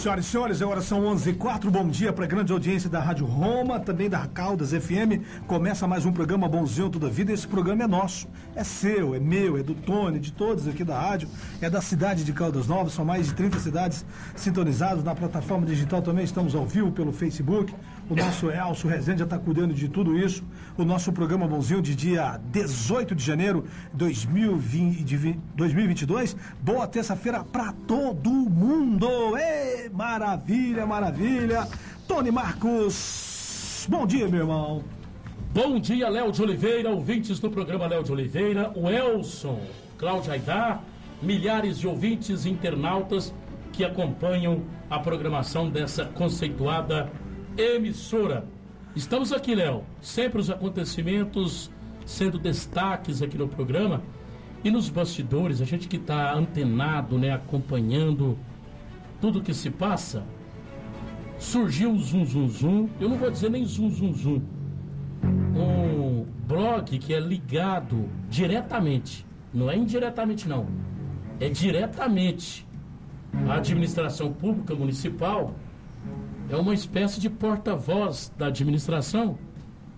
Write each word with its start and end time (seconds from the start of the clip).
senhoras 0.00 0.24
e 0.24 0.28
senhores, 0.30 0.62
agora 0.62 0.80
são 0.80 1.04
11 1.04 1.28
h 1.28 1.38
04 1.38 1.70
Bom 1.70 1.86
dia 1.86 2.10
para 2.10 2.24
a 2.24 2.26
grande 2.26 2.50
audiência 2.50 2.88
da 2.88 3.00
Rádio 3.00 3.26
Roma, 3.26 3.78
também 3.78 4.08
da 4.08 4.26
Caldas 4.26 4.70
FM. 4.70 5.20
Começa 5.46 5.86
mais 5.86 6.06
um 6.06 6.12
programa 6.12 6.48
Bonzinho 6.48 6.88
Toda 6.88 7.10
Vida. 7.10 7.34
Esse 7.34 7.46
programa 7.46 7.84
é 7.84 7.86
nosso, 7.86 8.26
é 8.56 8.64
seu, 8.64 9.14
é 9.14 9.18
meu, 9.18 9.58
é 9.58 9.62
do 9.62 9.74
Tony, 9.74 10.18
de 10.18 10.32
todos 10.32 10.66
aqui 10.66 10.84
da 10.84 10.98
rádio, 10.98 11.28
é 11.60 11.68
da 11.68 11.82
cidade 11.82 12.24
de 12.24 12.32
Caldas 12.32 12.66
Novas. 12.66 12.94
São 12.94 13.04
mais 13.04 13.26
de 13.26 13.34
30 13.34 13.58
cidades 13.58 14.06
sintonizadas 14.34 15.04
na 15.04 15.14
plataforma 15.14 15.66
digital 15.66 16.00
também. 16.00 16.24
Estamos 16.24 16.54
ao 16.54 16.64
vivo 16.64 16.90
pelo 16.90 17.12
Facebook. 17.12 17.74
O 18.10 18.16
nosso 18.16 18.50
Elcio 18.50 18.90
Rezende 18.90 19.20
já 19.20 19.24
está 19.24 19.38
cuidando 19.38 19.72
de 19.72 19.88
tudo 19.88 20.18
isso. 20.18 20.42
O 20.76 20.84
nosso 20.84 21.12
programa 21.12 21.46
Bonzinho 21.46 21.80
de 21.80 21.94
dia 21.94 22.40
18 22.50 23.14
de 23.14 23.24
janeiro 23.24 23.64
de 23.94 24.04
2022. 25.54 26.36
Boa 26.60 26.88
terça-feira 26.88 27.44
para 27.44 27.72
todo 27.86 28.28
mundo. 28.28 29.06
Ei, 29.38 29.88
maravilha, 29.90 30.84
maravilha. 30.84 31.68
Tony 32.08 32.32
Marcos, 32.32 33.86
bom 33.88 34.04
dia, 34.04 34.26
meu 34.26 34.40
irmão. 34.40 34.82
Bom 35.54 35.78
dia, 35.78 36.08
Léo 36.08 36.32
de 36.32 36.42
Oliveira, 36.42 36.90
ouvintes 36.90 37.38
do 37.38 37.48
programa 37.48 37.86
Léo 37.86 38.02
de 38.02 38.10
Oliveira, 38.10 38.72
o 38.74 38.90
Elson, 38.90 39.60
Cláudia 39.96 40.32
Aidar, 40.32 40.82
milhares 41.22 41.78
de 41.78 41.86
ouvintes 41.86 42.44
internautas 42.44 43.32
que 43.72 43.84
acompanham 43.84 44.64
a 44.90 44.98
programação 44.98 45.70
dessa 45.70 46.06
conceituada 46.06 47.08
emissora. 47.56 48.44
Estamos 48.94 49.32
aqui, 49.32 49.54
Léo, 49.54 49.84
sempre 50.00 50.40
os 50.40 50.50
acontecimentos 50.50 51.70
sendo 52.04 52.38
destaques 52.38 53.22
aqui 53.22 53.38
no 53.38 53.48
programa. 53.48 54.02
E 54.62 54.70
nos 54.70 54.90
bastidores, 54.90 55.62
a 55.62 55.64
gente 55.64 55.88
que 55.88 55.96
está 55.96 56.34
antenado, 56.34 57.16
né, 57.16 57.32
acompanhando 57.32 58.38
tudo 59.20 59.40
que 59.40 59.54
se 59.54 59.70
passa, 59.70 60.22
surgiu 61.38 61.92
o 61.92 61.98
Zum 61.98 62.24
Zum 62.24 62.48
Zum, 62.48 62.88
eu 63.00 63.08
não 63.08 63.16
vou 63.16 63.30
dizer 63.30 63.50
nem 63.50 63.64
Zum 63.64 63.90
Zum 63.90 64.12
Zum, 64.12 64.42
um 65.24 66.26
blog 66.46 66.98
que 66.98 67.14
é 67.14 67.20
ligado 67.20 68.08
diretamente, 68.28 69.26
não 69.52 69.70
é 69.70 69.76
indiretamente 69.76 70.46
não, 70.46 70.66
é 71.38 71.48
diretamente 71.48 72.66
à 73.48 73.54
administração 73.54 74.32
pública 74.32 74.74
municipal 74.74 75.54
é 76.50 76.56
uma 76.56 76.74
espécie 76.74 77.20
de 77.20 77.30
porta-voz 77.30 78.32
da 78.36 78.46
administração, 78.46 79.38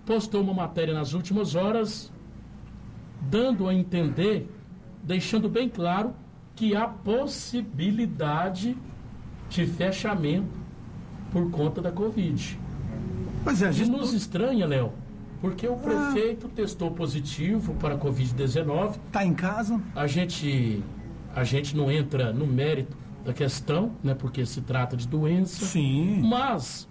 postou 0.05 0.41
uma 0.41 0.53
matéria 0.53 0.93
nas 0.93 1.13
últimas 1.13 1.55
horas, 1.55 2.11
dando 3.21 3.67
a 3.67 3.73
entender, 3.73 4.47
deixando 5.01 5.49
bem 5.49 5.67
claro 5.67 6.13
que 6.55 6.75
há 6.75 6.87
possibilidade 6.87 8.77
de 9.49 9.65
fechamento 9.65 10.63
por 11.31 11.49
conta 11.49 11.81
da 11.81 11.91
Covid. 11.91 12.59
Mas 13.43 13.63
é, 13.63 13.67
a 13.67 13.71
gente... 13.71 13.87
E 13.87 13.91
nos 13.91 14.13
estranha, 14.13 14.67
Léo, 14.67 14.93
porque 15.41 15.67
o 15.67 15.73
ah. 15.73 15.77
prefeito 15.77 16.45
ah. 16.45 16.55
testou 16.55 16.91
positivo 16.91 17.73
para 17.75 17.95
a 17.95 17.97
Covid-19. 17.97 18.97
Está 19.07 19.25
em 19.25 19.33
casa? 19.33 19.81
A 19.95 20.05
gente, 20.05 20.83
a 21.35 21.43
gente 21.43 21.75
não 21.75 21.91
entra 21.91 22.31
no 22.31 22.45
mérito 22.45 22.95
da 23.23 23.33
questão, 23.33 23.93
né, 24.03 24.13
porque 24.13 24.45
se 24.45 24.61
trata 24.61 24.97
de 24.97 25.07
doença. 25.07 25.65
Sim. 25.65 26.21
Mas, 26.21 26.87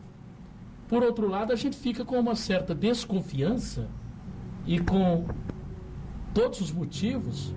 por 0.89 1.03
outro 1.03 1.29
lado, 1.29 1.53
a 1.53 1.57
gente 1.57 1.77
fica 1.77 2.05
com 2.05 2.19
uma 2.19 2.35
certa 2.35 2.75
desconfiança 2.75 3.89
e 4.67 4.79
com 4.79 5.27
todos 6.33 6.61
os 6.61 6.73
motivos, 6.73 7.55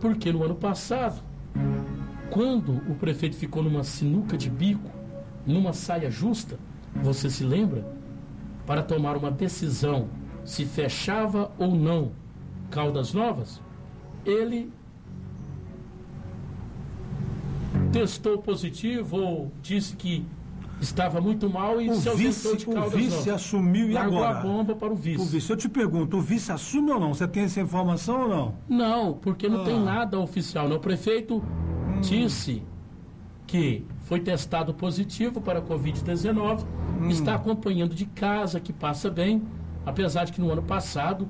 porque 0.00 0.32
no 0.32 0.44
ano 0.44 0.54
passado, 0.54 1.22
quando 2.30 2.76
o 2.90 2.94
prefeito 2.94 3.36
ficou 3.36 3.62
numa 3.62 3.82
sinuca 3.82 4.36
de 4.36 4.48
bico, 4.48 4.90
numa 5.46 5.72
saia 5.72 6.10
justa, 6.10 6.58
você 6.94 7.28
se 7.28 7.44
lembra? 7.44 7.84
Para 8.64 8.82
tomar 8.82 9.16
uma 9.16 9.30
decisão 9.30 10.08
se 10.44 10.64
fechava 10.64 11.50
ou 11.58 11.74
não 11.74 12.12
Caldas 12.70 13.12
Novas, 13.12 13.60
ele 14.24 14.72
testou 17.92 18.38
positivo 18.38 19.16
ou 19.16 19.52
disse 19.62 19.94
que 19.94 20.24
estava 20.80 21.20
muito 21.20 21.48
mal 21.48 21.80
e 21.80 21.88
o 21.88 21.94
se 21.94 22.08
ausentou 22.08 22.56
de 22.56 22.66
Caldas 22.66 22.94
O 22.94 22.96
vice 22.96 23.30
assumiu 23.30 23.88
e 23.88 23.92
Largou 23.92 24.24
agora? 24.24 24.38
a 24.38 24.42
bomba 24.42 24.74
para 24.74 24.92
o 24.92 24.96
vice. 24.96 25.22
O 25.22 25.24
vice. 25.24 25.50
Eu 25.50 25.56
te 25.56 25.68
pergunto, 25.68 26.16
o 26.16 26.20
vice 26.20 26.50
assume 26.50 26.90
ou 26.90 26.98
não? 26.98 27.14
Você 27.14 27.28
tem 27.28 27.44
essa 27.44 27.60
informação 27.60 28.22
ou 28.22 28.28
não? 28.28 28.54
Não, 28.68 29.12
porque 29.14 29.48
não 29.48 29.62
ah. 29.62 29.64
tem 29.64 29.78
nada 29.78 30.18
oficial. 30.18 30.68
Né? 30.68 30.74
O 30.74 30.80
prefeito 30.80 31.36
hum. 31.36 32.00
disse 32.00 32.62
que 33.46 33.84
foi 34.00 34.20
testado 34.20 34.74
positivo 34.74 35.40
para 35.40 35.60
a 35.60 35.62
Covid-19, 35.62 36.64
hum. 37.00 37.08
está 37.08 37.34
acompanhando 37.34 37.94
de 37.94 38.06
casa, 38.06 38.58
que 38.58 38.72
passa 38.72 39.10
bem, 39.10 39.42
apesar 39.86 40.24
de 40.24 40.32
que 40.32 40.40
no 40.40 40.50
ano 40.50 40.62
passado 40.62 41.28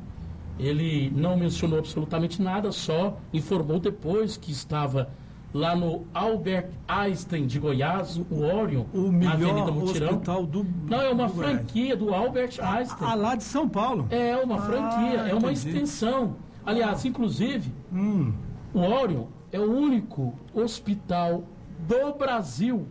ele 0.58 1.10
não 1.14 1.36
mencionou 1.36 1.78
absolutamente 1.78 2.40
nada, 2.40 2.70
só 2.70 3.18
informou 3.32 3.80
depois 3.80 4.36
que 4.36 4.52
estava 4.52 5.10
lá 5.52 5.76
no 5.76 6.06
Albert 6.14 6.70
Einstein 6.88 7.46
de 7.46 7.58
Goiás, 7.58 8.16
o 8.30 8.42
Orion, 8.42 8.84
o 8.92 9.12
melhor 9.12 9.38
na 9.38 9.62
Avenida 9.62 9.72
Mutirão. 9.72 10.08
hospital 10.08 10.46
do 10.46 10.66
Não, 10.88 11.00
é 11.00 11.10
uma 11.10 11.26
do 11.26 11.34
franquia 11.34 11.96
do 11.96 12.14
Albert 12.14 12.58
Einstein. 12.60 13.08
Ah, 13.08 13.14
lá 13.14 13.34
de 13.34 13.44
São 13.44 13.68
Paulo. 13.68 14.06
É 14.10 14.36
uma 14.36 14.56
ah, 14.56 14.62
franquia, 14.62 15.18
é 15.20 15.34
uma 15.34 15.52
extensão. 15.52 16.36
Aliás, 16.64 17.04
inclusive, 17.04 17.72
hum. 17.92 18.32
o 18.72 18.80
Orion 18.80 19.26
é 19.50 19.58
o 19.58 19.70
único 19.70 20.32
hospital 20.54 21.44
do 21.86 22.14
Brasil 22.14 22.86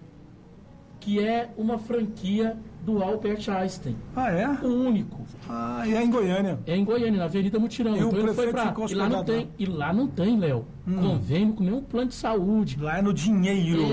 que 0.99 1.19
é 1.19 1.49
uma 1.57 1.79
franquia 1.79 2.57
do 2.81 3.01
Albert 3.03 3.47
Einstein. 3.49 3.95
Ah, 4.15 4.31
é? 4.31 4.47
O 4.47 4.87
único. 4.87 5.21
Ah, 5.47 5.83
e 5.85 5.93
é 5.93 6.03
em 6.03 6.09
Goiânia. 6.09 6.59
É 6.65 6.75
em 6.75 6.83
Goiânia, 6.83 7.19
na 7.19 7.25
Avenida 7.25 7.59
Mutirão. 7.59 7.95
E 7.95 7.99
então 7.99 8.19
ele 8.19 8.33
foi 8.33 8.51
pra. 8.51 8.73
E 8.89 8.95
lá 8.95 9.07
não 9.07 9.23
tem, 9.23 9.49
e 9.57 9.65
lá 9.65 9.93
não 9.93 10.07
tem, 10.07 10.39
Léo, 10.39 10.65
hum. 10.87 10.97
convênio 10.97 11.53
com 11.53 11.63
nenhum 11.63 11.83
plano 11.83 12.09
de 12.09 12.15
saúde. 12.15 12.77
Lá 12.79 12.97
é 12.97 13.01
no 13.01 13.13
dinheiro. 13.13 13.83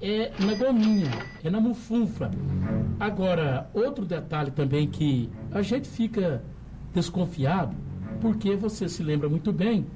É, 0.00 0.24
é 0.24 0.32
na 0.40 0.54
gominha, 0.54 1.10
é 1.44 1.50
na 1.50 1.60
mufunfa. 1.60 2.30
Agora, 2.98 3.70
outro 3.72 4.04
detalhe 4.04 4.50
também 4.50 4.88
que 4.88 5.30
a 5.52 5.62
gente 5.62 5.88
fica 5.88 6.42
desconfiado, 6.92 7.76
porque 8.20 8.56
você 8.56 8.88
se 8.88 9.02
lembra 9.02 9.28
muito 9.28 9.52
bem, 9.52 9.86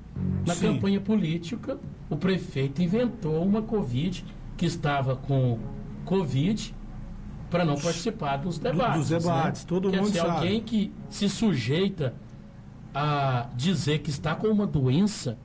na 0.46 0.54
Sim. 0.54 0.74
campanha 0.74 1.00
política, 1.00 1.78
o 2.08 2.16
prefeito 2.16 2.82
inventou 2.82 3.44
uma 3.44 3.60
Covid 3.62 4.24
que 4.56 4.66
estava 4.66 5.16
com 5.16 5.58
Covid 6.04 6.74
para 7.50 7.64
não 7.64 7.76
participar 7.76 8.36
dos 8.38 8.58
debates. 8.58 9.08
Dos 9.08 9.22
debates, 9.22 9.62
né? 9.62 9.68
todo 9.68 9.90
Quer 9.90 9.98
mundo 9.98 10.06
dizer, 10.08 10.20
sabe. 10.20 10.30
alguém 10.30 10.60
que 10.60 10.92
se 11.08 11.28
sujeita 11.28 12.14
a 12.94 13.48
dizer 13.54 14.00
que 14.00 14.10
está 14.10 14.34
com 14.34 14.48
uma 14.48 14.66
doença 14.66 15.38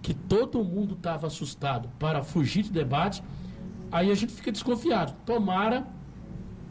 que 0.00 0.14
todo 0.14 0.62
mundo 0.64 0.94
estava 0.94 1.26
assustado 1.26 1.88
para 1.98 2.22
fugir 2.22 2.62
de 2.62 2.70
debate, 2.72 3.22
aí 3.90 4.10
a 4.10 4.14
gente 4.14 4.32
fica 4.32 4.52
desconfiado. 4.52 5.14
Tomara, 5.26 5.86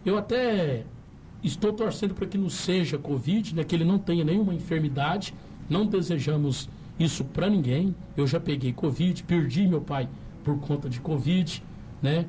eu 0.05 0.17
até 0.17 0.85
estou 1.43 1.73
torcendo 1.73 2.13
para 2.13 2.25
que 2.25 2.37
não 2.37 2.49
seja 2.49 2.97
Covid, 2.97 3.55
né, 3.55 3.63
que 3.63 3.75
ele 3.75 3.85
não 3.85 3.99
tenha 3.99 4.23
nenhuma 4.23 4.53
enfermidade, 4.53 5.33
não 5.69 5.85
desejamos 5.85 6.69
isso 6.99 7.23
para 7.25 7.49
ninguém. 7.49 7.95
Eu 8.15 8.25
já 8.25 8.39
peguei 8.39 8.73
Covid, 8.73 9.23
perdi 9.23 9.67
meu 9.67 9.81
pai 9.81 10.09
por 10.43 10.57
conta 10.59 10.89
de 10.89 10.99
Covid, 10.99 11.63
né? 12.01 12.25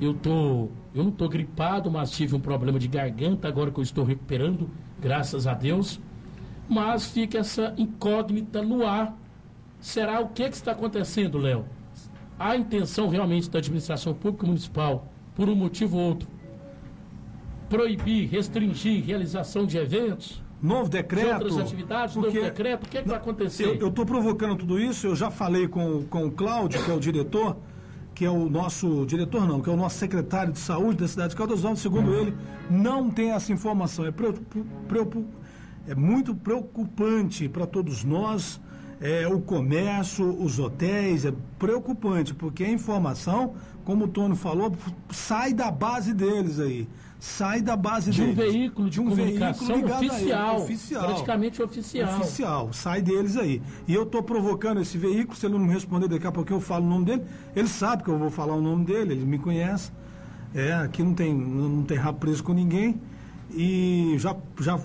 Eu 0.00 0.14
tô, 0.14 0.68
eu 0.96 1.04
não 1.04 1.10
estou 1.10 1.28
gripado, 1.28 1.90
mas 1.90 2.10
tive 2.10 2.34
um 2.34 2.40
problema 2.40 2.78
de 2.78 2.88
garganta 2.88 3.46
agora 3.46 3.70
que 3.70 3.78
eu 3.78 3.82
estou 3.82 4.02
recuperando, 4.02 4.70
graças 4.98 5.46
a 5.46 5.52
Deus. 5.52 6.00
Mas 6.66 7.10
fica 7.10 7.38
essa 7.38 7.74
incógnita 7.76 8.62
no 8.62 8.84
ar. 8.84 9.14
Será 9.78 10.20
o 10.20 10.28
que, 10.28 10.48
que 10.48 10.56
está 10.56 10.72
acontecendo, 10.72 11.36
Léo? 11.36 11.66
Há 12.38 12.56
intenção 12.56 13.08
realmente 13.08 13.50
da 13.50 13.58
administração 13.58 14.14
pública 14.14 14.46
municipal, 14.46 15.06
por 15.34 15.50
um 15.50 15.54
motivo 15.54 15.98
ou 15.98 16.08
outro, 16.08 16.28
proibir, 17.68 18.28
restringir 18.30 19.04
realização 19.04 19.66
de 19.66 19.76
eventos? 19.76 20.42
Novo 20.62 20.88
decreto. 20.88 21.26
De 21.26 21.44
outras 21.44 21.58
atividades, 21.58 22.14
porque, 22.14 22.38
novo 22.38 22.50
decreto, 22.50 22.86
o 22.86 22.88
que, 22.88 23.02
que 23.02 23.08
vai 23.08 23.18
acontecer? 23.18 23.78
Eu 23.78 23.88
estou 23.88 24.06
provocando 24.06 24.56
tudo 24.56 24.80
isso, 24.80 25.06
eu 25.06 25.14
já 25.14 25.30
falei 25.30 25.68
com, 25.68 26.04
com 26.04 26.26
o 26.26 26.30
Cláudio, 26.30 26.82
que 26.82 26.90
é 26.90 26.94
o 26.94 27.00
diretor 27.00 27.56
que 28.16 28.24
é 28.24 28.30
o 28.30 28.48
nosso 28.48 29.04
diretor, 29.04 29.46
não, 29.46 29.60
que 29.60 29.68
é 29.68 29.72
o 29.72 29.76
nosso 29.76 29.98
secretário 29.98 30.50
de 30.50 30.58
saúde 30.58 31.00
da 31.00 31.06
cidade 31.06 31.30
de 31.30 31.36
Caldas 31.36 31.62
Novas, 31.62 31.80
segundo 31.80 32.14
ele, 32.14 32.34
não 32.70 33.10
tem 33.10 33.32
essa 33.32 33.52
informação. 33.52 34.06
É, 34.06 34.10
preocup, 34.10 35.26
é 35.86 35.94
muito 35.94 36.34
preocupante 36.34 37.46
para 37.46 37.66
todos 37.66 38.04
nós, 38.04 38.58
é, 39.02 39.28
o 39.28 39.38
comércio, 39.38 40.26
os 40.42 40.58
hotéis, 40.58 41.26
é 41.26 41.34
preocupante, 41.58 42.32
porque 42.32 42.64
a 42.64 42.70
informação, 42.70 43.52
como 43.84 44.06
o 44.06 44.08
Tony 44.08 44.34
falou, 44.34 44.74
sai 45.10 45.52
da 45.52 45.70
base 45.70 46.14
deles 46.14 46.58
aí 46.58 46.88
sai 47.26 47.60
da 47.60 47.76
base 47.76 48.10
de 48.10 48.22
um 48.22 48.32
deles. 48.32 48.52
veículo 48.52 48.88
de, 48.88 48.94
de 48.94 49.00
um 49.00 49.08
comunicação 49.08 49.66
veículo 49.66 49.94
oficial, 49.94 50.56
oficial, 50.56 51.04
praticamente 51.06 51.62
oficial. 51.62 52.20
Oficial, 52.20 52.72
sai 52.72 53.02
deles 53.02 53.36
aí. 53.36 53.60
E 53.86 53.94
eu 53.94 54.04
estou 54.04 54.22
provocando 54.22 54.80
esse 54.80 54.96
veículo, 54.96 55.36
se 55.36 55.44
ele 55.44 55.54
não 55.54 55.66
me 55.66 55.72
responder 55.72 56.08
daqui 56.08 56.26
a 56.26 56.32
pouco 56.32 56.52
eu 56.52 56.60
falo 56.60 56.86
o 56.86 56.88
nome 56.88 57.04
dele, 57.04 57.22
ele 57.54 57.68
sabe 57.68 58.04
que 58.04 58.08
eu 58.08 58.18
vou 58.18 58.30
falar 58.30 58.54
o 58.54 58.60
nome 58.62 58.84
dele, 58.84 59.12
ele 59.12 59.24
me 59.24 59.38
conhece. 59.38 59.90
É, 60.54 60.72
aqui 60.72 61.02
não 61.02 61.14
tem, 61.14 61.34
não 61.34 61.82
tem 61.82 61.98
rabo 61.98 62.20
preso 62.20 62.42
com 62.42 62.52
ninguém. 62.52 63.00
E 63.50 64.14
já 64.18 64.34
já 64.60 64.80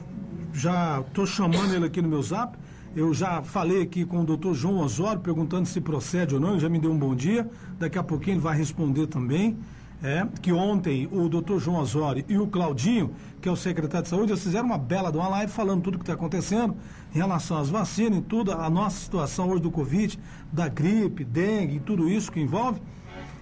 já 0.54 1.02
estou 1.08 1.26
chamando 1.26 1.74
ele 1.74 1.86
aqui 1.86 2.02
no 2.02 2.10
meu 2.10 2.22
zap. 2.22 2.58
Eu 2.94 3.14
já 3.14 3.42
falei 3.42 3.84
aqui 3.84 4.04
com 4.04 4.22
o 4.22 4.26
doutor 4.26 4.54
João 4.54 4.80
Osório, 4.80 5.22
perguntando 5.22 5.66
se 5.66 5.80
procede 5.80 6.36
ou 6.36 6.42
não, 6.42 6.52
ele 6.52 6.60
já 6.60 6.68
me 6.68 6.78
deu 6.78 6.92
um 6.92 6.98
bom 6.98 7.16
dia. 7.16 7.50
Daqui 7.80 7.98
a 7.98 8.04
pouquinho 8.04 8.34
ele 8.34 8.42
vai 8.42 8.58
responder 8.58 9.08
também. 9.08 9.58
É, 10.04 10.26
que 10.42 10.52
ontem 10.52 11.08
o 11.12 11.30
doutor 11.30 11.60
João 11.60 11.80
Osório 11.80 12.26
e 12.28 12.36
o 12.36 12.48
Claudinho, 12.48 13.14
que 13.40 13.48
é 13.48 13.52
o 13.52 13.56
secretário 13.56 14.04
de 14.04 14.10
saúde, 14.10 14.32
eles 14.32 14.42
fizeram 14.44 14.66
uma 14.66 14.78
bela 14.78 15.12
de 15.12 15.18
uma 15.18 15.28
live 15.28 15.52
falando 15.52 15.84
tudo 15.84 15.96
o 15.96 15.98
que 16.00 16.04
está 16.04 16.14
acontecendo 16.14 16.76
em 17.14 17.18
relação 17.20 17.58
às 17.58 17.70
vacinas 17.70 18.18
e 18.18 18.22
tudo, 18.24 18.52
a 18.52 18.68
nossa 18.68 19.00
situação 19.00 19.50
hoje 19.50 19.62
do 19.62 19.70
Covid, 19.70 20.20
da 20.52 20.68
gripe, 20.68 21.24
dengue 21.24 21.76
e 21.76 21.80
tudo 21.80 22.10
isso 22.10 22.32
que 22.32 22.40
envolve. 22.40 22.82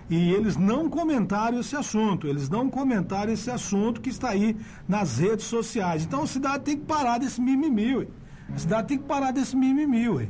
E 0.10 0.34
eles 0.34 0.58
não 0.58 0.90
comentaram 0.90 1.60
esse 1.60 1.78
assunto, 1.78 2.28
eles 2.28 2.50
não 2.50 2.70
comentaram 2.70 3.32
esse 3.32 3.50
assunto 3.50 4.02
que 4.02 4.10
está 4.10 4.30
aí 4.30 4.58
nas 4.88 5.20
redes 5.20 5.46
sociais. 5.46 6.04
Então 6.04 6.24
a 6.24 6.28
cidade 6.28 6.64
tem 6.66 6.78
que 6.78 6.86
parar 6.86 7.20
desse 7.20 7.40
mimimi, 7.40 7.96
ué. 7.96 8.08
A 8.54 8.58
cidade 8.58 8.88
tem 8.88 8.98
que 8.98 9.06
parar 9.06 9.32
desse 9.32 9.56
mimimi, 9.56 10.10
ué. 10.10 10.28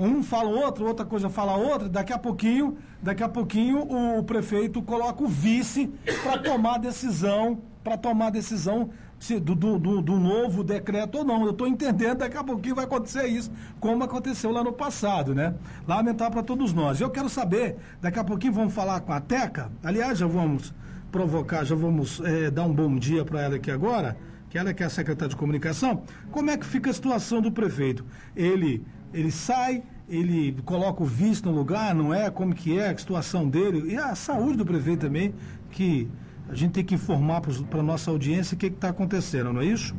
Um 0.00 0.22
fala 0.22 0.48
outro, 0.48 0.86
outra 0.86 1.04
coisa 1.04 1.28
fala 1.28 1.56
outra, 1.56 1.86
daqui 1.86 2.10
a 2.10 2.18
pouquinho, 2.18 2.78
daqui 3.02 3.22
a 3.22 3.28
pouquinho 3.28 3.80
o 4.18 4.24
prefeito 4.24 4.80
coloca 4.80 5.22
o 5.22 5.28
vice 5.28 5.92
para 6.22 6.38
tomar 6.38 6.78
decisão, 6.78 7.60
para 7.84 7.98
tomar 7.98 8.30
decisão 8.30 8.88
se, 9.18 9.38
do, 9.38 9.54
do, 9.54 10.00
do, 10.00 10.16
novo 10.18 10.64
decreto 10.64 11.18
ou 11.18 11.24
não. 11.24 11.44
Eu 11.44 11.50
estou 11.50 11.66
entendendo, 11.66 12.20
daqui 12.20 12.38
a 12.38 12.42
pouquinho 12.42 12.74
vai 12.74 12.86
acontecer 12.86 13.26
isso, 13.26 13.52
como 13.78 14.02
aconteceu 14.02 14.50
lá 14.50 14.64
no 14.64 14.72
passado, 14.72 15.34
né? 15.34 15.54
Lamentar 15.86 16.30
para 16.30 16.42
todos 16.42 16.72
nós. 16.72 16.98
Eu 16.98 17.10
quero 17.10 17.28
saber, 17.28 17.76
daqui 18.00 18.18
a 18.18 18.24
pouquinho 18.24 18.54
vamos 18.54 18.72
falar 18.72 19.00
com 19.00 19.12
a 19.12 19.20
Teca, 19.20 19.70
aliás, 19.84 20.16
já 20.16 20.26
vamos 20.26 20.72
provocar, 21.12 21.62
já 21.62 21.74
vamos 21.74 22.22
é, 22.24 22.50
dar 22.50 22.64
um 22.64 22.72
bom 22.72 22.96
dia 22.96 23.22
para 23.22 23.42
ela 23.42 23.56
aqui 23.56 23.70
agora, 23.70 24.16
que 24.48 24.56
ela 24.56 24.70
é 24.70 24.74
que 24.74 24.82
é 24.82 24.86
a 24.86 24.90
secretária 24.90 25.28
de 25.28 25.36
comunicação, 25.36 26.04
como 26.30 26.50
é 26.50 26.56
que 26.56 26.64
fica 26.64 26.88
a 26.88 26.92
situação 26.94 27.42
do 27.42 27.52
prefeito? 27.52 28.02
Ele 28.34 28.82
ele 29.12 29.30
sai, 29.30 29.82
ele 30.08 30.56
coloca 30.64 31.02
o 31.02 31.06
vice 31.06 31.44
no 31.44 31.52
lugar, 31.52 31.94
não 31.94 32.12
é? 32.12 32.30
Como 32.30 32.54
que 32.54 32.78
é 32.78 32.90
a 32.90 32.98
situação 32.98 33.48
dele? 33.48 33.92
E 33.92 33.96
a 33.96 34.14
saúde 34.14 34.58
do 34.58 34.66
prefeito 34.66 35.00
também, 35.00 35.34
que 35.70 36.08
a 36.48 36.54
gente 36.54 36.72
tem 36.72 36.84
que 36.84 36.94
informar 36.94 37.40
para 37.40 37.80
a 37.80 37.82
nossa 37.82 38.10
audiência 38.10 38.54
o 38.54 38.58
que 38.58 38.66
está 38.66 38.88
acontecendo, 38.88 39.52
não 39.52 39.60
é 39.60 39.66
isso? 39.66 39.94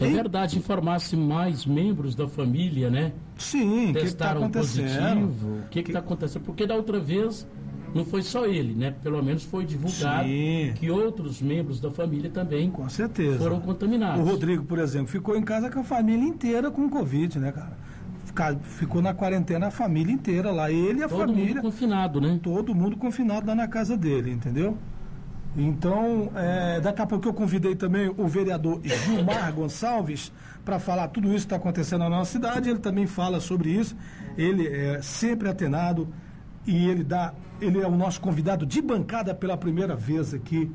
É 0.00 0.06
e... 0.06 0.12
verdade, 0.12 0.58
informar-se 0.58 1.16
mais 1.16 1.64
membros 1.64 2.14
da 2.14 2.28
família, 2.28 2.90
né? 2.90 3.12
Sim, 3.38 3.90
o 3.90 3.94
que 3.94 4.04
está 4.04 4.32
acontecendo? 4.32 5.28
positivo, 5.28 5.58
o 5.64 5.68
que 5.68 5.80
está 5.80 5.98
acontecendo? 6.00 6.42
Porque 6.42 6.66
da 6.66 6.74
outra 6.74 6.98
vez 7.00 7.46
não 7.94 8.04
foi 8.04 8.22
só 8.22 8.44
ele, 8.44 8.74
né? 8.74 8.94
Pelo 9.02 9.22
menos 9.22 9.44
foi 9.44 9.64
divulgado 9.64 10.28
Sim. 10.28 10.72
que 10.74 10.90
outros 10.90 11.40
membros 11.40 11.80
da 11.80 11.90
família 11.90 12.30
também 12.30 12.70
com 12.70 12.88
certeza. 12.88 13.38
foram 13.38 13.60
contaminados. 13.60 14.20
O 14.20 14.24
Rodrigo, 14.24 14.64
por 14.64 14.78
exemplo, 14.78 15.08
ficou 15.08 15.36
em 15.36 15.42
casa 15.42 15.70
com 15.70 15.80
a 15.80 15.84
família 15.84 16.24
inteira 16.24 16.70
com 16.70 16.88
Covid, 16.90 17.38
né, 17.38 17.52
cara? 17.52 17.76
Ficou 18.62 19.02
na 19.02 19.14
quarentena 19.14 19.68
a 19.68 19.70
família 19.70 20.12
inteira 20.12 20.50
lá. 20.50 20.70
Ele 20.70 21.00
e 21.00 21.02
a 21.02 21.08
todo 21.08 21.20
família. 21.20 21.46
Todo 21.46 21.54
mundo 21.54 21.62
confinado, 21.62 22.20
né? 22.20 22.40
Todo 22.42 22.74
mundo 22.74 22.96
confinado 22.96 23.46
lá 23.46 23.54
na 23.54 23.68
casa 23.68 23.96
dele, 23.96 24.30
entendeu? 24.30 24.76
Então, 25.56 26.30
é, 26.34 26.80
daqui 26.80 27.00
a 27.00 27.06
pouco 27.06 27.26
eu 27.26 27.32
convidei 27.32 27.74
também 27.74 28.12
o 28.16 28.28
vereador 28.28 28.80
Gilmar 28.84 29.50
Gonçalves 29.54 30.30
para 30.64 30.78
falar 30.78 31.08
tudo 31.08 31.28
isso 31.28 31.46
que 31.46 31.54
está 31.54 31.56
acontecendo 31.56 32.00
na 32.00 32.10
nossa 32.10 32.32
cidade. 32.32 32.68
Ele 32.68 32.78
também 32.78 33.06
fala 33.06 33.40
sobre 33.40 33.70
isso. 33.70 33.96
Ele 34.36 34.66
é 34.66 35.00
sempre 35.00 35.48
atenado 35.48 36.08
e 36.66 36.88
ele 36.88 37.02
dá, 37.02 37.32
ele 37.60 37.80
é 37.80 37.86
o 37.86 37.96
nosso 37.96 38.20
convidado 38.20 38.66
de 38.66 38.82
bancada 38.82 39.34
pela 39.34 39.56
primeira 39.56 39.96
vez 39.96 40.34
aqui 40.34 40.70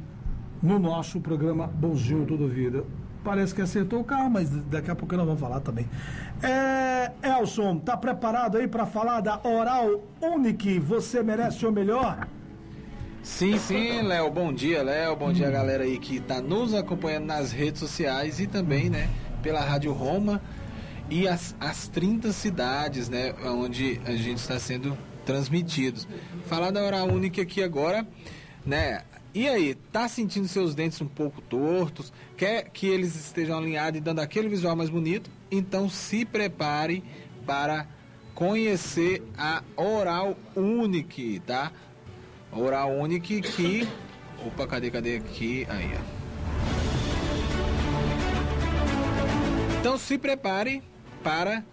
no 0.64 0.80
nosso 0.80 1.20
programa 1.20 1.68
Bonzinho 1.68 2.26
Tudo 2.26 2.48
Vida. 2.48 2.84
Parece 3.24 3.54
que 3.54 3.62
acertou 3.62 4.00
o 4.00 4.04
carro, 4.04 4.30
mas 4.30 4.50
daqui 4.50 4.90
a 4.90 4.96
pouco 4.96 5.16
nós 5.16 5.26
vamos 5.26 5.40
falar 5.40 5.60
também. 5.60 5.88
É, 6.42 7.12
Elson, 7.22 7.78
tá 7.78 7.96
preparado 7.96 8.58
aí 8.58 8.68
para 8.68 8.86
falar 8.86 9.22
da 9.22 9.40
Oral 9.44 10.02
Unique? 10.20 10.80
Você 10.80 11.22
merece 11.22 11.66
o 11.66 11.72
melhor? 11.72 12.28
Sim, 13.22 13.60
sim, 13.60 14.02
Léo. 14.02 14.32
Bom 14.32 14.52
dia, 14.52 14.82
Léo. 14.82 15.16
Bom 15.16 15.32
dia, 15.32 15.52
galera 15.52 15.84
aí 15.84 16.00
que 16.00 16.18
está 16.18 16.42
nos 16.42 16.74
acompanhando 16.74 17.26
nas 17.26 17.52
redes 17.52 17.80
sociais 17.80 18.40
e 18.40 18.48
também, 18.48 18.90
né, 18.90 19.08
pela 19.44 19.62
Rádio 19.62 19.92
Roma 19.94 20.42
e 21.08 21.28
as, 21.28 21.56
as 21.60 21.88
30 21.88 22.32
cidades, 22.32 23.10
né, 23.10 23.36
onde 23.46 24.02
a 24.06 24.12
gente 24.14 24.38
está 24.40 24.58
sendo 24.58 24.98
transmitidos. 25.24 26.08
Falar 26.48 26.72
da 26.72 26.82
Hora 26.82 27.04
Única 27.04 27.44
aqui 27.44 27.62
agora, 27.62 28.08
né? 28.66 29.02
E 29.34 29.48
aí, 29.48 29.76
tá 29.94 30.10
sentindo 30.10 30.46
seus 30.46 30.76
dentes 30.76 31.00
um 31.00 31.08
pouco 31.08 31.42
tortos? 31.42 32.12
Quer 32.36 32.70
que 32.70 32.86
eles 32.86 33.16
estejam 33.16 33.58
alinhados 33.58 33.98
e 33.98 34.02
dando 34.02 34.20
aquele 34.20 34.50
visual 34.50 34.76
mais 34.76 34.90
bonito? 34.90 35.32
Então 35.50 35.88
se 35.88 36.26
prepare 36.26 37.02
para 37.46 37.88
conhecer 38.36 39.24
a 39.38 39.64
Oral 39.78 40.36
Unique, 40.54 41.42
tá? 41.48 41.72
Oral 42.52 42.92
Unique 42.92 43.42
que. 43.42 43.88
Opa, 44.46 44.68
cadê, 44.68 44.92
cadê 44.92 45.16
aqui? 45.16 45.66
Aí, 45.70 45.92
ó. 45.96 46.22
Então 49.80 49.98
se 49.98 50.18
prepare 50.18 50.84
para 51.24 51.64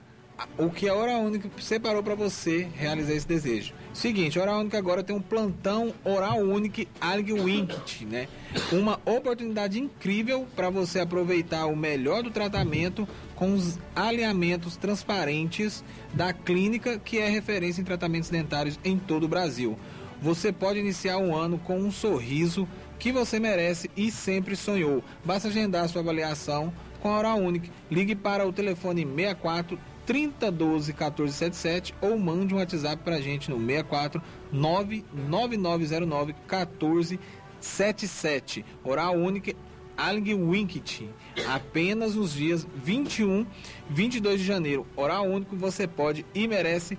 o 0.56 0.70
que 0.70 0.88
a 0.88 0.94
Oral 0.94 1.22
Única 1.22 1.50
separou 1.60 2.04
para 2.04 2.14
você 2.14 2.68
realizar 2.72 3.14
esse 3.14 3.26
desejo. 3.26 3.74
Seguinte, 3.92 4.38
Oral 4.38 4.60
Única 4.60 4.78
agora 4.78 5.02
tem 5.02 5.14
um 5.16 5.20
plantão 5.20 5.92
Oral 6.04 6.38
Único 6.38 6.82
Alg 7.00 7.32
Winked, 7.32 8.06
né? 8.06 8.28
Uma 8.70 9.00
oportunidade 9.04 9.80
incrível 9.80 10.46
para 10.54 10.70
você 10.70 11.00
aproveitar 11.00 11.66
o 11.66 11.76
melhor 11.76 12.22
do 12.22 12.30
tratamento 12.30 13.08
com 13.34 13.54
os 13.54 13.78
alinhamentos 13.96 14.76
transparentes 14.76 15.82
da 16.14 16.32
clínica 16.32 16.98
que 16.98 17.18
é 17.18 17.28
referência 17.28 17.80
em 17.80 17.84
tratamentos 17.84 18.30
dentários 18.30 18.78
em 18.84 18.98
todo 18.98 19.24
o 19.24 19.28
Brasil 19.28 19.76
você 20.20 20.52
pode 20.52 20.78
iniciar 20.78 21.18
um 21.18 21.34
ano 21.34 21.58
com 21.58 21.78
um 21.78 21.90
sorriso 21.90 22.66
que 22.98 23.12
você 23.12 23.38
merece 23.38 23.90
e 23.96 24.10
sempre 24.10 24.56
sonhou. 24.56 25.02
Basta 25.24 25.48
agendar 25.48 25.88
sua 25.88 26.02
avaliação 26.02 26.72
com 27.00 27.08
a 27.08 27.16
Hora 27.16 27.34
Única. 27.34 27.70
Ligue 27.90 28.14
para 28.14 28.46
o 28.46 28.52
telefone 28.52 29.06
64 29.06 29.78
3012 30.08 30.94
1477 30.94 31.94
ou 32.00 32.18
mande 32.18 32.54
um 32.54 32.56
WhatsApp 32.56 33.02
para 33.04 33.16
a 33.16 33.20
gente 33.20 33.50
no 33.50 33.58
64 33.58 34.22
99909 34.50 36.32
1477. 36.32 38.64
Oral 38.82 39.16
Única 39.16 39.54
Alg 39.98 40.32
Winkit. 40.32 41.10
Apenas 41.46 42.14
nos 42.14 42.32
dias 42.32 42.66
21 42.74 43.44
22 43.90 44.40
de 44.40 44.46
janeiro. 44.46 44.86
Oral 44.96 45.26
único 45.26 45.54
você 45.54 45.86
pode 45.86 46.24
e 46.34 46.48
merece 46.48 46.98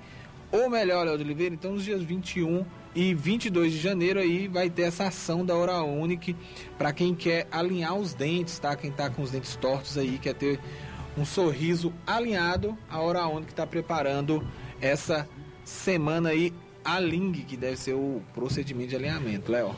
o 0.51 0.69
melhor, 0.69 1.07
Léo 1.07 1.17
de 1.17 1.23
Oliveira. 1.23 1.55
Então, 1.55 1.73
nos 1.73 1.83
dias 1.83 2.03
21 2.03 2.63
e 2.95 3.15
22 3.15 3.71
de 3.71 3.79
janeiro 3.79 4.19
aí 4.19 4.47
vai 4.47 4.69
ter 4.69 4.83
essa 4.83 5.05
ação 5.05 5.43
da 5.43 5.55
Hora 5.55 5.81
Unique 5.81 6.35
para 6.77 6.93
quem 6.93 7.15
quer 7.15 7.47
alinhar 7.51 7.95
os 7.95 8.13
dentes, 8.13 8.59
tá? 8.59 8.75
Quem 8.75 8.91
tá 8.91 9.09
com 9.09 9.23
os 9.23 9.31
dentes 9.31 9.55
tortos 9.55 9.97
aí, 9.97 10.19
quer 10.19 10.35
ter 10.35 10.59
um 11.19 11.25
sorriso 11.25 11.93
alinhado, 12.07 12.77
a 12.89 12.99
Hora 13.01 13.27
Unique 13.27 13.51
está 13.51 13.67
preparando 13.67 14.47
essa 14.79 15.27
semana 15.65 16.29
aí 16.29 16.53
a 16.83 16.97
Ling, 16.97 17.33
que 17.33 17.57
deve 17.57 17.75
ser 17.75 17.93
o 17.93 18.21
procedimento 18.33 18.91
de 18.91 18.95
alinhamento, 18.95 19.51
Léo. 19.51 19.75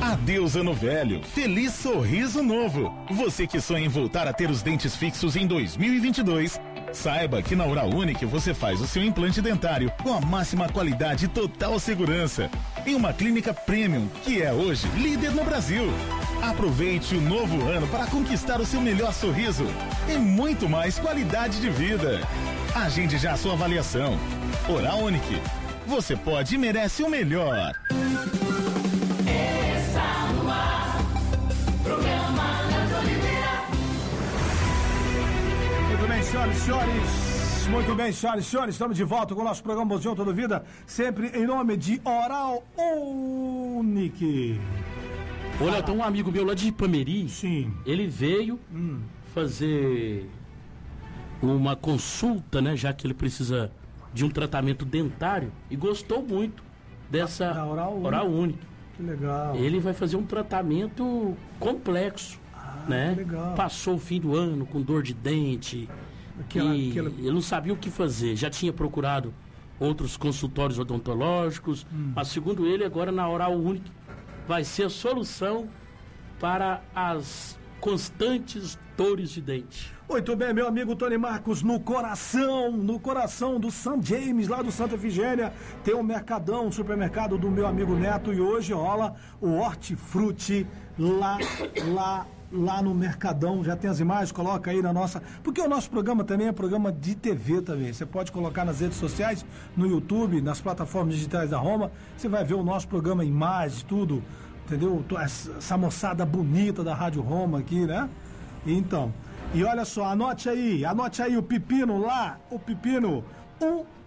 Adeus 0.00 0.56
ano 0.56 0.72
velho, 0.72 1.22
feliz 1.22 1.74
sorriso 1.74 2.42
novo. 2.42 2.92
Você 3.10 3.46
que 3.46 3.60
sonha 3.60 3.84
em 3.84 3.88
voltar 3.88 4.26
a 4.26 4.32
ter 4.32 4.50
os 4.50 4.62
dentes 4.62 4.96
fixos 4.96 5.36
em 5.36 5.46
2022, 5.46 6.58
Saiba 6.92 7.40
que 7.40 7.54
na 7.54 7.64
Oral 7.64 7.88
Unique 7.88 8.26
você 8.26 8.52
faz 8.52 8.80
o 8.80 8.86
seu 8.86 9.02
implante 9.02 9.40
dentário 9.40 9.92
com 10.02 10.12
a 10.12 10.20
máxima 10.20 10.68
qualidade 10.68 11.26
e 11.26 11.28
total 11.28 11.78
segurança. 11.78 12.50
Em 12.90 12.94
uma 12.96 13.12
clínica 13.12 13.54
premium, 13.54 14.08
que 14.24 14.42
é 14.42 14.52
hoje 14.52 14.88
líder 14.96 15.30
no 15.30 15.44
Brasil. 15.44 15.84
Aproveite 16.42 17.14
o 17.14 17.20
novo 17.20 17.68
ano 17.68 17.86
para 17.86 18.04
conquistar 18.08 18.60
o 18.60 18.66
seu 18.66 18.80
melhor 18.80 19.14
sorriso 19.14 19.64
e 20.12 20.18
muito 20.18 20.68
mais 20.68 20.98
qualidade 20.98 21.60
de 21.60 21.70
vida. 21.70 22.20
Agende 22.74 23.16
já 23.16 23.34
a 23.34 23.36
sua 23.36 23.52
avaliação. 23.52 24.18
Oral 24.68 25.04
Unique. 25.04 25.40
Você 25.86 26.16
pode 26.16 26.56
e 26.56 26.58
merece 26.58 27.04
o 27.04 27.08
melhor. 27.08 27.76
senhoras 36.24 36.56
e 36.56 36.60
senhores. 36.60 37.29
Muito 37.70 37.94
bem, 37.94 38.10
senhoras 38.10 38.44
e 38.44 38.48
senhores, 38.48 38.74
estamos 38.74 38.96
de 38.96 39.04
volta 39.04 39.32
com 39.32 39.42
o 39.42 39.44
nosso 39.44 39.62
programa 39.62 39.96
Bom 39.96 40.14
Toda 40.14 40.32
Vida, 40.32 40.64
sempre 40.84 41.28
em 41.28 41.46
nome 41.46 41.76
de 41.76 42.00
Oral 42.04 42.64
Unique. 42.76 44.60
Olha, 45.60 45.80
tem 45.80 45.94
um 45.94 46.02
amigo 46.02 46.32
meu 46.32 46.44
lá 46.44 46.52
de 46.52 46.66
Ipameri. 46.66 47.28
Sim. 47.28 47.72
Ele 47.86 48.08
veio 48.08 48.58
hum. 48.74 48.98
fazer 49.32 50.28
uma 51.40 51.76
consulta, 51.76 52.60
né? 52.60 52.76
Já 52.76 52.92
que 52.92 53.06
ele 53.06 53.14
precisa 53.14 53.70
de 54.12 54.24
um 54.24 54.28
tratamento 54.28 54.84
dentário 54.84 55.52
e 55.70 55.76
gostou 55.76 56.22
muito 56.22 56.64
dessa 57.08 57.52
da 57.52 57.64
Oral, 57.64 58.02
Oral 58.02 58.26
Unique. 58.28 58.66
Que 58.96 59.02
legal. 59.04 59.54
Ele 59.54 59.78
vai 59.78 59.92
fazer 59.92 60.16
um 60.16 60.26
tratamento 60.26 61.36
complexo. 61.60 62.40
Ah, 62.52 62.84
né? 62.88 63.14
que 63.14 63.20
legal. 63.20 63.54
Passou 63.54 63.94
o 63.94 63.98
fim 63.98 64.20
do 64.20 64.34
ano 64.34 64.66
com 64.66 64.82
dor 64.82 65.04
de 65.04 65.14
dente. 65.14 65.88
Aquela- 66.40 66.74
e 66.74 66.90
aquela- 66.90 67.08
ele 67.10 67.30
não 67.32 67.40
sabia 67.42 67.72
o 67.72 67.76
que 67.76 67.90
fazer. 67.90 68.34
Já 68.36 68.50
tinha 68.50 68.72
procurado 68.72 69.32
outros 69.78 70.16
consultórios 70.16 70.78
odontológicos, 70.78 71.86
Hum. 71.92 72.12
mas 72.14 72.28
segundo 72.28 72.66
ele, 72.66 72.84
agora 72.84 73.10
na 73.10 73.28
Oral 73.28 73.52
Única 73.54 73.90
vai 74.46 74.64
ser 74.64 74.84
a 74.84 74.90
solução 74.90 75.68
para 76.38 76.82
as 76.94 77.58
constantes 77.80 78.78
dores 78.96 79.30
de 79.30 79.40
dente. 79.40 79.92
Muito 80.08 80.34
bem, 80.36 80.52
meu 80.52 80.66
amigo 80.66 80.94
Tony 80.96 81.16
Marcos, 81.16 81.62
no 81.62 81.80
coração, 81.80 82.72
no 82.72 82.98
coração 83.00 83.58
do 83.60 83.70
St. 83.70 84.00
James, 84.02 84.48
lá 84.48 84.60
do 84.60 84.70
Santa 84.72 84.96
Efigênia, 84.96 85.52
tem 85.84 85.94
um 85.94 86.02
mercadão, 86.02 86.66
um 86.66 86.72
supermercado 86.72 87.38
do 87.38 87.50
meu 87.50 87.66
amigo 87.66 87.94
Neto 87.94 88.32
e 88.34 88.40
hoje 88.40 88.72
rola 88.72 89.14
o 89.40 89.50
Hortifruti 89.52 90.66
lá, 90.98 91.38
lá, 91.94 92.26
lá 92.52 92.82
no 92.82 92.94
Mercadão. 92.94 93.62
Já 93.62 93.76
tem 93.76 93.90
as 93.90 94.00
imagens, 94.00 94.32
coloca 94.32 94.70
aí 94.70 94.82
na 94.82 94.92
nossa. 94.92 95.22
Porque 95.42 95.60
o 95.60 95.68
nosso 95.68 95.90
programa 95.90 96.24
também 96.24 96.48
é 96.48 96.52
programa 96.52 96.90
de 96.92 97.14
TV 97.14 97.62
também. 97.62 97.92
Você 97.92 98.04
pode 98.04 98.32
colocar 98.32 98.64
nas 98.64 98.80
redes 98.80 98.98
sociais, 98.98 99.44
no 99.76 99.86
YouTube, 99.86 100.40
nas 100.40 100.60
plataformas 100.60 101.14
digitais 101.14 101.50
da 101.50 101.58
Roma, 101.58 101.90
você 102.16 102.28
vai 102.28 102.44
ver 102.44 102.54
o 102.54 102.62
nosso 102.62 102.88
programa 102.88 103.24
imagens, 103.24 103.82
tudo. 103.82 104.22
Entendeu? 104.66 105.04
Essa 105.18 105.76
moçada 105.76 106.24
bonita 106.24 106.84
da 106.84 106.94
Rádio 106.94 107.22
Roma 107.22 107.58
aqui, 107.58 107.86
né? 107.86 108.08
Então, 108.66 109.12
e 109.52 109.64
olha 109.64 109.84
só, 109.84 110.04
anote 110.04 110.48
aí, 110.48 110.84
anote 110.84 111.20
aí 111.22 111.36
o 111.36 111.42
pepino 111.42 111.98
lá, 111.98 112.38
o 112.50 112.58
pepino, 112.58 113.24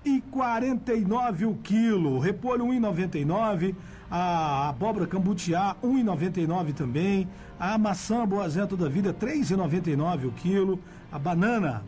1,49 0.05 1.49
o 1.49 1.55
quilo, 1.55 2.17
repolho 2.17 2.65
1,99, 2.65 3.75
a 4.15 4.69
abóbora 4.69 5.07
cambutiá 5.07 5.75
1,99 5.83 6.75
também, 6.75 7.27
a 7.59 7.79
maçã 7.79 8.27
boazento 8.27 8.77
da 8.77 8.87
vida 8.87 9.11
3,99 9.11 10.27
o 10.27 10.31
quilo, 10.31 10.79
a 11.11 11.17
banana 11.17 11.83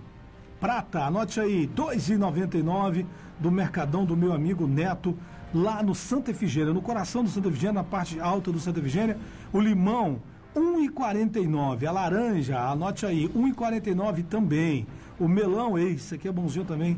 prata, 0.60 1.04
anote 1.04 1.40
aí, 1.40 1.68
2,99 1.68 3.06
do 3.40 3.52
Mercadão 3.52 4.06
do 4.06 4.18
meu 4.18 4.34
amigo 4.34 4.66
Neto, 4.66 5.16
lá 5.54 5.84
no 5.84 5.94
Santa 5.94 6.32
Efigênia, 6.32 6.74
no 6.74 6.82
coração 6.82 7.24
do 7.24 7.30
Santa 7.30 7.48
Efigênia, 7.48 7.74
na 7.74 7.84
parte 7.84 8.20
alta 8.20 8.52
do 8.52 8.60
Santa 8.60 8.80
Efigênia, 8.80 9.20
o 9.54 9.60
limão 9.60 10.20
1,49. 10.56 11.86
A 11.86 11.92
laranja, 11.92 12.60
anote 12.60 13.06
aí, 13.06 13.30
1,49 13.30 14.26
também. 14.26 14.88
O 15.20 15.28
melão, 15.28 15.78
esse 15.78 16.16
aqui 16.16 16.28
é 16.28 16.32
bonzinho 16.32 16.66
também, 16.66 16.98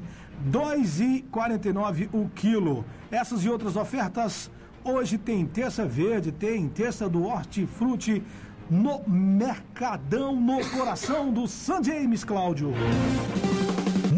2,49 0.50 2.08
o 2.14 2.30
quilo. 2.30 2.86
Essas 3.12 3.44
e 3.44 3.50
outras 3.50 3.76
ofertas, 3.76 4.50
hoje 4.90 5.18
tem 5.18 5.46
terça 5.46 5.86
verde, 5.86 6.32
tem 6.32 6.68
terça 6.70 7.10
do 7.10 7.26
hortifruti 7.26 8.24
no 8.70 9.02
Mercadão, 9.08 10.36
no 10.36 10.66
coração 10.70 11.32
do 11.32 11.48
San 11.48 11.84
James, 11.84 12.24
Cláudio. 12.24 12.74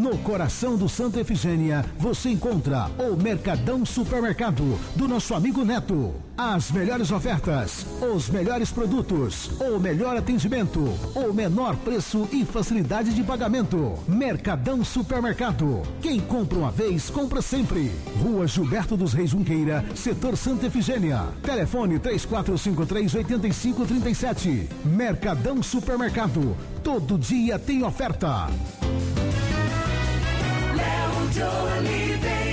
No 0.09 0.17
coração 0.17 0.75
do 0.75 0.89
Santa 0.89 1.19
Efigênia, 1.19 1.85
você 1.99 2.29
encontra 2.29 2.89
o 2.97 3.15
Mercadão 3.15 3.85
Supermercado 3.85 4.79
do 4.95 5.07
nosso 5.07 5.35
amigo 5.35 5.63
Neto. 5.63 6.15
As 6.35 6.71
melhores 6.71 7.11
ofertas, 7.11 7.85
os 8.01 8.27
melhores 8.27 8.71
produtos, 8.71 9.51
o 9.59 9.77
melhor 9.77 10.17
atendimento, 10.17 10.79
o 11.13 11.31
menor 11.31 11.75
preço 11.75 12.27
e 12.31 12.43
facilidade 12.43 13.13
de 13.13 13.21
pagamento. 13.21 13.99
Mercadão 14.07 14.83
Supermercado. 14.83 15.83
Quem 16.01 16.19
compra 16.19 16.57
uma 16.57 16.71
vez, 16.71 17.11
compra 17.11 17.39
sempre. 17.39 17.91
Rua 18.19 18.47
Gilberto 18.47 18.97
dos 18.97 19.13
Reis 19.13 19.29
Junqueira, 19.29 19.85
setor 19.93 20.35
Santa 20.35 20.65
Efigênia. 20.65 21.25
Telefone 21.43 21.99
3453-8537. 21.99 24.69
Mercadão 24.85 25.61
Supermercado. 25.61 26.57
Todo 26.83 27.15
dia 27.15 27.59
tem 27.59 27.83
oferta. 27.83 28.47
Léo 31.29 31.36
de 31.36 31.43
Oliveira. 31.77 32.49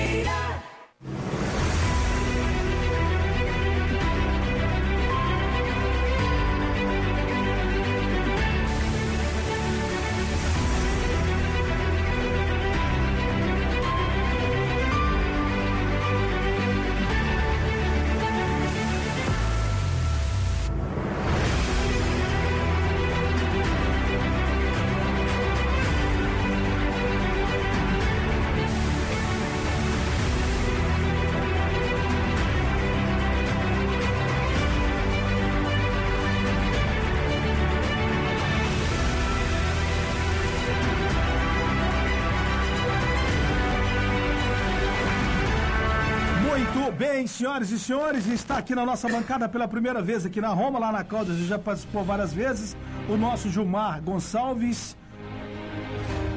Bem, 47.17 47.27
senhoras 47.27 47.71
e 47.71 47.79
senhores, 47.79 48.27
está 48.27 48.59
aqui 48.59 48.75
na 48.75 48.85
nossa 48.85 49.09
bancada 49.09 49.49
pela 49.49 49.67
primeira 49.67 50.03
vez 50.03 50.27
aqui 50.27 50.39
na 50.39 50.49
Roma, 50.49 50.79
lá 50.79 50.93
na 50.93 51.03
Caldas, 51.03 51.39
já 51.39 51.59
participou 51.59 52.05
várias 52.05 52.31
vezes, 52.31 52.77
o 53.09 53.17
nosso 53.17 53.49
Gilmar 53.49 54.03
Gonçalves. 54.03 54.95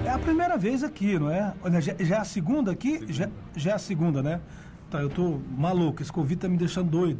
É 0.05 0.09
a 0.09 0.17
primeira 0.17 0.57
vez 0.57 0.81
aqui, 0.81 1.19
não 1.19 1.29
é? 1.29 1.53
Olha, 1.62 1.81
já, 1.81 1.93
já 2.00 2.15
é 2.15 2.19
a 2.19 2.24
segunda 2.24 2.71
aqui? 2.71 3.05
Já, 3.09 3.27
já 3.57 3.71
é 3.71 3.74
a 3.74 3.77
segunda, 3.77 4.24
né? 4.24 4.39
Tá, 4.89 5.01
eu 5.01 5.09
tô 5.09 5.41
maluco, 5.57 6.01
esse 6.01 6.13
Covid 6.13 6.39
tá 6.39 6.48
me 6.48 6.55
deixando 6.55 6.89
doido. 6.89 7.19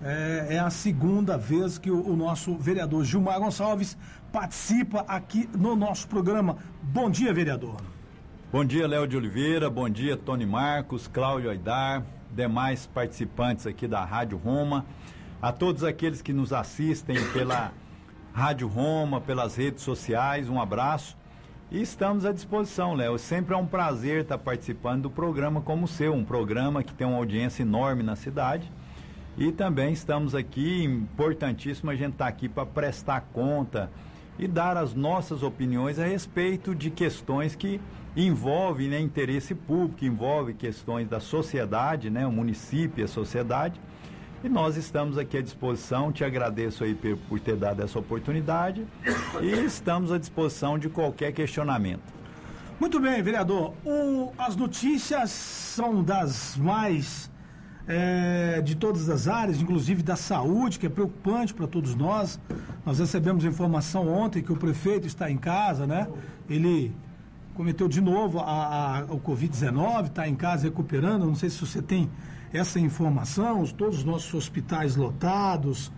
É, 0.00 0.46
é 0.50 0.58
a 0.60 0.70
segunda 0.70 1.36
vez 1.36 1.78
que 1.78 1.90
o, 1.90 2.06
o 2.06 2.14
nosso 2.14 2.56
vereador 2.58 3.04
Gilmar 3.04 3.40
Gonçalves 3.40 3.98
participa 4.30 5.04
aqui 5.08 5.50
no 5.58 5.74
nosso 5.74 6.06
programa. 6.06 6.58
Bom 6.80 7.10
dia, 7.10 7.34
vereador. 7.34 7.82
Bom 8.52 8.64
dia, 8.64 8.86
Léo 8.86 9.08
de 9.08 9.16
Oliveira. 9.16 9.68
Bom 9.68 9.90
dia, 9.90 10.16
Tony 10.16 10.46
Marcos, 10.46 11.08
Cláudio 11.08 11.50
Aidar, 11.50 12.04
demais 12.34 12.86
participantes 12.86 13.66
aqui 13.66 13.86
da 13.86 14.04
Rádio 14.04 14.38
Roma. 14.38 14.84
A 15.40 15.52
todos 15.52 15.84
aqueles 15.84 16.20
que 16.22 16.32
nos 16.32 16.52
assistem 16.52 17.16
pela 17.32 17.72
Rádio 18.32 18.68
Roma, 18.68 19.20
pelas 19.20 19.56
redes 19.56 19.82
sociais, 19.82 20.48
um 20.48 20.60
abraço. 20.60 21.16
E 21.70 21.80
estamos 21.80 22.24
à 22.24 22.32
disposição, 22.32 22.94
Léo. 22.94 23.18
Sempre 23.18 23.54
é 23.54 23.56
um 23.56 23.66
prazer 23.66 24.22
estar 24.22 24.38
participando 24.38 25.02
do 25.02 25.10
programa 25.10 25.60
como 25.60 25.84
o 25.84 25.88
seu, 25.88 26.12
um 26.12 26.24
programa 26.24 26.82
que 26.82 26.92
tem 26.92 27.06
uma 27.06 27.16
audiência 27.16 27.62
enorme 27.62 28.02
na 28.02 28.16
cidade. 28.16 28.70
E 29.38 29.52
também 29.52 29.92
estamos 29.92 30.34
aqui, 30.34 30.82
importantíssimo 30.84 31.90
a 31.90 31.94
gente 31.94 32.12
estar 32.12 32.26
aqui 32.26 32.48
para 32.48 32.66
prestar 32.66 33.20
conta 33.32 33.90
e 34.38 34.48
dar 34.48 34.76
as 34.76 34.94
nossas 34.94 35.42
opiniões 35.42 35.98
a 35.98 36.04
respeito 36.04 36.74
de 36.74 36.90
questões 36.90 37.54
que 37.54 37.80
envolvem 38.16 38.88
né, 38.88 39.00
interesse 39.00 39.54
público, 39.54 40.04
envolvem 40.04 40.54
questões 40.54 41.08
da 41.08 41.20
sociedade, 41.20 42.10
né, 42.10 42.26
o 42.26 42.32
município 42.32 43.04
a 43.04 43.08
sociedade. 43.08 43.80
E 44.42 44.48
nós 44.48 44.76
estamos 44.76 45.18
aqui 45.18 45.36
à 45.36 45.42
disposição, 45.42 46.10
te 46.10 46.24
agradeço 46.24 46.82
aí 46.82 46.94
por, 46.94 47.16
por 47.28 47.40
ter 47.40 47.56
dado 47.56 47.82
essa 47.82 47.98
oportunidade 47.98 48.86
e 49.42 49.50
estamos 49.64 50.10
à 50.10 50.18
disposição 50.18 50.78
de 50.78 50.88
qualquer 50.88 51.32
questionamento. 51.32 52.00
Muito 52.80 52.98
bem, 52.98 53.22
vereador. 53.22 53.74
O- 53.84 54.32
as 54.38 54.56
notícias 54.56 55.30
são 55.30 56.02
das 56.02 56.56
mais 56.56 57.30
é, 57.86 58.62
de 58.62 58.74
todas 58.76 59.10
as 59.10 59.26
áreas, 59.28 59.60
inclusive 59.60 60.02
da 60.02 60.16
saúde, 60.16 60.78
que 60.78 60.86
é 60.86 60.88
preocupante 60.88 61.52
para 61.52 61.66
todos 61.66 61.94
nós. 61.94 62.40
Nós 62.86 62.98
recebemos 62.98 63.44
informação 63.44 64.08
ontem 64.08 64.42
que 64.42 64.52
o 64.52 64.56
prefeito 64.56 65.06
está 65.06 65.30
em 65.30 65.36
casa, 65.36 65.86
né? 65.86 66.06
Ele 66.48 66.94
cometeu 67.60 67.86
de 67.88 68.00
novo 68.00 68.38
a, 68.38 69.00
a- 69.00 69.04
o 69.10 69.20
Covid-19, 69.20 70.06
está 70.06 70.26
em 70.26 70.34
casa 70.34 70.64
recuperando. 70.64 71.26
Não 71.26 71.34
sei 71.34 71.50
se 71.50 71.58
você 71.60 71.82
tem 71.82 72.08
essa 72.54 72.80
informação. 72.80 73.66
Todos 73.66 73.98
os 73.98 74.04
nossos 74.04 74.32
hospitais 74.32 74.96
lotados. 74.96 75.92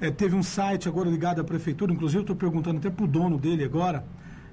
É, 0.00 0.10
teve 0.10 0.34
um 0.34 0.42
site 0.42 0.88
agora 0.88 1.08
ligado 1.08 1.40
à 1.40 1.44
prefeitura, 1.44 1.92
inclusive 1.92 2.22
estou 2.22 2.34
perguntando 2.34 2.78
até 2.78 2.90
para 2.90 3.04
o 3.04 3.06
dono 3.06 3.38
dele 3.38 3.62
agora. 3.62 4.04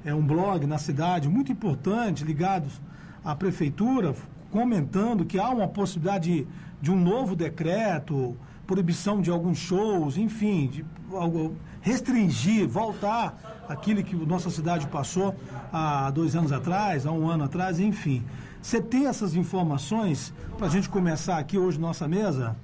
É 0.06 0.14
um 0.14 0.22
blog 0.22 0.68
na 0.68 0.78
cidade 0.78 1.28
muito 1.28 1.52
importante, 1.52 2.24
ligados 2.24 2.80
à 3.26 3.36
prefeitura, 3.36 4.14
comentando 4.52 5.26
que 5.26 5.40
há 5.40 5.50
uma 5.50 5.68
possibilidade 5.68 6.32
de, 6.44 6.48
de 6.80 6.92
um 6.92 6.96
novo 7.00 7.36
decreto, 7.36 8.38
proibição 8.68 9.22
de 9.22 9.30
alguns 9.30 9.58
shows, 9.58 10.18
enfim, 10.18 10.68
de 10.68 10.86
algo- 11.14 11.56
restringir, 11.82 12.68
voltar 12.68 13.66
aquilo 13.68 14.04
que 14.04 14.16
nossa 14.16 14.50
cidade 14.50 14.88
passou 14.88 15.36
há 15.72 16.10
dois 16.12 16.36
anos 16.36 16.52
atrás, 16.52 17.06
há 17.06 17.12
um 17.12 17.28
ano 17.30 17.44
atrás, 17.46 17.80
enfim. 17.80 18.24
Você 18.62 18.80
tem 18.82 19.08
essas 19.08 19.36
informações 19.36 20.34
para 20.58 20.68
a 20.68 20.70
gente 20.70 20.88
começar 20.90 21.38
aqui 21.38 21.58
hoje 21.58 21.80
nossa 21.80 22.08
mesa? 22.08 22.56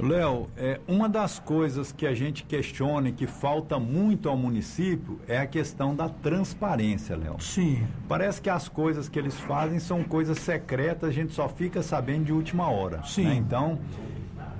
Léo, 0.00 0.48
é, 0.56 0.80
uma 0.86 1.08
das 1.08 1.40
coisas 1.40 1.90
que 1.90 2.06
a 2.06 2.14
gente 2.14 2.44
questiona 2.44 3.08
e 3.08 3.12
que 3.12 3.26
falta 3.26 3.80
muito 3.80 4.28
ao 4.28 4.36
município 4.36 5.18
é 5.26 5.38
a 5.40 5.46
questão 5.46 5.92
da 5.92 6.08
transparência, 6.08 7.16
Léo. 7.16 7.34
Sim. 7.40 7.82
Parece 8.08 8.40
que 8.40 8.48
as 8.48 8.68
coisas 8.68 9.08
que 9.08 9.18
eles 9.18 9.34
fazem 9.34 9.80
são 9.80 10.04
coisas 10.04 10.38
secretas, 10.38 11.08
a 11.08 11.12
gente 11.12 11.34
só 11.34 11.48
fica 11.48 11.82
sabendo 11.82 12.26
de 12.26 12.32
última 12.32 12.68
hora. 12.70 13.02
Sim. 13.04 13.24
né? 13.24 13.34
Então, 13.34 13.80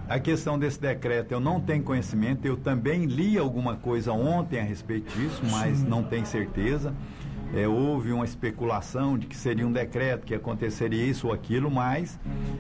a 0.09 0.19
questão 0.19 0.59
desse 0.59 0.81
decreto 0.81 1.33
eu 1.33 1.41
não 1.41 1.61
tenho 1.61 1.83
conhecimento, 1.83 2.47
eu 2.47 2.57
também 2.57 3.05
li 3.05 3.37
alguma 3.37 3.77
coisa 3.77 4.13
ontem 4.13 4.59
a 4.59 4.63
respeito 4.63 5.15
disso, 5.17 5.43
mas 5.51 5.83
não 5.83 6.03
tenho 6.03 6.25
certeza. 6.25 6.95
É, 7.55 7.67
houve 7.67 8.13
uma 8.13 8.25
especulação 8.25 9.17
de 9.17 9.27
que 9.27 9.37
seria 9.37 9.67
um 9.67 9.73
decreto, 9.73 10.27
que 10.27 10.35
aconteceria 10.35 11.03
isso 11.05 11.29
ou 11.29 11.33
aquilo, 11.33 11.71
mas 11.71 12.19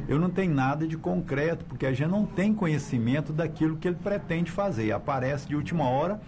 eu 0.08 0.18
não 0.18 0.30
tenho 0.30 0.54
nada 0.54 0.86
de 0.86 0.96
concreto, 0.96 1.64
porque 1.64 1.84
a 1.84 1.92
gente 1.92 2.10
não 2.10 2.24
tem 2.24 2.54
conhecimento 2.54 3.32
daquilo 3.32 3.76
que 3.76 3.88
ele 3.88 3.98
pretende 4.02 4.50
fazer. 4.50 4.92
Aparece 4.92 5.46
de 5.46 5.54
última 5.54 5.84
hora, 5.84 6.20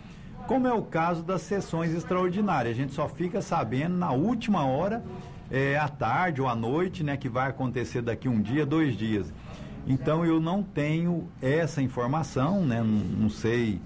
como 0.46 0.66
é 0.66 0.72
o 0.72 0.82
caso 0.82 1.22
das 1.22 1.40
sessões 1.42 1.94
extraordinárias. 1.94 2.74
A 2.74 2.76
gente 2.76 2.92
só 2.92 3.08
fica 3.08 3.40
sabendo 3.40 3.96
na 3.96 4.12
última 4.12 4.66
hora, 4.66 5.02
é, 5.50 5.78
à 5.78 5.88
tarde 5.88 6.42
ou 6.42 6.48
à 6.48 6.54
noite, 6.54 7.02
né, 7.02 7.16
que 7.16 7.30
vai 7.30 7.48
acontecer 7.48 8.02
daqui 8.02 8.28
um 8.28 8.40
dia, 8.42 8.66
dois 8.66 8.94
dias. 8.94 9.32
Então 9.86 10.24
eu 10.24 10.40
não 10.40 10.62
tenho 10.62 11.28
essa 11.40 11.82
informação, 11.82 12.64
né, 12.64 12.78
não, 12.82 13.22
não 13.22 13.30
sei. 13.30 13.80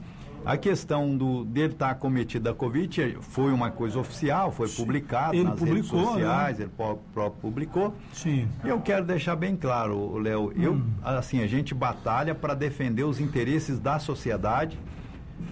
A 0.44 0.58
questão 0.58 1.16
do, 1.16 1.42
dele 1.42 1.72
estar 1.72 1.88
acometido 1.88 2.44
da 2.44 2.52
Covid 2.52 3.16
foi 3.22 3.50
uma 3.50 3.70
coisa 3.70 3.98
oficial, 3.98 4.52
foi 4.52 4.68
publicado 4.68 5.34
Ele 5.34 5.44
nas 5.44 5.58
redes 5.58 5.88
publicou, 5.88 6.00
né? 6.00 6.12
sociais, 6.12 6.60
ele 6.60 6.70
pró- 6.76 6.98
próprio 7.14 7.40
publicou. 7.40 7.94
Sim. 8.12 8.46
Eu 8.62 8.78
quero 8.82 9.06
deixar 9.06 9.36
bem 9.36 9.56
claro, 9.56 10.18
Léo, 10.18 10.52
eu, 10.54 10.78
assim, 11.02 11.42
a 11.42 11.46
gente 11.46 11.72
batalha 11.74 12.34
para 12.34 12.52
defender 12.52 13.04
os 13.04 13.20
interesses 13.20 13.78
da 13.80 13.98
sociedade. 13.98 14.78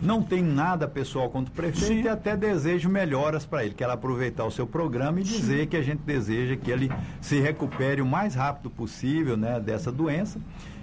Não 0.00 0.22
tem 0.22 0.42
nada 0.42 0.88
pessoal 0.88 1.28
contra 1.30 1.52
o 1.52 1.54
prefeito 1.54 1.86
Sim. 1.86 2.02
e 2.02 2.08
até 2.08 2.36
desejo 2.36 2.88
melhoras 2.88 3.44
para 3.46 3.64
ele. 3.64 3.74
Quero 3.74 3.92
aproveitar 3.92 4.44
o 4.44 4.50
seu 4.50 4.66
programa 4.66 5.20
e 5.20 5.22
dizer 5.22 5.66
que 5.66 5.76
a 5.76 5.82
gente 5.82 6.00
deseja 6.00 6.56
que 6.56 6.70
ele 6.70 6.90
se 7.20 7.38
recupere 7.40 8.00
o 8.02 8.06
mais 8.06 8.34
rápido 8.34 8.68
possível 8.70 9.36
né, 9.36 9.60
dessa 9.60 9.92
doença. 9.92 10.40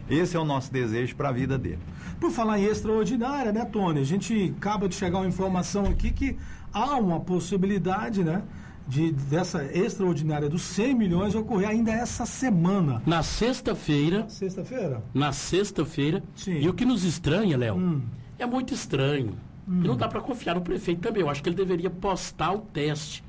Esse 0.10 0.36
é 0.36 0.39
o 0.39 0.46
nosso 0.46 0.72
desejo 0.72 1.15
para 1.15 1.29
a 1.29 1.32
vida 1.32 1.58
dele. 1.58 1.79
Por 2.20 2.32
falar 2.32 2.60
em 2.60 2.63
extraordinária, 2.65 3.51
né, 3.51 3.63
Tony? 3.65 4.00
A 4.00 4.06
gente 4.06 4.53
acaba 4.58 4.88
de 4.89 4.96
chegar 4.96 5.20
uma 5.20 5.27
informação 5.27 5.86
aqui 5.86 6.12
que 6.12 6.36
há 6.74 6.96
uma 6.96 7.20
possibilidade, 7.20 8.24
né? 8.24 8.41
De, 8.88 9.12
dessa 9.12 9.63
extraordinária 9.65 10.50
dos 10.50 10.63
100 10.63 10.96
milhões 10.96 11.36
ocorrer 11.36 11.70
ainda 11.70 11.91
essa 11.91 12.25
semana. 12.25 13.03
Na 13.06 13.22
sexta-feira, 13.22 14.25
Sexta-feira? 14.27 15.03
na 15.13 15.32
sexta-feira, 15.32 16.24
Sim. 16.36 16.60
e 16.60 16.68
o 16.68 16.74
que 16.74 16.86
nos 16.86 17.03
estranha, 17.03 17.56
Léo, 17.56 17.75
Hum. 17.75 18.01
É 18.39 18.46
muito 18.46 18.74
estranho. 18.74 19.36
E 19.67 19.88
não 19.88 19.96
dá 19.96 20.08
para 20.08 20.19
confiar 20.19 20.55
no 20.55 20.62
prefeito 20.62 21.00
também. 21.01 21.22
Eu 21.22 21.29
acho 21.29 21.43
que 21.43 21.50
ele 21.50 21.55
deveria 21.55 21.89
postar 21.91 22.53
o 22.53 22.60
teste 22.60 23.24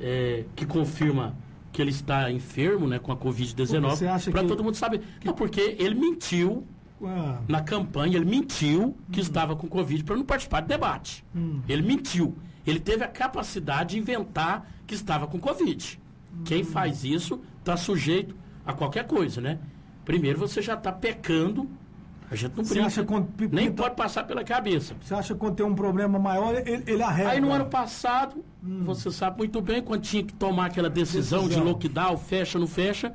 é, 0.00 0.44
que 0.54 0.64
confirma 0.64 1.34
que 1.72 1.82
ele 1.82 1.90
está 1.90 2.30
enfermo, 2.30 2.86
né, 2.86 3.00
com 3.00 3.10
a 3.10 3.16
Você 3.16 3.24
Covid-19, 3.24 4.06
acha 4.08 4.30
para 4.30 4.42
que- 4.42 4.48
todo 4.48 4.62
mundo 4.62 4.76
saber. 4.76 5.02
Não, 5.24 5.32
porque 5.34 5.76
ele 5.78 5.94
mentiu 5.96 6.64
Ah, 7.04 7.40
na 7.48 7.60
campanha, 7.60 8.16
ele 8.16 8.24
mentiu 8.24 8.96
que 9.10 9.20
estava 9.20 9.56
com 9.56 9.66
Covid 9.68 10.04
para 10.04 10.16
não 10.16 10.24
participar 10.24 10.60
do 10.60 10.68
debate. 10.68 11.24
Ele 11.68 11.82
mentiu. 11.82 12.36
Ele 12.64 12.78
teve 12.80 13.02
a 13.04 13.08
capacidade 13.08 13.90
de 13.94 13.98
inventar 13.98 14.70
que 14.86 14.94
estava 14.94 15.26
com 15.26 15.38
Covid. 15.38 16.00
Quem 16.44 16.62
faz 16.64 17.04
isso 17.04 17.40
está 17.58 17.76
sujeito 17.76 18.34
a 18.64 18.72
qualquer 18.72 19.06
coisa, 19.06 19.40
né? 19.40 19.58
Primeiro 20.04 20.38
você 20.38 20.62
já 20.62 20.74
está 20.74 20.92
pecando. 20.92 21.68
A 22.34 22.36
gente 22.36 22.56
não 22.56 22.64
brinca, 22.64 22.86
acha 22.86 23.04
quando 23.04 23.28
nem 23.52 23.68
pinta- 23.70 23.82
pode 23.82 23.94
passar 23.96 24.24
pela 24.24 24.42
cabeça. 24.44 24.94
você 25.00 25.14
acha 25.14 25.34
que 25.34 25.40
quando 25.40 25.54
tem 25.56 25.64
um 25.64 25.74
problema 25.74 26.18
maior, 26.18 26.54
ele, 26.54 26.82
ele 26.86 27.02
arrega? 27.02 27.30
Aí 27.30 27.40
no 27.40 27.52
ano 27.52 27.66
passado, 27.66 28.44
você 28.62 29.10
sabe 29.10 29.38
muito 29.38 29.60
bem, 29.60 29.80
quando 29.82 30.02
tinha 30.02 30.22
que 30.22 30.34
tomar 30.34 30.66
aquela 30.66 30.90
decisão, 30.90 31.40
Decisão. 31.42 31.62
de 31.62 31.68
lockdown, 31.68 32.16
fecha, 32.16 32.58
não 32.58 32.66
fecha, 32.66 33.14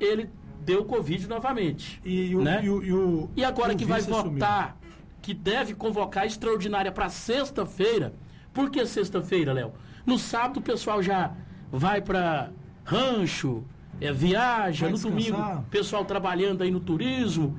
ele 0.00 0.28
deu 0.64 0.84
Covid 0.84 1.26
novamente. 1.28 2.00
E, 2.04 2.34
o, 2.34 2.42
né? 2.42 2.60
e, 2.64 2.68
o, 2.70 2.82
e, 2.82 2.92
o- 2.92 3.30
E 3.36 3.44
agora 3.44 3.72
e 3.72 3.76
que 3.76 3.84
vai 3.84 4.00
votar, 4.00 4.76
que 5.22 5.32
deve 5.32 5.74
convocar 5.74 6.24
a 6.24 6.26
extraordinária 6.26 6.90
para 6.92 7.08
sexta-feira. 7.08 8.12
Por 8.52 8.70
que 8.70 8.84
sexta-feira, 8.86 9.52
Léo? 9.52 9.72
No 10.04 10.18
sábado 10.18 10.58
o 10.58 10.62
pessoal 10.62 11.02
já 11.02 11.32
vai 11.70 12.00
para 12.00 12.50
rancho, 12.84 13.64
é, 14.00 14.12
viaja, 14.12 14.86
Vai 14.86 14.92
no 14.92 14.98
domingo 14.98 15.20
descansar. 15.36 15.58
o 15.60 15.62
pessoal 15.64 16.04
trabalhando 16.04 16.62
aí 16.62 16.70
no 16.70 16.80
turismo. 16.80 17.58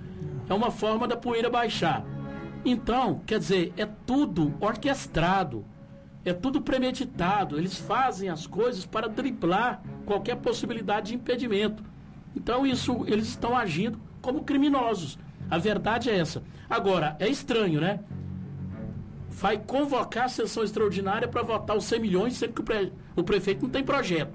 É 0.49 0.53
uma 0.53 0.71
forma 0.71 1.07
da 1.07 1.17
poeira 1.17 1.49
baixar. 1.49 2.03
Então, 2.65 3.21
quer 3.25 3.39
dizer, 3.39 3.73
é 3.77 3.85
tudo 3.85 4.53
orquestrado. 4.59 5.65
É 6.25 6.33
tudo 6.33 6.61
premeditado. 6.61 7.57
Eles 7.57 7.77
fazem 7.77 8.29
as 8.29 8.45
coisas 8.47 8.85
para 8.85 9.07
driblar 9.07 9.81
qualquer 10.05 10.35
possibilidade 10.37 11.07
de 11.09 11.15
impedimento. 11.15 11.83
Então, 12.35 12.65
isso, 12.65 13.03
eles 13.07 13.27
estão 13.27 13.55
agindo 13.57 13.99
como 14.21 14.43
criminosos. 14.43 15.17
A 15.49 15.57
verdade 15.57 16.09
é 16.09 16.17
essa. 16.17 16.43
Agora, 16.69 17.15
é 17.19 17.27
estranho, 17.29 17.79
né? 17.79 18.01
Vai 19.29 19.57
convocar 19.57 20.25
a 20.25 20.29
sessão 20.29 20.63
extraordinária 20.63 21.27
para 21.27 21.43
votar 21.43 21.77
os 21.77 21.85
100 21.85 21.99
milhões, 21.99 22.33
sendo 22.35 22.53
que 22.53 22.61
o, 22.61 22.63
pre- 22.63 22.91
o 23.15 23.23
prefeito 23.23 23.63
não 23.63 23.69
tem 23.69 23.83
projeto. 23.83 24.33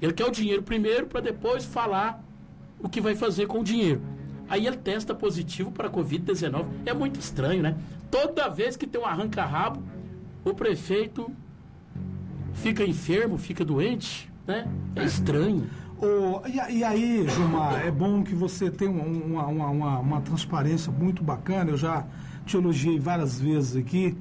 Ele 0.00 0.12
quer 0.12 0.24
o 0.26 0.30
dinheiro 0.30 0.62
primeiro 0.62 1.06
para 1.06 1.20
depois 1.20 1.64
falar 1.64 2.22
o 2.80 2.88
que 2.88 3.00
vai 3.00 3.14
fazer 3.14 3.46
com 3.46 3.60
o 3.60 3.64
dinheiro. 3.64 4.00
Aí 4.52 4.66
ele 4.66 4.76
testa 4.76 5.14
positivo 5.14 5.72
para 5.72 5.88
a 5.88 5.90
Covid-19. 5.90 6.66
É 6.84 6.92
muito 6.92 7.18
estranho, 7.18 7.62
né? 7.62 7.74
Toda 8.10 8.50
vez 8.50 8.76
que 8.76 8.86
tem 8.86 9.00
um 9.00 9.06
arranca-rabo, 9.06 9.82
o 10.44 10.52
prefeito 10.52 11.30
fica 12.52 12.84
enfermo, 12.84 13.38
fica 13.38 13.64
doente, 13.64 14.30
né? 14.46 14.68
É 14.94 15.04
estranho. 15.04 15.66
Ô, 15.98 16.42
e, 16.46 16.78
e 16.80 16.84
aí, 16.84 17.26
Gilmar, 17.30 17.80
é 17.86 17.90
bom 17.90 18.22
que 18.22 18.34
você 18.34 18.70
tem 18.70 18.88
um- 18.88 19.24
uma, 19.32 19.46
uma, 19.46 19.66
uma, 19.70 19.98
uma 20.00 20.20
transparência 20.20 20.92
muito 20.92 21.24
bacana. 21.24 21.70
Eu 21.70 21.78
já 21.78 22.04
te 22.44 22.54
elogiei 22.54 22.98
várias 22.98 23.40
vezes 23.40 23.74
aqui. 23.74 24.14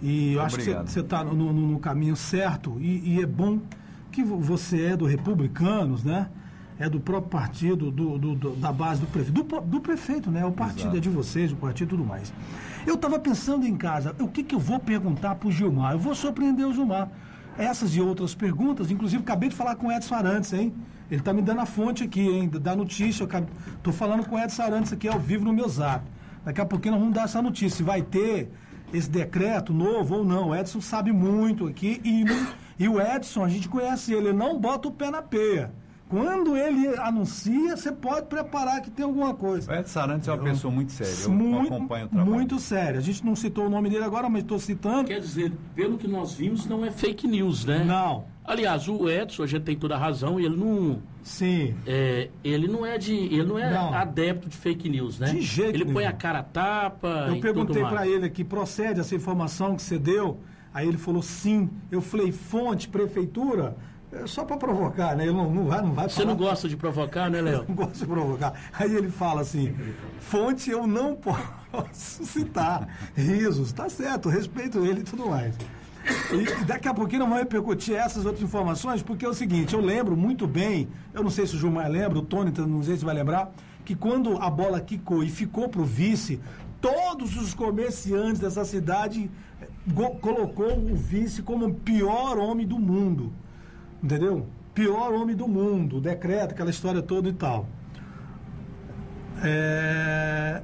E 0.00 0.32
eu 0.32 0.40
acho 0.40 0.56
que 0.56 0.90
você 0.90 1.00
está 1.00 1.22
no, 1.22 1.34
no- 1.34 1.52
no 1.52 1.78
caminho 1.78 2.16
certo. 2.16 2.78
E, 2.80 3.16
e 3.16 3.20
é 3.22 3.26
bom 3.26 3.60
que 4.10 4.22
vo- 4.24 4.38
você 4.40 4.86
é 4.86 4.96
do 4.96 5.04
Republicanos, 5.04 6.04
né? 6.04 6.30
É 6.78 6.88
do 6.88 7.00
próprio 7.00 7.28
partido, 7.30 7.90
do, 7.90 8.16
do- 8.18 8.34
do- 8.36 8.56
da 8.56 8.70
base 8.72 9.00
do 9.00 9.06
prefeito. 9.08 9.42
Do, 9.42 9.60
do 9.60 9.80
prefeito, 9.80 10.30
né? 10.30 10.44
O 10.44 10.52
partido 10.52 10.82
Exato. 10.82 10.96
é 10.96 11.00
de 11.00 11.08
vocês, 11.08 11.50
o 11.52 11.56
partido 11.56 11.88
e 11.88 11.90
tudo 11.96 12.04
mais. 12.04 12.32
Eu 12.86 12.94
estava 12.94 13.18
pensando 13.18 13.66
em 13.66 13.76
casa, 13.76 14.14
o 14.20 14.28
que, 14.28 14.42
que 14.44 14.54
eu 14.54 14.60
vou 14.60 14.78
perguntar 14.78 15.34
para 15.34 15.48
o 15.48 15.52
Gilmar? 15.52 15.92
Eu 15.94 15.98
vou 15.98 16.14
surpreender 16.14 16.66
o 16.66 16.72
Gilmar. 16.72 17.10
Essas 17.58 17.96
e 17.96 18.00
outras 18.00 18.34
perguntas, 18.34 18.90
inclusive 18.92 19.20
acabei 19.22 19.48
de 19.48 19.56
falar 19.56 19.74
com 19.74 19.88
o 19.88 19.92
Edson 19.92 20.14
Arantes, 20.14 20.52
hein? 20.52 20.72
Ele 21.10 21.20
está 21.20 21.32
me 21.32 21.42
dando 21.42 21.60
a 21.60 21.66
fonte 21.66 22.04
aqui, 22.04 22.20
hein? 22.20 22.48
Da 22.48 22.76
notícia. 22.76 23.24
Eu 23.24 23.46
estou 23.76 23.92
falando 23.92 24.24
com 24.26 24.36
o 24.36 24.38
Edson 24.38 24.62
Arantes 24.62 24.92
aqui 24.92 25.08
ao 25.08 25.18
vivo 25.18 25.44
no 25.44 25.52
meu 25.52 25.68
zap. 25.68 26.04
Daqui 26.44 26.60
a 26.60 26.64
pouquinho 26.66 26.92
nós 26.92 27.00
vamos 27.00 27.14
dar 27.16 27.24
essa 27.24 27.42
notícia. 27.42 27.76
Se 27.78 27.82
vai 27.82 28.02
ter 28.02 28.52
esse 28.92 29.10
decreto 29.10 29.72
novo 29.72 30.16
ou 30.18 30.24
não. 30.24 30.50
O 30.50 30.54
Edson 30.54 30.80
sabe 30.80 31.10
muito 31.10 31.66
aqui. 31.66 32.00
E, 32.04 32.24
e 32.78 32.88
o 32.88 33.00
Edson, 33.00 33.42
a 33.44 33.48
gente 33.48 33.68
conhece 33.68 34.12
ele, 34.14 34.28
ele 34.28 34.36
não 34.38 34.60
bota 34.60 34.86
o 34.86 34.92
pé 34.92 35.10
na 35.10 35.20
peia. 35.22 35.72
Quando 36.08 36.56
ele 36.56 36.88
anuncia, 36.96 37.76
você 37.76 37.92
pode 37.92 38.26
preparar 38.26 38.80
que 38.80 38.90
tem 38.90 39.04
alguma 39.04 39.34
coisa. 39.34 39.70
O 39.70 39.74
Edson 39.74 39.88
Sarantes 39.92 40.26
é 40.28 40.32
uma 40.32 40.42
pessoa 40.42 40.72
muito 40.72 40.92
séria, 40.92 41.12
eu 41.24 41.30
muito, 41.30 41.74
acompanho 41.74 42.06
o 42.06 42.08
trabalho. 42.08 42.30
muito 42.32 42.58
sério. 42.58 42.98
A 42.98 43.02
gente 43.02 43.24
não 43.24 43.36
citou 43.36 43.66
o 43.66 43.70
nome 43.70 43.90
dele 43.90 44.04
agora, 44.04 44.28
mas 44.28 44.42
estou 44.42 44.58
citando. 44.58 45.08
Quer 45.08 45.20
dizer, 45.20 45.52
pelo 45.74 45.98
que 45.98 46.08
nós 46.08 46.32
vimos, 46.34 46.64
não 46.66 46.84
é 46.84 46.90
fake 46.90 47.26
news, 47.28 47.64
né? 47.66 47.84
Não. 47.84 48.24
Aliás, 48.42 48.88
o 48.88 49.06
Edson, 49.10 49.42
a 49.42 49.46
gente 49.46 49.64
tem 49.64 49.76
toda 49.76 49.94
a 49.96 49.98
razão, 49.98 50.40
ele 50.40 50.56
não. 50.56 51.02
Sim. 51.22 51.74
É, 51.86 52.30
ele 52.42 52.66
não 52.66 52.86
é 52.86 52.96
de. 52.96 53.12
Ele 53.14 53.44
não 53.44 53.58
é 53.58 53.70
Não. 53.70 53.92
adepto 53.92 54.48
de 54.48 54.56
fake 54.56 54.88
news, 54.88 55.18
né? 55.18 55.26
De 55.30 55.42
jeito 55.42 55.74
Ele 55.76 55.84
põe 55.84 55.96
nenhum. 56.04 56.08
a 56.08 56.12
cara 56.12 56.38
a 56.38 56.42
tapa. 56.42 57.26
Eu 57.28 57.36
e 57.36 57.40
perguntei 57.42 57.82
para 57.82 58.08
ele 58.08 58.24
aqui, 58.24 58.42
procede 58.42 59.00
essa 59.00 59.14
informação 59.14 59.76
que 59.76 59.82
você 59.82 59.98
deu? 59.98 60.40
Aí 60.72 60.88
ele 60.88 60.96
falou 60.96 61.20
sim. 61.20 61.68
Eu 61.90 62.00
falei, 62.00 62.32
fonte, 62.32 62.88
prefeitura? 62.88 63.76
É 64.10 64.26
só 64.26 64.44
para 64.44 64.56
provocar, 64.56 65.14
né? 65.14 65.24
Ele 65.24 65.32
não, 65.34 65.52
não 65.52 65.66
vai, 65.66 65.82
não 65.82 65.92
vai 65.92 66.08
Você 66.08 66.16
falar. 66.22 66.28
não 66.28 66.36
gosta 66.36 66.68
de 66.68 66.76
provocar, 66.76 67.30
né, 67.30 67.42
Léo? 67.42 67.64
Não 67.68 67.74
gosto 67.74 67.98
de 67.98 68.06
provocar. 68.06 68.54
Aí 68.72 68.94
ele 68.94 69.10
fala 69.10 69.42
assim: 69.42 69.74
fonte 70.18 70.70
eu 70.70 70.86
não 70.86 71.14
posso 71.70 72.24
citar. 72.24 72.88
Risos, 73.14 73.70
tá 73.72 73.88
certo, 73.90 74.28
respeito 74.30 74.84
ele 74.84 75.00
e 75.00 75.04
tudo 75.04 75.26
mais. 75.28 75.54
E 76.32 76.64
daqui 76.64 76.88
a 76.88 76.94
pouquinho 76.94 77.20
nós 77.20 77.28
vamos 77.28 77.42
repercutir 77.44 77.94
essas 77.96 78.24
outras 78.24 78.42
informações, 78.42 79.02
porque 79.02 79.26
é 79.26 79.28
o 79.28 79.34
seguinte, 79.34 79.74
eu 79.74 79.80
lembro 79.80 80.16
muito 80.16 80.46
bem, 80.46 80.88
eu 81.12 81.22
não 81.22 81.28
sei 81.30 81.46
se 81.46 81.54
o 81.54 81.58
Gilmar 81.58 81.90
lembra, 81.90 82.18
o 82.18 82.22
Tony 82.22 82.50
não 82.66 82.82
sei 82.82 82.96
se 82.96 83.04
vai 83.04 83.14
lembrar, 83.14 83.50
que 83.84 83.94
quando 83.94 84.38
a 84.38 84.48
bola 84.48 84.80
quicou 84.80 85.22
e 85.22 85.28
ficou 85.28 85.68
pro 85.68 85.84
vice, 85.84 86.40
todos 86.80 87.36
os 87.36 87.52
comerciantes 87.52 88.40
dessa 88.40 88.64
cidade 88.64 89.30
colocou 90.22 90.78
o 90.78 90.94
vice 90.96 91.42
como 91.42 91.66
o 91.66 91.74
pior 91.74 92.38
homem 92.38 92.66
do 92.66 92.78
mundo. 92.78 93.30
Entendeu? 94.02 94.46
Pior 94.74 95.12
homem 95.12 95.34
do 95.34 95.48
mundo, 95.48 96.00
decreto, 96.00 96.52
aquela 96.52 96.70
história 96.70 97.02
toda 97.02 97.28
e 97.28 97.32
tal. 97.32 97.66
É, 99.42 100.62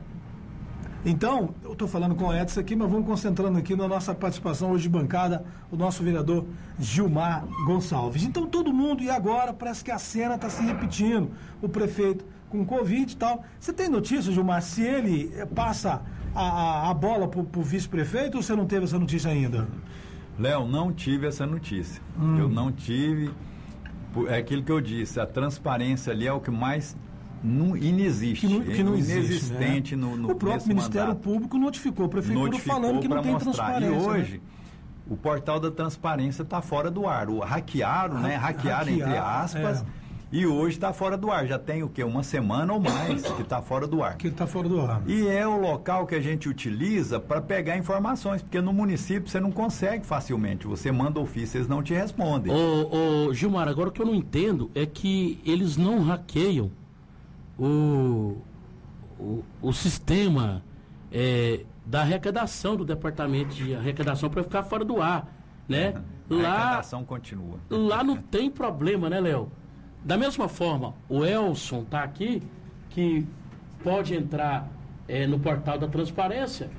Então, 1.07 1.55
eu 1.63 1.73
estou 1.73 1.87
falando 1.87 2.15
com 2.15 2.25
o 2.29 2.33
Edson 2.35 2.61
aqui, 2.61 2.75
mas 2.75 2.91
vamos 2.91 3.07
concentrando 3.07 3.59
aqui 3.59 3.77
na 3.77 3.87
nossa 3.87 4.15
participação 4.15 4.71
hoje 4.71 4.85
de 4.85 4.89
bancada, 4.89 5.45
o 5.71 5.77
nosso 5.77 6.03
vereador 6.03 6.47
Gilmar 6.79 7.45
Gonçalves. 7.67 8.23
Então, 8.25 8.47
todo 8.47 8.73
mundo, 8.73 9.03
e 9.03 9.11
agora 9.11 9.53
parece 9.53 9.85
que 9.85 9.91
a 9.91 9.99
cena 9.99 10.37
está 10.37 10.49
se 10.49 10.63
repetindo. 10.63 11.31
O 11.61 11.69
prefeito 11.69 12.25
com 12.49 12.65
Covid 12.65 13.13
e 13.13 13.17
tal. 13.17 13.45
Você 13.61 13.71
tem 13.73 13.89
notícia, 13.89 14.33
Gilmar, 14.33 14.63
se 14.63 14.81
ele 14.83 15.31
passa 15.55 16.01
a, 16.35 16.43
a- 16.43 16.91
a 16.91 16.95
bola 16.95 17.29
para 17.29 17.41
o 17.41 17.63
vice-prefeito 17.63 18.37
ou 18.39 18.43
você 18.43 18.55
não 18.57 18.65
teve 18.67 18.85
essa 18.85 18.99
notícia 18.99 19.31
ainda? 19.31 19.69
Léo, 20.39 20.67
não 20.67 20.93
tive 20.93 21.27
essa 21.27 21.47
notícia. 21.47 22.03
Hum. 22.21 22.39
Eu 22.39 22.49
não 22.49 22.73
tive. 22.73 23.31
É 24.29 24.37
aquilo 24.39 24.63
que 24.63 24.71
eu 24.73 24.81
disse, 24.81 25.19
a 25.21 25.27
transparência 25.27 26.13
ali 26.13 26.27
é 26.27 26.33
o 26.33 26.41
que 26.41 26.51
mais 26.51 26.97
não, 27.43 27.77
inexiste. 27.77 28.47
Que 28.47 28.53
não, 28.55 28.61
que 28.65 28.83
não 28.83 28.95
é 28.95 28.99
existe. 28.99 29.19
inexistente 29.19 29.97
né? 29.97 30.03
no, 30.07 30.17
no 30.17 30.31
O 30.31 30.35
próprio 30.37 30.69
Ministério 30.69 31.09
mandato. 31.09 31.23
Público 31.23 31.59
notificou 31.59 32.07
a 32.07 32.09
prefeitura 32.09 32.47
Notificou 32.47 32.75
falando 32.81 33.01
que 33.01 33.09
não 33.09 33.23
tem 33.23 33.33
mostrar. 33.33 33.53
transparência. 33.53 33.87
E 33.89 33.91
né? 33.99 34.07
hoje, 34.07 34.43
o 35.09 35.17
portal 35.17 35.59
da 35.61 35.71
transparência 35.71 36.43
está 36.43 36.63
fora 36.63 36.91
do 36.91 37.07
ar. 37.09 37.29
O 37.29 37.41
hackearam, 37.41 38.21
né? 38.21 38.37
Ha- 38.37 38.39
Hackearam, 38.39 38.89
entre 38.93 39.03
hackear, 39.05 39.41
aspas. 39.43 39.83
é. 39.83 40.04
E 40.33 40.47
hoje 40.47 40.77
está 40.77 40.93
fora 40.93 41.17
do 41.17 41.31
ar. 41.31 41.47
Já 41.47 41.59
tem 41.59 41.83
o 41.85 41.89
quê? 41.89 42.03
Uma 42.03 42.23
semana 42.25 42.73
ou 42.73 42.81
mais 42.81 43.23
que 43.23 43.43
está 43.43 43.63
fora 43.63 43.87
do 43.87 44.03
ar. 44.03 44.17
Que 44.17 44.27
está 44.29 44.47
fora 44.47 44.69
do 44.69 44.81
ar. 44.81 45.03
E 45.07 45.29
é 45.29 45.47
o 45.47 45.57
local 45.61 46.07
que 46.07 46.15
a 46.15 46.21
gente 46.21 46.49
utiliza 46.49 47.21
para 47.21 47.41
pegar 47.41 47.77
informações, 47.77 48.43
porque 48.43 48.61
no 48.61 48.73
município 48.73 49.29
você 49.29 49.39
não 49.39 49.53
consegue 49.53 50.05
facilmente. 50.05 50.67
Você 50.67 50.91
manda 50.91 51.21
ofício, 51.21 51.59
eles 51.59 51.69
não 51.69 51.83
te 51.83 51.95
respondem. 51.95 52.53
Ô, 52.53 53.29
ô, 53.29 53.35
Gilmar, 53.35 53.69
agora 53.69 53.91
o 53.91 53.93
que 53.93 54.03
eu 54.03 54.07
não 54.07 54.15
entendo 54.15 54.71
é 54.75 54.85
que 54.87 55.39
eles 55.45 55.77
não 55.77 56.03
hackeiam 56.03 56.71
o, 57.57 58.37
o, 59.21 59.45
o 59.63 59.73
sistema 59.73 60.63
é, 61.13 61.65
da 61.87 62.01
arrecadação 62.01 62.75
do 62.77 62.85
departamento 62.85 63.55
de 63.55 63.75
arrecadação 63.75 64.29
para 64.29 64.43
ficar 64.43 64.65
fora 64.65 64.85
do 64.85 65.01
ar, 65.01 65.33
né? 65.69 65.95
A 66.31 66.35
Lá, 66.35 66.51
arrecadação 66.55 67.05
continua. 67.05 67.59
lá 67.71 68.03
não 68.03 68.17
tem 68.17 68.51
problema, 68.51 69.09
né, 69.11 69.21
Léo? 69.21 69.53
Da 70.05 70.19
mesma 70.19 70.49
forma, 70.49 70.95
o 71.09 71.25
Elson 71.25 71.83
tá 71.85 72.03
aqui, 72.03 72.43
que 72.91 73.27
pode 73.83 74.15
entrar 74.15 74.69
é, 75.09 75.27
no 75.27 75.39
portal 75.39 75.79
da 75.79 75.89
transparência, 75.89 76.71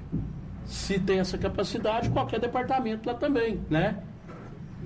se 0.66 1.00
tem 1.00 1.20
essa 1.20 1.38
capacidade, 1.38 2.10
qualquer 2.10 2.40
departamento 2.40 3.08
lá 3.08 3.16
também, 3.16 3.60
né? 3.70 3.98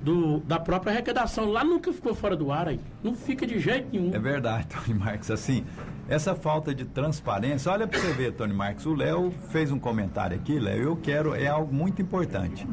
Do, 0.03 0.39
da 0.39 0.57
própria 0.57 0.93
arrecadação. 0.93 1.51
Lá 1.51 1.63
nunca 1.63 1.91
ficou 1.91 2.15
fora 2.15 2.35
do 2.35 2.51
ar 2.51 2.69
aí. 2.69 2.79
Não 3.03 3.13
fica 3.13 3.45
de 3.45 3.59
jeito 3.59 3.89
nenhum. 3.91 4.13
É 4.13 4.19
verdade, 4.19 4.67
Tony 4.73 4.97
Marques. 4.97 5.29
Assim, 5.29 5.65
essa 6.07 6.33
falta 6.33 6.73
de 6.73 6.85
transparência, 6.85 7.69
olha 7.69 7.85
para 7.85 7.99
você 7.99 8.13
ver, 8.13 8.31
Tony 8.33 8.53
Marques. 8.53 8.85
O 8.85 8.93
Léo 8.93 9.31
fez 9.49 9.71
um 9.71 9.79
comentário 9.79 10.37
aqui, 10.37 10.57
Léo. 10.57 10.81
Eu 10.81 10.95
quero, 10.95 11.35
é 11.35 11.47
algo 11.47 11.73
muito 11.73 12.01
importante. 12.01 12.65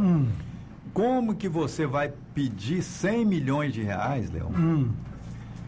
Como 0.92 1.34
que 1.34 1.48
você 1.48 1.86
vai 1.86 2.12
pedir 2.32 2.82
100 2.82 3.24
milhões 3.24 3.74
de 3.74 3.82
reais, 3.82 4.30
Léo? 4.30 4.48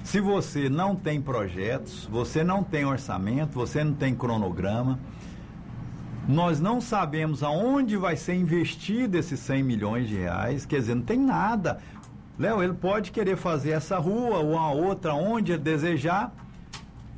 Se 0.08 0.20
você 0.20 0.70
não 0.70 0.96
tem 0.96 1.20
projetos, 1.20 2.08
você 2.10 2.42
não 2.42 2.64
tem 2.64 2.82
orçamento, 2.86 3.52
você 3.52 3.84
não 3.84 3.92
tem 3.92 4.14
cronograma, 4.14 4.98
nós 6.26 6.58
não 6.58 6.80
sabemos 6.80 7.42
aonde 7.42 7.94
vai 7.94 8.16
ser 8.16 8.32
investido 8.32 9.18
esses 9.18 9.38
100 9.38 9.62
milhões 9.62 10.08
de 10.08 10.16
reais, 10.16 10.64
quer 10.64 10.78
dizer, 10.80 10.94
não 10.94 11.02
tem 11.02 11.18
nada. 11.18 11.78
Léo, 12.38 12.62
ele 12.62 12.72
pode 12.72 13.12
querer 13.12 13.36
fazer 13.36 13.72
essa 13.72 13.98
rua 13.98 14.38
ou 14.38 14.56
a 14.56 14.70
outra 14.70 15.12
onde 15.12 15.52
ele 15.52 15.62
desejar. 15.62 16.32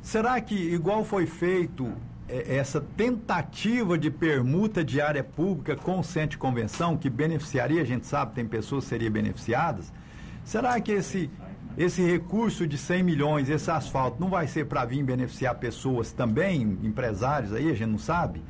Será 0.01 0.41
que, 0.41 0.53
igual 0.53 1.05
foi 1.05 1.25
feito 1.25 1.93
é, 2.27 2.57
essa 2.57 2.81
tentativa 2.97 3.97
de 3.97 4.11
permuta 4.11 4.83
de 4.83 4.99
área 4.99 5.23
pública 5.23 5.77
com 5.77 6.03
centro 6.03 6.31
de 6.31 6.37
convenção, 6.37 6.97
que 6.97 7.09
beneficiaria, 7.09 7.81
a 7.81 7.85
gente 7.85 8.05
sabe, 8.05 8.33
tem 8.33 8.45
pessoas 8.45 8.83
que 8.83 8.89
seriam 8.89 9.13
beneficiadas, 9.13 9.93
será 10.43 10.77
que 10.81 10.91
esse, 10.91 11.29
esse 11.77 12.01
recurso 12.01 12.67
de 12.67 12.77
100 12.77 13.03
milhões, 13.03 13.49
esse 13.49 13.69
asfalto, 13.71 14.19
não 14.19 14.29
vai 14.29 14.47
ser 14.47 14.65
para 14.65 14.83
vir 14.85 15.03
beneficiar 15.03 15.55
pessoas 15.55 16.11
também, 16.11 16.77
empresários 16.83 17.53
aí, 17.53 17.69
a 17.69 17.73
gente 17.73 17.89
não 17.89 17.97
sabe? 17.97 18.41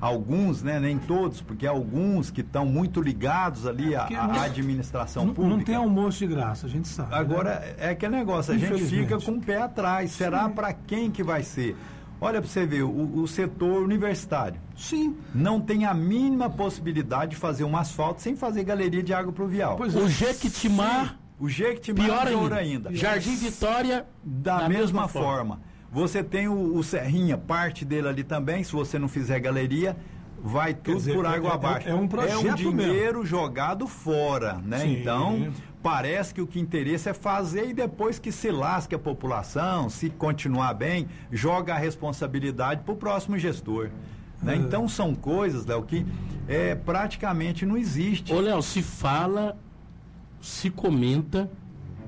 Alguns, 0.00 0.64
né, 0.64 0.80
nem 0.80 0.98
todos, 0.98 1.40
porque 1.40 1.64
alguns 1.64 2.28
que 2.28 2.40
estão 2.40 2.66
muito 2.66 3.00
ligados 3.00 3.68
ali 3.68 3.94
à, 3.94 4.00
Porque 4.00 4.16
à 4.16 4.42
administração 4.42 5.26
Não, 5.26 5.32
pública. 5.34 5.56
não 5.56 5.64
tem 5.64 5.74
almoço 5.76 6.18
de 6.18 6.26
graça, 6.26 6.66
a 6.66 6.68
gente 6.68 6.88
sabe. 6.88 7.14
Agora, 7.14 7.60
né? 7.60 7.74
é 7.78 7.90
aquele 7.90 8.16
negócio, 8.16 8.52
a 8.52 8.58
gente 8.58 8.82
fica 8.86 9.16
com 9.20 9.32
o 9.32 9.40
pé 9.40 9.62
atrás. 9.62 10.10
Será 10.10 10.48
para 10.48 10.72
quem 10.72 11.08
que 11.08 11.22
vai 11.22 11.44
ser? 11.44 11.76
Olha 12.20 12.40
para 12.40 12.50
você 12.50 12.66
ver, 12.66 12.82
o, 12.82 13.20
o 13.20 13.28
setor 13.28 13.82
universitário 13.82 14.60
Sim. 14.76 15.16
não 15.34 15.60
tem 15.60 15.84
a 15.84 15.92
mínima 15.94 16.48
possibilidade 16.50 17.32
de 17.32 17.36
fazer 17.36 17.64
um 17.64 17.76
asfalto 17.76 18.22
sem 18.22 18.34
fazer 18.34 18.64
galeria 18.64 19.02
de 19.02 19.12
água 19.12 19.32
pluvial. 19.32 19.76
Pois 19.76 19.94
é. 19.94 19.98
O 19.98 20.08
Jequitimar, 20.08 21.18
O 21.42 21.48
Jequitimar 21.48 22.06
pior 22.06 22.26
pior 22.28 22.52
ainda. 22.52 22.88
ainda. 22.88 22.94
Jardim 22.94 23.34
Vitória, 23.34 24.06
Da, 24.22 24.68
mesma, 24.68 25.08
forma. 25.08 25.60
Você 25.90 26.22
tem 26.22 26.46
o, 26.46 26.76
o 26.76 26.84
Serrinha, 26.84 27.36
parte 27.36 27.84
dele 27.84 28.06
ali 28.06 28.22
também, 28.22 28.62
se 28.62 28.72
você 28.72 28.96
não 28.96 29.08
fizer 29.08 29.40
galeria, 29.40 29.96
vai 30.40 30.72
tudo 30.72 30.98
dizer, 30.98 31.14
por 31.14 31.24
é- 31.24 31.28
água 31.28 31.50
é- 31.50 31.54
abaixo. 31.54 31.88
é 31.88 31.94
um 31.94 32.06
projeto 32.06 32.54
dinheiro 32.54 33.26
jogado 33.26 33.88
fora, 33.88 34.60
né? 34.64 34.78
Sim. 34.78 35.00
Então, 35.00 35.52
parece 35.82 36.32
que 36.32 36.40
o 36.40 36.46
que 36.46 36.60
interessa 36.60 37.10
é 37.10 37.12
fazer 37.12 37.68
e 37.70 37.74
depois 37.74 38.20
que 38.20 38.30
se 38.30 38.48
lasque 38.52 38.94
a 38.94 38.98
população, 38.98 39.90
se 39.90 40.10
continuar 40.10 40.72
bem, 40.74 41.08
joga 41.32 41.74
a 41.74 41.76
responsabilidade 41.78 42.82
para 42.84 42.94
o 42.94 42.96
próximo 42.96 43.36
gestor. 43.36 43.90
né? 44.40 44.54
Então, 44.56 44.88
são 44.88 45.12
coisas, 45.14 45.66
Léo, 45.66 45.82
que 45.82 46.06
é, 46.48 46.74
praticamente 46.76 47.66
não 47.66 47.76
existe. 47.76 48.32
Ô, 48.32 48.40
Léo, 48.40 48.62
se 48.62 48.80
fala, 48.82 49.56
se 50.42 50.68
comenta 50.68 51.48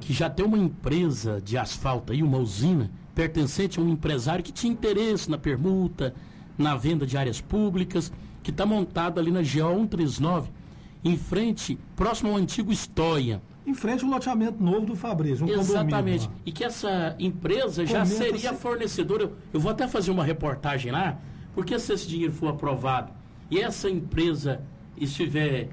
que 0.01 0.12
já 0.12 0.29
tem 0.29 0.44
uma 0.44 0.59
empresa 0.59 1.40
de 1.40 1.57
asfalto 1.57 2.12
aí, 2.12 2.23
uma 2.23 2.37
usina, 2.37 2.90
pertencente 3.14 3.79
a 3.79 3.83
um 3.83 3.88
empresário 3.88 4.44
que 4.44 4.53
tinha 4.53 4.73
interesse 4.73 5.31
na 5.31 5.38
permuta, 5.38 6.12
na 6.59 6.77
venda 6.77 7.07
de 7.07 7.16
áreas 7.16 7.40
públicas, 7.40 8.12
que 8.42 8.51
está 8.51 8.66
montada 8.66 9.20
ali 9.20 9.31
na 9.31 9.40
GO 9.40 9.47
139, 9.47 10.51
em 11.05 11.16
frente, 11.16 11.79
próximo 11.94 12.31
ao 12.31 12.37
antigo 12.37 12.73
Estóia. 12.73 13.40
Em 13.64 13.73
frente 13.73 14.05
ao 14.05 14.11
loteamento 14.11 14.62
novo 14.62 14.85
do 14.85 14.97
Fabrício, 14.97 15.47
um 15.47 15.49
Exatamente. 15.49 16.29
E 16.44 16.53
que 16.53 16.64
essa 16.64 17.14
empresa 17.18 17.87
já 17.87 18.05
seria 18.05 18.53
fornecedora. 18.53 19.23
Eu, 19.23 19.33
eu 19.55 19.61
vou 19.61 19.70
até 19.70 19.87
fazer 19.87 20.11
uma 20.11 20.25
reportagem 20.25 20.90
lá, 20.90 21.18
porque 21.55 21.79
se 21.79 21.92
esse 21.92 22.07
dinheiro 22.07 22.33
for 22.33 22.49
aprovado 22.49 23.12
e 23.51 23.61
essa 23.61 23.88
empresa 23.88 24.61
estiver 24.97 25.70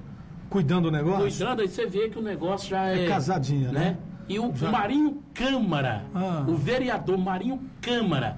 Cuidando 0.52 0.92
do 0.92 0.92
negócio? 0.92 1.22
cuidando, 1.22 1.62
aí 1.62 1.68
você 1.68 1.86
vê 1.88 2.10
que 2.10 2.20
o 2.20 2.22
negócio 2.22 2.70
já 2.70 2.90
é. 2.90 3.06
É 3.06 3.08
casadinha, 3.08 3.72
né? 3.72 3.98
E 4.30 4.38
o, 4.38 4.54
Já- 4.56 4.70
Marinho 4.70 5.24
Câmara, 5.34 6.04
Ah. 6.14 6.46
Hum. 6.48 6.52
o 6.54 6.56
vereador 6.56 7.18
Marinho 7.18 7.60
Câmara, 7.82 8.38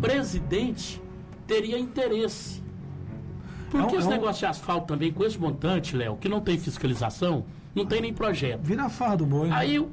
presidente, 0.00 1.00
teria 1.46 1.78
interesse. 1.78 2.62
Porque 3.70 3.94
É 3.94 3.96
um- 3.96 4.00
esse 4.00 4.06
é 4.06 4.10
um- 4.10 4.12
negócio 4.12 4.40
de 4.40 4.46
asfalto 4.46 4.86
também, 4.88 5.12
com 5.12 5.24
esse 5.24 5.38
montante, 5.38 5.96
Léo, 5.96 6.16
que 6.16 6.28
não 6.28 6.40
tem 6.40 6.58
fiscalização, 6.58 7.44
não 7.74 7.86
tem 7.86 8.00
nem 8.02 8.12
projeto. 8.12 8.60
Vira 8.62 8.88
farra 8.88 9.16
do 9.16 9.24
boi. 9.26 9.48
né? 9.48 9.54
Aí, 9.56 9.88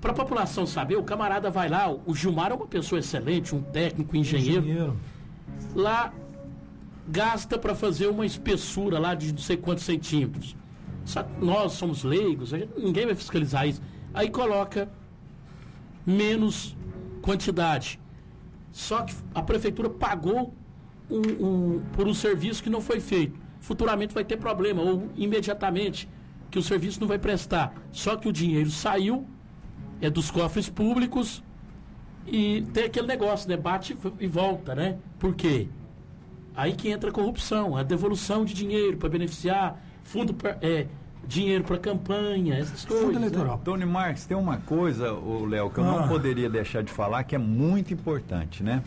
para 0.00 0.10
a 0.12 0.14
população 0.14 0.66
saber, 0.66 0.96
o 0.96 1.02
camarada 1.02 1.48
vai 1.50 1.68
lá, 1.68 1.90
o 1.90 2.14
Gilmar 2.14 2.50
é 2.50 2.54
uma 2.54 2.66
pessoa 2.66 2.98
excelente, 2.98 3.54
um 3.54 3.62
técnico, 3.62 4.14
engenheiro, 4.16 4.62
Dinheiro. 4.62 4.96
lá 5.74 6.12
gasta 7.08 7.58
para 7.58 7.74
fazer 7.74 8.08
uma 8.08 8.26
espessura 8.26 8.98
lá 8.98 9.14
de 9.14 9.30
não 9.32 9.38
sei 9.38 9.56
quantos 9.56 9.84
centímetros. 9.84 10.54
Só 11.04 11.22
que 11.22 11.44
nós 11.44 11.72
somos 11.72 12.02
leigos, 12.02 12.52
ninguém 12.76 13.06
vai 13.06 13.14
fiscalizar 13.14 13.68
isso. 13.68 13.82
Aí 14.12 14.30
coloca 14.30 14.88
menos 16.06 16.76
quantidade. 17.20 18.00
Só 18.72 19.02
que 19.02 19.14
a 19.34 19.42
prefeitura 19.42 19.88
pagou 19.88 20.54
um- 21.10 21.46
um- 21.46 21.82
por 21.92 22.06
um 22.06 22.14
serviço 22.14 22.62
que 22.62 22.70
não 22.70 22.80
foi 22.80 23.00
feito. 23.00 23.38
Futuramente 23.60 24.14
vai 24.14 24.24
ter 24.24 24.36
problema, 24.36 24.82
ou 24.82 25.08
imediatamente, 25.16 26.08
que 26.50 26.58
o 26.58 26.62
serviço 26.62 27.00
não 27.00 27.08
vai 27.08 27.18
prestar. 27.18 27.74
Só 27.90 28.16
que 28.16 28.28
o 28.28 28.32
dinheiro 28.32 28.70
saiu, 28.70 29.26
é 30.00 30.10
dos 30.10 30.30
cofres 30.30 30.68
públicos, 30.68 31.42
e 32.26 32.62
tem 32.72 32.84
aquele 32.84 33.06
negócio, 33.06 33.48
né? 33.48 33.56
Bate 33.56 33.96
e 34.18 34.26
volta, 34.26 34.74
né? 34.74 34.98
Por 35.18 35.34
quê? 35.34 35.68
Aí 36.56 36.72
que 36.72 36.88
entra 36.88 37.10
a 37.10 37.12
corrupção, 37.12 37.76
a 37.76 37.82
devolução 37.82 38.44
de 38.44 38.54
dinheiro 38.54 38.96
para 38.96 39.08
beneficiar, 39.08 39.82
fundo 40.04 40.32
pra, 40.32 40.56
é, 40.62 40.86
dinheiro 41.26 41.64
para 41.64 41.78
campanha, 41.78 42.54
essas 42.56 42.84
coisas. 42.84 43.04
Fundo 43.06 43.18
né? 43.18 43.26
eleitoral. 43.26 43.60
Tony 43.64 43.84
Marques, 43.84 44.24
tem 44.26 44.36
uma 44.36 44.58
coisa, 44.58 45.12
o 45.12 45.44
Léo, 45.46 45.70
que 45.70 45.78
eu 45.78 45.84
Ah. 45.84 46.00
não 46.02 46.08
poderia 46.08 46.48
deixar 46.48 46.82
de 46.82 46.92
falar, 46.92 47.24
que 47.24 47.34
é 47.34 47.38
muito 47.38 47.92
importante, 47.92 48.62
né? 48.62 48.82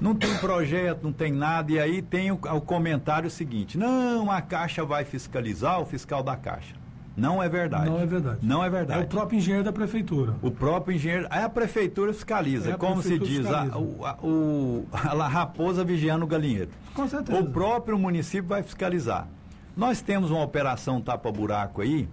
Não 0.00 0.14
tem 0.14 0.36
projeto, 0.38 1.02
não 1.02 1.12
tem 1.12 1.32
nada, 1.32 1.72
e 1.72 1.78
aí 1.78 2.02
tem 2.02 2.30
o, 2.30 2.34
o 2.34 2.60
comentário 2.60 3.30
seguinte: 3.30 3.76
não, 3.78 4.30
a 4.30 4.40
Caixa 4.40 4.84
vai 4.84 5.04
fiscalizar, 5.04 5.80
o 5.80 5.84
fiscal 5.86 6.22
da 6.22 6.36
Caixa. 6.36 6.74
Não 7.14 7.42
é 7.42 7.48
verdade. 7.48 7.90
Não 7.90 8.00
é 8.00 8.06
verdade. 8.06 8.38
Não 8.42 8.64
é 8.64 8.68
É 8.68 8.70
verdade. 8.70 9.04
o 9.04 9.06
próprio 9.06 9.36
engenheiro 9.36 9.62
da 9.62 9.70
prefeitura. 9.72 10.34
O 10.40 10.50
próprio 10.50 10.94
engenheiro. 10.96 11.26
Aí 11.28 11.42
a 11.42 11.48
prefeitura 11.48 12.10
fiscaliza, 12.14 12.70
É, 12.70 12.72
a 12.72 12.78
como 12.78 12.94
prefeitura 13.02 13.30
se 13.30 13.36
diz, 13.42 13.46
a, 13.46 13.78
o, 13.78 14.06
a, 14.06 14.16
o- 14.22 14.86
a 15.22 15.28
raposa 15.28 15.84
vigiando 15.84 16.24
o 16.24 16.28
galinheiro. 16.28 16.70
Com 16.94 17.06
certeza. 17.06 17.38
O 17.38 17.50
próprio 17.50 17.98
município 17.98 18.48
vai 18.48 18.62
fiscalizar. 18.62 19.28
Nós 19.76 20.00
temos 20.02 20.30
uma 20.30 20.42
operação 20.42 21.00
tapa-buraco 21.00 21.80
aí 21.80 22.08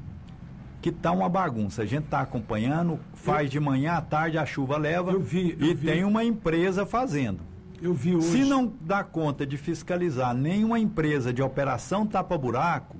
que 0.82 0.92
tá 0.92 1.12
uma 1.12 1.28
bagunça. 1.28 1.82
A 1.82 1.86
gente 1.86 2.06
tá 2.06 2.22
acompanhando, 2.22 3.00
faz 3.14 3.50
de 3.50 3.60
manhã 3.60 3.94
à 3.94 4.02
tarde, 4.02 4.38
a 4.38 4.46
chuva 4.46 4.78
leva. 4.78 5.12
Eu 5.12 5.20
vi, 5.20 5.58
eu 5.60 5.68
e 5.68 5.74
vi. 5.74 5.88
tem 5.88 6.04
uma 6.04 6.24
empresa 6.24 6.86
fazendo. 6.86 7.42
Eu 7.82 7.94
vi 7.94 8.16
hoje. 8.16 8.28
Se 8.28 8.44
não 8.44 8.72
dá 8.82 9.04
conta 9.04 9.46
de 9.46 9.58
fiscalizar 9.58 10.34
nenhuma 10.34 10.80
empresa 10.80 11.32
de 11.32 11.42
operação 11.42 12.06
tapa-buraco, 12.06 12.98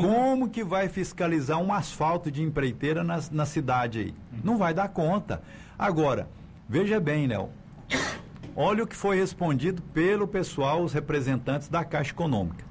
como 0.00 0.48
que 0.48 0.64
vai 0.64 0.88
fiscalizar 0.88 1.60
um 1.60 1.72
asfalto 1.72 2.30
de 2.30 2.42
empreiteira 2.42 3.04
na, 3.04 3.20
na 3.30 3.46
cidade 3.46 3.98
aí? 4.00 4.14
Não 4.42 4.56
vai 4.56 4.74
dar 4.74 4.88
conta. 4.88 5.42
Agora, 5.78 6.28
veja 6.68 6.98
bem, 6.98 7.26
Léo. 7.26 7.50
Olha 8.54 8.82
o 8.82 8.86
que 8.86 8.96
foi 8.96 9.16
respondido 9.16 9.82
pelo 9.82 10.26
pessoal, 10.26 10.82
os 10.82 10.92
representantes 10.92 11.68
da 11.68 11.84
Caixa 11.84 12.10
Econômica. 12.10 12.64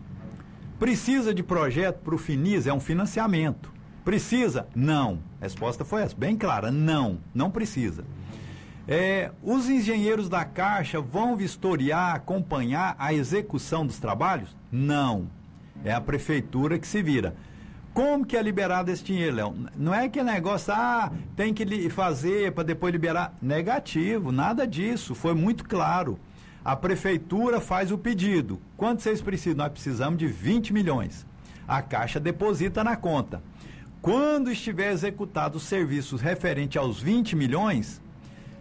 Precisa 0.80 1.34
de 1.34 1.42
projeto 1.42 2.00
para 2.00 2.16
o 2.16 2.18
Finis? 2.18 2.68
É 2.68 2.74
um 2.74 2.82
financiamento. 2.82 3.72
Precisa? 4.04 4.68
Não. 4.76 5.20
A 5.40 5.46
resposta 5.46 5.86
foi 5.86 6.02
essa, 6.02 6.16
bem 6.16 6.36
clara: 6.36 6.70
não, 6.70 7.20
não 7.34 7.50
precisa. 7.50 8.04
É, 8.88 9.32
os 9.42 9.68
engenheiros 9.68 10.30
da 10.30 10.46
Caixa 10.46 11.02
vão 11.02 11.36
vistoriar, 11.36 12.14
acompanhar 12.14 12.96
a 13.00 13.14
execução 13.14 13.86
dos 13.86 13.98
trabalhos? 13.98 14.56
Não. 14.72 15.28
É 15.84 15.94
a 15.94 16.02
prefeitura 16.02 16.78
que 16.78 16.88
se 16.88 17.02
vira. 17.02 17.36
Como 17.94 18.26
que 18.26 18.36
é 18.36 18.42
liberado 18.44 18.92
esse 18.92 19.04
dinheiro, 19.04 19.36
Léo? 19.38 19.56
Não 19.78 19.94
é 19.94 20.10
que 20.10 20.22
negócio, 20.22 20.74
ah, 20.76 21.12
tem 21.36 21.54
que 21.54 21.90
fazer 21.90 22.52
para 22.52 22.66
depois 22.66 22.92
liberar. 22.92 23.34
Negativo, 23.42 24.32
nada 24.32 24.68
disso. 24.68 25.16
Foi 25.16 25.34
muito 25.34 25.64
claro. 25.64 26.20
A 26.66 26.76
prefeitura 26.76 27.62
faz 27.62 27.92
o 27.92 27.98
pedido. 27.98 28.60
Quanto 28.76 29.04
vocês 29.04 29.22
precisam? 29.22 29.58
Nós 29.60 29.72
precisamos 29.72 30.18
de 30.18 30.26
20 30.26 30.74
milhões. 30.74 31.24
A 31.68 31.80
Caixa 31.80 32.20
deposita 32.20 32.84
na 32.84 32.96
conta. 32.96 33.44
Quando 34.02 34.52
estiver 34.52 34.92
executado 34.92 35.58
os 35.58 35.64
serviços 35.64 36.22
referente 36.22 36.76
aos 36.76 37.00
20 37.00 37.36
milhões, 37.36 38.02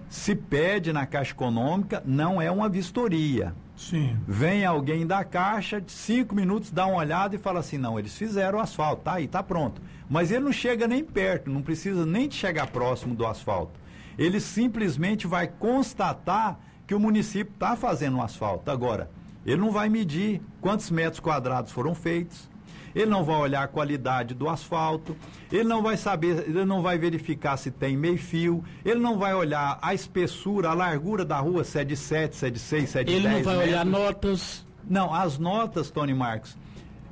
se 0.07 0.35
pede 0.35 0.93
na 0.93 1.07
Caixa 1.07 1.33
Econômica, 1.33 2.03
não 2.05 2.43
é 2.43 2.51
uma 2.51 2.69
vistoria. 2.69 3.55
Sim. 3.75 4.19
Vem 4.29 4.67
alguém 4.67 5.07
da 5.07 5.25
Caixa, 5.25 5.81
de 5.81 5.91
cinco 5.91 6.35
minutos, 6.35 6.71
dá 6.71 6.85
uma 6.85 6.99
olhada 6.99 7.35
e 7.35 7.39
fala 7.39 7.61
assim: 7.61 7.79
não, 7.79 7.99
eles 7.99 8.15
fizeram 8.15 8.59
o 8.59 8.61
asfalto, 8.61 9.03
tá 9.03 9.15
aí, 9.15 9.27
tá 9.27 9.43
pronto. 9.43 9.81
Mas 10.11 10.31
ele 10.31 10.45
não 10.45 10.53
chega 10.53 10.87
nem 10.87 11.03
perto, 11.03 11.51
não 11.51 11.63
precisa 11.63 12.05
nem 12.05 12.29
de 12.29 12.35
chegar 12.35 12.67
próximo 12.67 13.15
do 13.15 13.25
asfalto. 13.25 13.81
Ele 14.19 14.41
simplesmente 14.41 15.27
vai 15.27 15.49
constatar 15.49 16.61
que 16.87 16.95
o 16.95 17.01
município 17.01 17.53
está 17.53 17.77
fazendo 17.77 18.17
um 18.19 18.23
asfalto. 18.23 18.71
Agora, 18.71 19.11
ele 19.45 19.57
não 19.61 19.71
vai 19.71 19.89
medir 19.89 20.41
quantos 20.61 20.91
metros 20.91 21.21
quadrados 21.21 21.71
foram 21.73 21.95
feitos, 21.95 22.49
ele 22.95 23.07
não 23.11 23.25
vai 23.25 23.37
olhar 23.37 23.63
a 23.65 23.69
qualidade 23.69 24.35
do 24.35 24.49
asfalto, 24.49 25.17
ele 25.51 25.65
não 25.65 25.83
vai 25.83 25.97
saber, 25.97 26.45
ele 26.49 26.65
não 26.65 26.81
vai 26.81 26.97
verificar 26.97 27.57
se 27.57 27.71
tem 27.71 27.97
meio 27.97 28.17
fio, 28.19 28.63
ele 28.85 29.01
não 29.01 29.19
vai 29.19 29.35
olhar 29.35 29.79
a 29.83 29.93
espessura, 29.93 30.71
a 30.71 30.75
largura 30.75 31.25
da 31.25 31.39
rua, 31.41 31.65
se 31.65 31.79
é 31.81 31.85
de 31.85 31.97
7, 31.97 32.37
se 32.37 32.47
é 32.47 32.51
de 32.51 32.59
6, 32.61 32.89
se 32.91 32.99
é 33.01 33.05
de 33.05 33.13
Ele 33.13 33.29
10 33.29 33.35
não 33.37 33.43
vai 33.43 33.57
olhar 33.67 33.85
metros. 33.85 34.03
notas. 34.07 34.67
Não, 34.89 35.13
as 35.13 35.39
notas, 35.39 35.91
Tony 35.91 36.15
Marcos, 36.15 36.57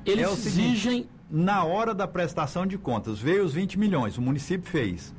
Eles 0.05 0.23
É 0.25 0.27
o 0.29 0.35
seguinte, 0.35 0.87
exigem. 0.87 1.09
na 1.29 1.63
hora 1.63 1.93
da 1.93 2.07
prestação 2.07 2.65
de 2.65 2.77
contas, 2.77 3.19
veio 3.19 3.43
os 3.43 3.53
20 3.53 3.77
milhões, 3.77 4.17
o 4.17 4.21
município 4.21 4.69
fez. 4.69 5.13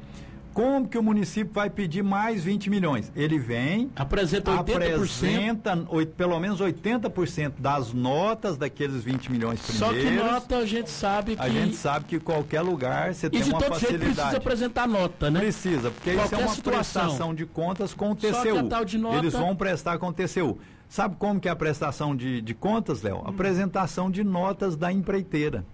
Como 0.55 0.87
que 0.89 0.97
o 0.97 1.03
município 1.03 1.53
vai 1.53 1.69
pedir 1.69 2.03
mais 2.05 2.45
20 2.45 2.71
milhões? 2.71 3.11
Ele 3.17 3.39
vem, 3.41 3.91
Apresenta 3.97 4.53
80%. 4.53 4.61
apresenta 4.95 5.77
pelo 6.17 6.39
menos 6.39 6.61
80% 6.61 7.55
das 7.59 7.93
notas 7.93 8.57
daqueles 8.57 9.03
20 9.03 9.33
milhões 9.33 9.59
Só 9.61 9.89
primeiros. 9.89 10.23
que 10.23 10.27
nota 10.33 10.57
a 10.59 10.65
gente 10.67 10.89
sabe 10.91 11.35
que. 11.35 11.43
A 11.43 11.49
gente 11.49 11.75
sabe 11.75 12.05
que 12.05 12.21
qualquer 12.21 12.61
lugar 12.63 13.13
você 13.13 13.27
e 13.27 13.31
tem 13.31 13.43
de 13.43 13.51
uma 13.51 13.59
todo 13.59 13.71
jeito 13.79 13.87
precisa 13.99 14.05
facilidade. 14.15 14.37
apresentar 14.37 14.87
nota, 14.87 15.31
né? 15.31 15.41
Precisa, 15.41 15.91
porque 15.91 16.11
isso 16.11 16.21
é 16.21 16.23
Qualquer 16.29 16.47
uma 16.47 16.55
situação. 16.55 17.03
prestação 17.03 17.35
de 17.35 17.47
contas 17.47 17.93
com 17.93 18.13
o 18.13 18.21
Só 18.21 18.31
TCU. 18.43 18.59
a 18.59 18.63
tal 18.65 18.85
de 18.85 18.97
nota- 18.97 19.17
Eles 19.19 19.33
vão 19.33 19.57
prestar 19.57 19.99
com 19.99 20.07
o 20.09 20.13
TCU. 20.13 20.57
Sabe 20.89 21.17
como 21.19 21.41
que 21.41 21.49
é 21.49 21.51
a 21.51 21.57
prestação 21.57 22.15
de, 22.15 22.41
de 22.41 22.55
contas, 22.55 23.03
Léo? 23.03 23.17
Hum. 23.17 23.23
Apresentação 23.27 24.09
de 24.09 24.23
notas 24.23 24.77
da 24.77 24.93
empreiteira. 24.93 25.65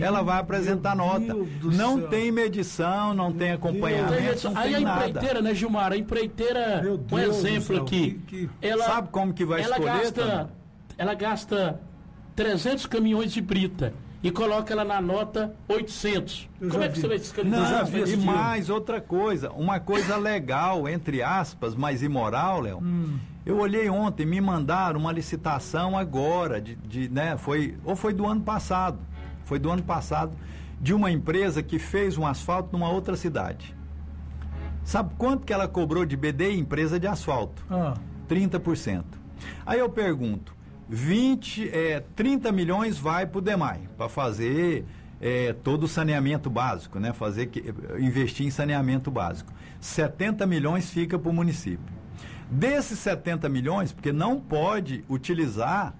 Ela 0.00 0.22
vai 0.22 0.38
apresentar 0.40 0.96
Meu 0.96 1.06
nota. 1.06 1.34
Não 1.62 1.98
céu. 1.98 2.08
tem 2.08 2.30
medição, 2.32 3.14
não 3.14 3.32
tem 3.32 3.52
acompanhamento, 3.52 4.50
não 4.50 4.56
Aí 4.60 4.74
tem 4.74 4.76
a 4.76 4.80
nada. 4.80 5.08
empreiteira, 5.08 5.42
né, 5.42 5.54
Gilmar? 5.54 5.92
A 5.92 5.96
empreiteira, 5.96 6.80
Meu 6.82 7.00
um 7.12 7.18
exemplo 7.18 7.82
aqui. 7.82 8.20
que- 8.26 8.46
que- 8.46 8.50
Ela, 8.60 8.84
Sabe 8.84 9.08
como 9.10 9.32
que 9.32 9.44
vai 9.44 9.60
ela 9.62 9.76
escolher, 9.76 10.02
gasta, 10.02 10.50
ela 10.98 11.14
gasta 11.14 11.80
300 12.34 12.86
caminhões 12.86 13.32
de 13.32 13.40
brita 13.40 13.92
e 14.22 14.30
coloca 14.30 14.72
ela 14.72 14.84
na 14.84 15.00
nota 15.00 15.54
800. 15.68 16.48
Eu 16.60 16.68
Como 16.70 16.82
é 16.82 16.88
que 16.88 16.94
vi. 16.94 17.00
você 17.00 17.08
vai 17.08 17.18
fiscalizar? 17.18 17.86
Não, 17.90 17.98
esse 18.02 18.14
e 18.14 18.16
mais 18.16 18.68
outra 18.68 19.00
coisa, 19.00 19.50
uma 19.52 19.78
coisa 19.78 20.16
legal, 20.16 20.88
entre 20.88 21.22
aspas, 21.22 21.74
mas 21.74 22.02
imoral, 22.02 22.60
Léo. 22.60 22.78
Hum. 22.82 23.18
Eu 23.44 23.58
olhei 23.58 23.88
ontem, 23.88 24.26
me 24.26 24.40
mandaram 24.40 24.98
uma 24.98 25.12
licitação 25.12 25.96
agora, 25.96 26.60
de, 26.60 26.74
de, 26.74 27.08
né, 27.08 27.36
foi, 27.36 27.76
ou 27.84 27.94
foi 27.94 28.12
do 28.12 28.26
ano 28.26 28.40
passado, 28.40 28.98
foi 29.46 29.58
do 29.58 29.70
ano 29.70 29.82
passado, 29.82 30.32
de 30.78 30.92
uma 30.92 31.10
empresa 31.10 31.62
que 31.62 31.78
fez 31.78 32.18
um 32.18 32.26
asfalto 32.26 32.70
numa 32.72 32.90
outra 32.90 33.16
cidade. 33.16 33.74
Sabe 34.84 35.14
quanto 35.16 35.46
que 35.46 35.52
ela 35.52 35.66
cobrou 35.66 36.04
de 36.04 36.16
BD, 36.16 36.52
empresa 36.52 37.00
de 37.00 37.06
asfalto? 37.06 37.64
Ah, 37.70 37.94
30%. 38.28 39.04
Aí 39.64 39.78
eu 39.78 39.88
pergunto, 39.88 40.54
20, 40.88 41.70
é, 41.70 42.00
30 42.14 42.52
milhões 42.52 42.98
vai 42.98 43.26
para 43.26 43.38
o 43.38 43.40
DEMAI, 43.40 43.88
para 43.96 44.08
fazer 44.08 44.84
é, 45.20 45.52
todo 45.52 45.84
o 45.84 45.88
saneamento 45.88 46.50
básico, 46.50 46.98
né? 46.98 47.12
Fazer 47.12 47.46
que, 47.46 47.72
investir 47.98 48.46
em 48.46 48.50
saneamento 48.50 49.10
básico. 49.10 49.52
70 49.80 50.46
milhões 50.46 50.90
fica 50.90 51.18
para 51.18 51.30
o 51.30 51.32
município. 51.32 51.94
Desses 52.50 52.98
70 52.98 53.48
milhões, 53.48 53.92
porque 53.92 54.12
não 54.12 54.40
pode 54.40 55.04
utilizar 55.08 55.94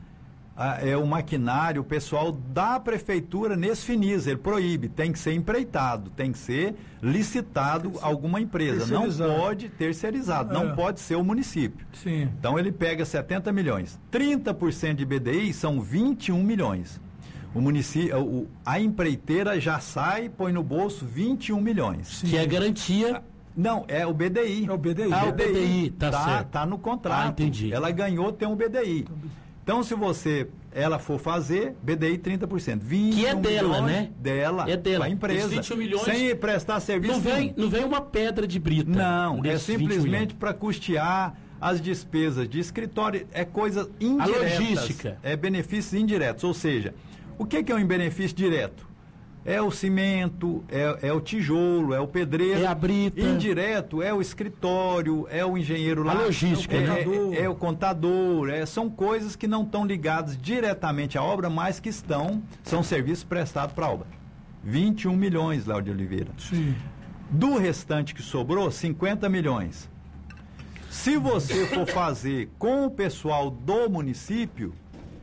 ah, 0.57 0.79
é, 0.81 0.97
o 0.97 1.07
maquinário, 1.07 1.83
o 1.83 1.85
pessoal 1.85 2.33
da 2.33 2.81
prefeitura 2.81 3.55
nesse 3.57 3.83
finis, 3.85 4.27
ele 4.27 4.39
proíbe, 4.39 4.89
tem 4.89 5.13
que 5.13 5.19
ser 5.19 5.33
empreitado, 5.35 6.11
tem 6.11 6.33
que 6.33 6.39
ser 6.39 6.75
licitado 7.03 7.93
alguma 8.01 8.41
empresa, 8.41 8.87
não 8.87 9.11
pode 9.39 9.69
terceirizado, 9.69 10.53
não 10.55 10.71
É. 10.71 10.75
pode 10.75 11.01
ser 11.01 11.17
o 11.17 11.25
município. 11.25 11.87
sim. 11.93 12.23
Então 12.39 12.59
ele 12.59 12.73
pega 12.73 13.05
70 13.05 13.53
milhões. 13.53 13.99
30% 14.11 14.95
de 14.95 15.05
BDI 15.05 15.53
são 15.53 15.81
21 15.81 16.43
milhões. 16.43 17.01
O 17.55 17.61
município, 17.61 18.19
o- 18.23 18.49
a 18.65 18.79
empreiteira 18.81 19.59
já 19.61 19.79
sai, 19.81 20.29
põe 20.29 20.53
no 20.53 20.63
bolso 20.63 21.07
21 21.07 21.61
milhões. 21.61 22.23
Que 22.23 22.37
é 22.37 22.47
garantia. 22.47 23.23
Não, 23.57 23.85
é 23.89 24.07
o 24.07 24.13
BDI. 24.13 24.67
É 24.69 24.73
o 24.73 24.77
BDI. 24.77 25.11
Ah, 25.13 25.25
o 25.27 25.33
BDI, 25.33 25.91
tá 25.99 26.11
tá, 26.11 26.25
certo. 26.25 26.49
tá 26.49 26.67
no 26.67 26.79
contrato. 26.79 27.27
Ah, 27.27 27.29
entendi. 27.31 27.73
Ela 27.73 27.91
ganhou, 27.91 28.31
tem 28.31 28.47
um 28.47 28.55
BDI. 28.55 29.07
Então, 29.67 29.83
se 29.83 29.97
você 29.97 30.47
ela 30.71 30.97
for 30.97 31.19
fazer, 31.19 31.75
BDI 31.83 32.19
30%. 32.19 32.79
21 32.81 33.11
Que 33.19 33.27
é 33.27 33.35
dela, 33.35 33.81
né? 33.81 34.11
Dela. 34.17 34.71
É 34.71 34.77
dela. 34.77 35.07
A 35.07 35.11
empresa. 35.11 35.41
Esses 35.41 35.51
21 35.57 35.77
milhões- 35.77 36.05
Sem 36.05 36.37
prestar 36.37 36.79
serviço 36.79 37.15
Não 37.15 37.21
vem, 37.21 37.53
não 37.57 37.69
vem 37.69 37.85
uma 37.85 38.01
pedra 38.01 38.47
de 38.47 38.61
brita. 38.61 38.89
Não, 38.89 39.39
é 39.39 39.49
nesses 39.49 39.67
20 39.67 39.79
milhões. 39.81 39.95
simplesmente 39.97 40.35
para 40.35 40.55
custear 40.55 41.35
as 41.61 41.81
despesas 41.81 42.49
de 42.49 42.61
escritório. 42.61 43.27
É 43.33 43.45
coisa 43.45 43.91
indireta. 44.01 44.39
logística. 44.61 45.19
É 45.21 45.35
benefícios 45.35 45.95
indiretos. 46.01 46.45
Ou 46.45 46.55
seja, 46.55 46.95
o 47.37 47.45
que, 47.45 47.61
que 47.65 47.73
é 47.73 47.75
um 47.75 47.85
benefício 47.85 48.37
direto? 48.37 48.86
É 49.47 49.63
o 49.63 49.71
cimento, 49.71 50.65
é, 50.69 50.99
é 51.09 51.13
o 51.13 51.21
tijolo, 51.21 51.95
é 51.95 52.01
o 52.01 52.09
pedreiro. 52.09 52.61
É 52.61 52.67
a 52.67 52.75
brita. 52.75 53.21
Indireto 53.21 54.03
é 54.03 54.13
o 54.13 54.21
escritório, 54.21 55.27
é 55.31 55.47
o 55.47 55.57
engenheiro 55.57 56.03
lá. 56.03 56.13
A 56.13 56.25
logística, 56.25 56.75
é, 56.75 56.81
né? 56.81 57.05
é, 57.33 57.45
é 57.45 57.49
o 57.49 57.55
contador. 57.55 58.51
é- 58.51 58.67
são 58.67 58.91
coisas 58.91 59.37
que 59.37 59.47
não 59.47 59.63
estão 59.63 59.87
ligadas 59.87 60.37
diretamente 60.37 61.17
à 61.17 61.23
obra, 61.23 61.49
mas 61.49 61.79
que 61.79 61.89
estão, 61.89 62.43
são 62.65 62.83
serviços 62.83 63.23
prestados 63.23 63.73
para 63.73 63.87
a 63.87 63.91
obra. 63.91 64.09
21 64.65 65.15
milhões, 65.15 65.65
Léo 65.65 65.81
de 65.81 65.93
Oliveira. 65.93 66.33
Sim. 66.39 66.75
Do 67.31 67.57
restante 67.57 68.13
que 68.15 68.23
sobrou, 68.23 68.69
50 68.69 69.29
milhões. 69.29 69.89
Se 70.91 71.17
você 71.17 71.67
for 71.67 71.87
fazer 71.87 72.49
com 72.59 72.87
o 72.87 72.91
pessoal 72.91 73.49
do 73.49 73.89
município, 73.89 74.75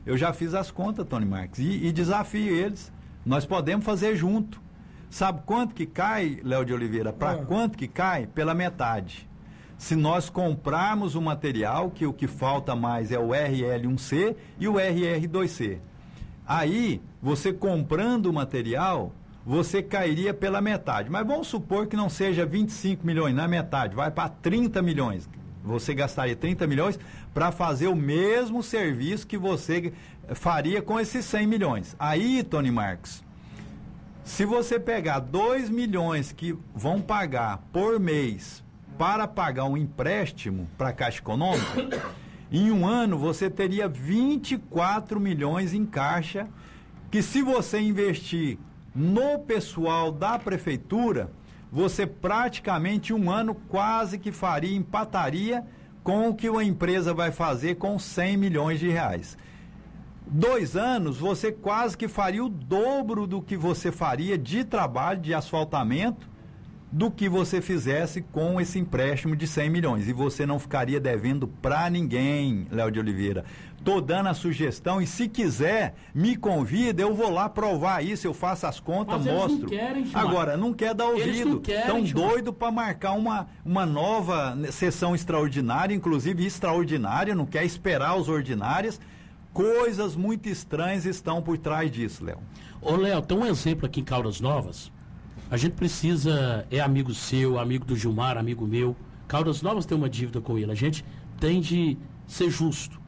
eu 0.05 0.15
já 0.15 0.31
fiz 0.31 0.53
as 0.53 0.71
contas, 0.71 1.05
Tony 1.05 1.25
Marques, 1.25 1.59
e, 1.59 1.87
e 1.87 1.91
desafio 1.91 2.55
eles. 2.55 2.91
Nós 3.25 3.45
podemos 3.45 3.85
fazer 3.85 4.15
junto. 4.15 4.61
Sabe 5.09 5.41
quanto 5.45 5.75
que 5.75 5.85
cai, 5.85 6.39
Léo 6.43 6.65
de 6.65 6.73
Oliveira? 6.73 7.13
Para 7.13 7.41
Ah. 7.41 7.45
quanto 7.45 7.77
que 7.77 7.87
cai? 7.87 8.25
Pela 8.27 8.53
metade. 8.53 9.29
Se 9.77 9.95
nós 9.95 10.29
comprarmos 10.29 11.15
o 11.15 11.21
material, 11.21 11.91
que 11.91 12.05
o 12.05 12.13
que 12.13 12.27
falta 12.27 12.75
mais 12.75 13.11
é 13.11 13.19
o 13.19 13.33
RL1C 13.33 14.35
e 14.59 14.67
o 14.67 14.79
RR2C. 14.79 15.79
Aí, 16.47 17.01
você 17.21 17.53
comprando 17.53 18.27
o 18.27 18.33
material, 18.33 19.11
você 19.45 19.81
cairia 19.83 20.33
pela 20.33 20.61
metade. 20.61 21.09
Mas 21.09 21.25
vamos 21.27 21.47
supor 21.47 21.87
que 21.87 21.95
não 21.95 22.09
seja 22.09 22.45
25 22.45 23.05
milhões, 23.05 23.35
na 23.35 23.47
metade, 23.47 23.95
vai 23.95 24.09
para 24.09 24.29
30 24.29 24.81
milhões. 24.81 25.29
Você 25.63 25.93
gastaria 25.93 26.35
30 26.35 26.67
milhões 26.67 26.99
para 27.33 27.51
fazer 27.51 27.87
o 27.87 27.95
mesmo 27.95 28.61
serviço 28.61 29.25
que 29.25 29.37
você 29.37 29.93
faria 30.33 30.81
com 30.81 30.99
esses 30.99 31.23
100 31.25 31.47
milhões. 31.47 31.95
Aí, 31.97 32.43
Tony 32.43 32.69
Marcos, 32.69 33.23
se 34.23 34.45
você 34.45 34.79
pegar 34.79 35.19
2 35.19 35.69
milhões 35.69 36.31
que 36.31 36.57
vão 36.73 37.01
pagar 37.01 37.63
por 37.71 37.99
mês 37.99 38.63
para 38.97 39.27
pagar 39.27 39.65
um 39.65 39.77
empréstimo 39.77 40.67
para 40.77 40.89
a 40.89 40.93
Caixa 40.93 41.19
Econômica, 41.19 42.11
em 42.51 42.71
um 42.71 42.85
ano 42.85 43.17
você 43.17 43.49
teria 43.49 43.87
24 43.87 45.19
milhões 45.19 45.73
em 45.73 45.85
caixa, 45.85 46.47
que 47.09 47.21
se 47.21 47.41
você 47.41 47.79
investir 47.79 48.57
no 48.95 49.39
pessoal 49.39 50.11
da 50.11 50.37
prefeitura, 50.37 51.31
você 51.73 52.05
praticamente 52.05 53.11
um 53.11 53.31
ano 53.31 53.55
quase 53.55 54.19
que 54.19 54.31
faria, 54.31 54.77
empataria 54.77 55.65
com 56.03 56.29
o 56.29 56.35
que 56.35 56.47
uma 56.47 56.63
empresa 56.63 57.15
vai 57.15 57.31
fazer 57.31 57.77
com 57.77 57.97
100 57.97 58.37
milhões 58.37 58.79
de 58.79 58.89
reais. 58.89 59.35
Dois 60.27 60.75
anos, 60.75 61.17
você 61.17 61.51
quase 61.51 61.97
que 61.97 62.07
faria 62.07 62.45
o 62.45 62.49
dobro 62.49 63.25
do 63.25 63.41
que 63.41 63.57
você 63.57 63.91
faria 63.91 64.37
de 64.37 64.63
trabalho 64.63 65.19
de 65.19 65.33
asfaltamento 65.33 66.29
do 66.93 67.09
que 67.09 67.27
você 67.27 67.59
fizesse 67.59 68.21
com 68.21 68.61
esse 68.61 68.77
empréstimo 68.77 69.35
de 69.35 69.47
100 69.47 69.67
milhões. 69.67 70.07
E 70.07 70.13
você 70.13 70.45
não 70.45 70.59
ficaria 70.59 70.99
devendo 70.99 71.47
para 71.47 71.89
ninguém, 71.89 72.67
Léo 72.69 72.91
de 72.91 72.99
Oliveira. 72.99 73.43
Tô 73.83 73.99
dando 73.99 74.29
a 74.29 74.33
sugestão 74.35 75.01
e 75.01 75.07
se 75.07 75.27
quiser, 75.27 75.95
me 76.13 76.35
convida, 76.37 77.01
eu 77.01 77.15
vou 77.15 77.31
lá 77.31 77.49
provar 77.49 78.05
isso, 78.05 78.27
eu 78.27 78.33
faço 78.33 78.67
as 78.67 78.79
contas, 78.79 79.17
Mas 79.17 79.25
eles 79.25 79.39
não 79.41 79.49
mostro. 79.49 79.67
querem. 79.69 80.05
Agora, 80.13 80.55
não 80.55 80.71
quer 80.71 80.93
dar 80.93 81.07
ouvido. 81.07 81.59
querem, 81.61 81.87
Tão 81.87 82.05
Gilmar. 82.05 82.29
doido 82.29 82.53
para 82.53 82.71
marcar 82.71 83.13
uma, 83.13 83.47
uma 83.65 83.87
nova 83.87 84.55
sessão 84.71 85.15
extraordinária, 85.15 85.95
inclusive 85.95 86.45
extraordinária, 86.45 87.33
não 87.33 87.47
quer 87.47 87.65
esperar 87.65 88.15
os 88.15 88.29
ordinários. 88.29 89.01
Coisas 89.51 90.15
muito 90.15 90.47
estranhas 90.47 91.05
estão 91.05 91.41
por 91.41 91.57
trás 91.57 91.91
disso, 91.91 92.23
Léo. 92.23 92.37
Ô, 92.79 92.95
Léo, 92.95 93.21
tem 93.23 93.35
um 93.37 93.45
exemplo 93.45 93.87
aqui 93.87 93.99
em 93.99 94.03
Caldas 94.03 94.39
Novas. 94.39 94.91
A 95.53 95.57
gente 95.57 95.73
precisa, 95.73 96.65
é 96.71 96.79
amigo 96.79 97.13
seu, 97.13 97.59
amigo 97.59 97.85
do 97.85 97.95
Gilmar, 97.95 98.39
amigo 98.39 98.65
meu. 98.65 98.95
Caldas 99.27 99.61
Novas 99.61 99.85
tem 99.85 99.95
uma 99.95 100.09
dívida 100.09 100.41
com 100.41 100.57
ele. 100.57 100.71
A 100.71 100.75
gente 100.75 101.05
tem 101.39 101.61
de 101.61 101.95
ser 102.25 102.49
justo. 102.49 102.99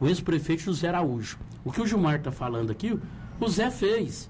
O 0.00 0.08
ex-prefeito 0.08 0.62
José 0.62 0.88
Araújo. 0.88 1.38
O 1.64 1.70
que 1.70 1.80
o 1.80 1.86
Gilmar 1.86 2.16
está 2.16 2.32
falando 2.32 2.72
aqui, 2.72 2.98
o 3.38 3.48
Zé 3.48 3.70
fez. 3.70 4.28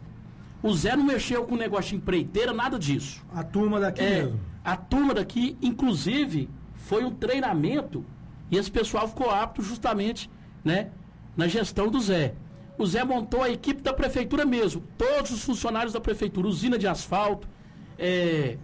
O 0.63 0.75
Zé 0.75 0.95
não 0.95 1.05
mexeu 1.07 1.47
com 1.47 1.57
negócio 1.57 1.93
de 1.93 1.97
empreiteira, 1.97 2.53
nada 2.53 2.79
disso. 2.79 3.25
A 3.35 3.43
turma 3.43 3.81
daqui 3.81 4.03
É, 4.03 4.25
mesmo. 4.25 4.41
a 4.63 4.77
turma 4.77 5.15
daqui, 5.15 5.57
inclusive, 5.63 6.51
foi 6.75 7.03
um 7.03 7.13
treinamento 7.13 8.05
e 8.51 8.59
esse 8.59 8.71
pessoal 8.71 9.09
ficou 9.09 9.31
apto 9.31 9.63
justamente, 9.63 10.31
né, 10.63 10.91
na 11.35 11.49
gestão 11.49 11.89
do 11.89 11.99
Zé. 11.99 12.35
O 12.77 12.85
Zé 12.85 13.03
montou 13.05 13.43
a 13.43 13.49
equipe 13.49 13.81
da 13.81 13.95
prefeitura 13.95 14.45
mesmo, 14.45 14.83
todos 14.99 15.31
os 15.31 15.43
funcionários 15.43 15.95
da 15.95 16.01
prefeitura, 16.01 16.47
usina 16.47 16.77
de 16.77 16.87
asfalto, 16.87 17.54
é, 17.99 18.57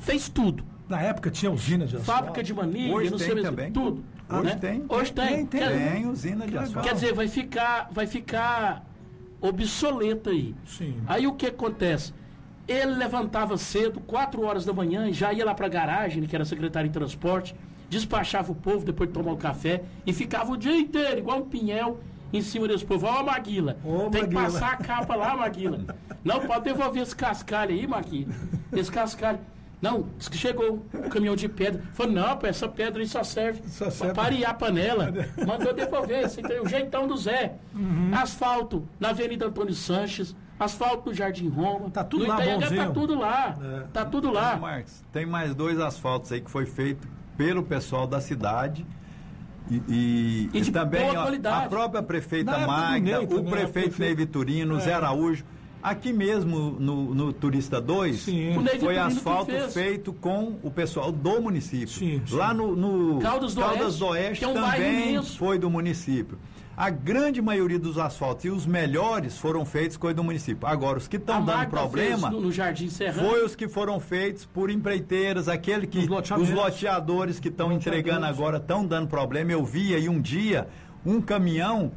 fez 0.00 0.28
tudo. 0.28 0.64
Na 0.88 1.00
época 1.00 1.30
tinha 1.30 1.50
usina 1.50 1.86
de 1.86 1.96
asfalto. 1.96 2.20
Fábrica 2.26 2.42
de 2.42 2.52
manilha, 2.54 2.94
Hoje 2.94 3.10
não 3.10 3.18
tem 3.18 3.26
sei 3.26 3.34
mesmo, 3.36 3.50
também. 3.50 3.72
tudo. 3.72 4.04
Hoje 4.28 4.42
né? 4.44 4.56
tem. 4.56 4.84
Hoje 4.88 5.12
tem. 5.12 5.26
Tem, 5.26 5.46
tem. 5.46 5.60
Quer- 5.60 5.92
Tem 5.92 6.06
usina 6.06 6.46
de 6.46 6.58
asfalto. 6.58 6.88
Quer 6.88 6.94
dizer, 6.94 7.12
vai 7.14 7.28
ficar, 7.28 7.88
vai 7.90 8.06
ficar 8.06 8.84
obsoleta 9.40 10.30
aí. 10.30 10.54
Sim. 10.66 10.96
Aí 11.06 11.26
o 11.26 11.34
que 11.34 11.46
acontece? 11.46 12.12
Ele 12.66 12.94
levantava 12.94 13.56
cedo, 13.58 14.00
4 14.00 14.42
horas 14.42 14.64
da 14.64 14.72
manhã, 14.72 15.12
já 15.12 15.32
ia 15.32 15.44
lá 15.44 15.54
para 15.54 15.66
a 15.66 15.68
garagem, 15.68 16.18
ele 16.18 16.26
que 16.26 16.34
era 16.34 16.44
secretário 16.46 16.88
de 16.88 16.94
transporte, 16.94 17.54
despachava 17.90 18.50
o 18.52 18.54
povo 18.54 18.84
depois 18.86 19.08
de 19.08 19.12
tomar 19.14 19.32
o 19.32 19.36
café 19.36 19.82
e 20.06 20.12
ficava 20.14 20.50
o 20.52 20.56
dia 20.56 20.74
inteiro, 20.76 21.18
igual 21.18 21.40
um 21.40 21.44
pinhel, 21.48 22.00
em 22.36 22.42
cima 22.42 22.68
desse 22.68 22.84
povo. 22.84 23.06
Ó, 23.06 23.22
Maguila, 23.22 23.76
Ô, 23.84 24.08
tem 24.10 24.22
Maguila. 24.22 24.26
que 24.26 24.34
passar 24.52 24.72
a 24.72 24.76
capa 24.76 25.14
lá, 25.14 25.36
Maguila. 25.36 25.80
Não, 26.24 26.40
pode 26.46 26.64
devolver 26.64 27.02
esse 27.02 27.14
cascalho 27.14 27.70
aí, 27.72 27.86
Maguila. 27.86 28.32
Esse 28.72 28.90
cascalho. 28.90 29.38
Não, 29.82 30.06
diz 30.16 30.28
que 30.28 30.38
chegou 30.38 30.82
o 30.94 31.10
caminhão 31.10 31.36
de 31.36 31.46
pedra. 31.46 31.82
Falou, 31.92 32.12
não, 32.12 32.36
pô, 32.38 32.46
essa 32.46 32.66
pedra 32.66 33.02
aí 33.02 33.06
só 33.06 33.22
serve 33.22 33.62
Só 33.68 33.90
serve- 33.90 34.14
para 34.14 34.24
arear 34.24 34.50
a 34.52 34.54
panela. 34.54 35.12
Mandou 35.46 35.74
devolver, 35.74 36.24
esse 36.24 36.40
tem 36.40 36.58
o 36.60 36.66
jeitão 36.66 37.06
do 37.06 37.14
Zé. 37.18 37.56
Uhum. 37.74 38.10
Asfalto 38.14 38.88
na 38.98 39.10
Avenida 39.10 39.46
Antônio 39.46 39.74
Sanches, 39.74 40.34
asfalto 40.58 41.10
no 41.10 41.14
Jardim 41.14 41.48
Roma. 41.48 41.90
Tá 41.90 42.02
tudo 42.02 42.22
no 42.22 42.28
lá, 42.30 42.36
bonzinho. 42.40 42.86
tá 42.86 42.90
tudo 42.92 43.18
lá. 43.18 43.56
É. 43.62 43.80
Tá 43.92 44.04
tudo 44.06 44.30
lá. 44.32 44.56
Marcos, 44.56 45.02
tem 45.12 45.26
mais 45.26 45.54
dois 45.54 45.78
asfaltos 45.78 46.32
aí 46.32 46.40
que 46.40 46.50
foi 46.50 46.64
feito 46.64 47.06
pelo 47.36 47.62
pessoal 47.62 48.06
da 48.06 48.22
cidade. 48.22 48.86
E, 49.70 49.82
e- 49.88 50.50
E 50.52 50.58
e 50.58 50.70
também 50.70 51.16
ó, 51.16 51.26
a 51.48 51.68
própria 51.68 52.02
prefeita 52.02 52.58
Magda, 52.66 53.18
Ney 53.18 53.26
o 53.26 53.44
prefeito 53.44 53.98
Ney 53.98 54.14
Vitorino, 54.14 54.78
Zé 54.80 54.90
É. 54.90 54.94
Araújo. 54.94 55.44
Aqui 55.82 56.14
mesmo 56.14 56.76
no, 56.80 57.14
no 57.14 57.30
Turista 57.32 57.78
2, 57.78 58.20
Sim. 58.20 58.56
O 58.56 58.62
Ney 58.62 58.78
foi 58.78 58.96
asfalto 58.96 59.52
feito 59.70 60.14
com 60.14 60.58
o 60.62 60.70
pessoal 60.70 61.12
do 61.12 61.42
município. 61.42 61.88
Sim, 61.88 62.22
sim. 62.26 62.34
Lá 62.34 62.54
no, 62.54 62.74
no 62.74 63.18
Caldas 63.20 63.54
do 63.54 63.60
Oeste, 63.62 63.98
do 63.98 64.06
Oeste 64.06 64.44
é 64.44 64.48
um 64.48 64.54
também 64.54 65.22
foi 65.22 65.58
do 65.58 65.68
município. 65.68 66.38
A 66.76 66.90
grande 66.90 67.40
maioria 67.40 67.78
dos 67.78 67.98
asfaltos 67.98 68.44
e 68.44 68.50
os 68.50 68.66
melhores 68.66 69.38
foram 69.38 69.64
feitos 69.64 69.96
com 69.96 70.08
o 70.08 70.14
do 70.14 70.24
município. 70.24 70.66
Agora, 70.66 70.98
os 70.98 71.06
que 71.06 71.16
estão 71.16 71.44
dando 71.44 71.68
problema 71.68 72.30
no, 72.30 72.40
no 72.40 72.52
Jardim 72.52 72.90
Serrano. 72.90 73.28
foi 73.28 73.44
os 73.44 73.54
que 73.54 73.68
foram 73.68 74.00
feitos 74.00 74.44
por 74.44 74.70
empreiteiras, 74.70 75.48
aquele 75.48 75.86
que 75.86 75.98
Os 75.98 76.50
loteadores 76.50 77.38
que 77.38 77.48
estão 77.48 77.70
entregando 77.70 78.26
agora 78.26 78.56
estão 78.56 78.84
dando 78.84 79.06
problema. 79.06 79.52
Eu 79.52 79.64
vi 79.64 79.94
aí 79.94 80.08
um 80.08 80.20
dia 80.20 80.68
um 81.06 81.20
caminhão 81.20 81.92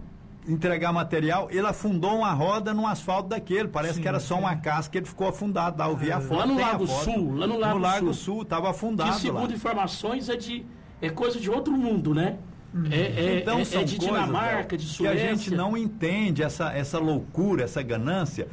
entregar 0.48 0.94
material, 0.94 1.50
ele 1.52 1.68
afundou 1.68 2.18
uma 2.18 2.32
roda 2.32 2.74
num 2.74 2.88
asfalto 2.88 3.30
daquele. 3.30 3.68
Parece 3.68 3.96
Sim, 3.96 4.02
que 4.02 4.08
era 4.08 4.20
só 4.20 4.38
uma 4.38 4.56
casca, 4.56 4.98
ele 4.98 5.06
ficou 5.06 5.28
afundado. 5.28 5.78
Lá 5.78 5.90
eu 5.90 5.98
vi 5.98 6.12
a 6.12 6.22
foto. 6.22 6.38
Lá 6.38 6.46
no 6.46 6.60
Lago. 6.60 6.88
Sul, 6.88 7.36
lá 7.36 7.48
no 7.48 7.58
Lago 7.58 7.80
Lago 7.80 8.14
Sul. 8.14 8.36
Sul, 8.36 8.42
estava 8.44 8.70
afundado 8.70 9.14
que 9.14 9.22
segundo 9.22 9.50
lá. 9.50 9.56
informações 9.56 10.30
é 10.30 10.36
de 10.36 10.66
é 11.02 11.10
coisa 11.10 11.40
de 11.40 11.50
outro 11.50 11.74
mundo, 11.74 12.14
né? 12.14 12.38
É, 12.92 12.98
é- 12.98 13.40
Então 13.40 13.60
é- 13.60 13.66
são 13.66 13.82
é 13.82 13.84
de 13.86 13.98
coisas, 13.98 14.16
Dinamarca, 14.16 14.78
de 14.78 14.86
que 14.86 14.92
Suécia. 14.92 15.32
a 15.32 15.36
gente 15.36 15.54
não 15.54 15.76
entende 15.78 16.44
essa, 16.44 16.72
essa 16.74 17.00
loucura, 17.00 17.64
essa 17.64 17.82
ganância. 17.82 18.48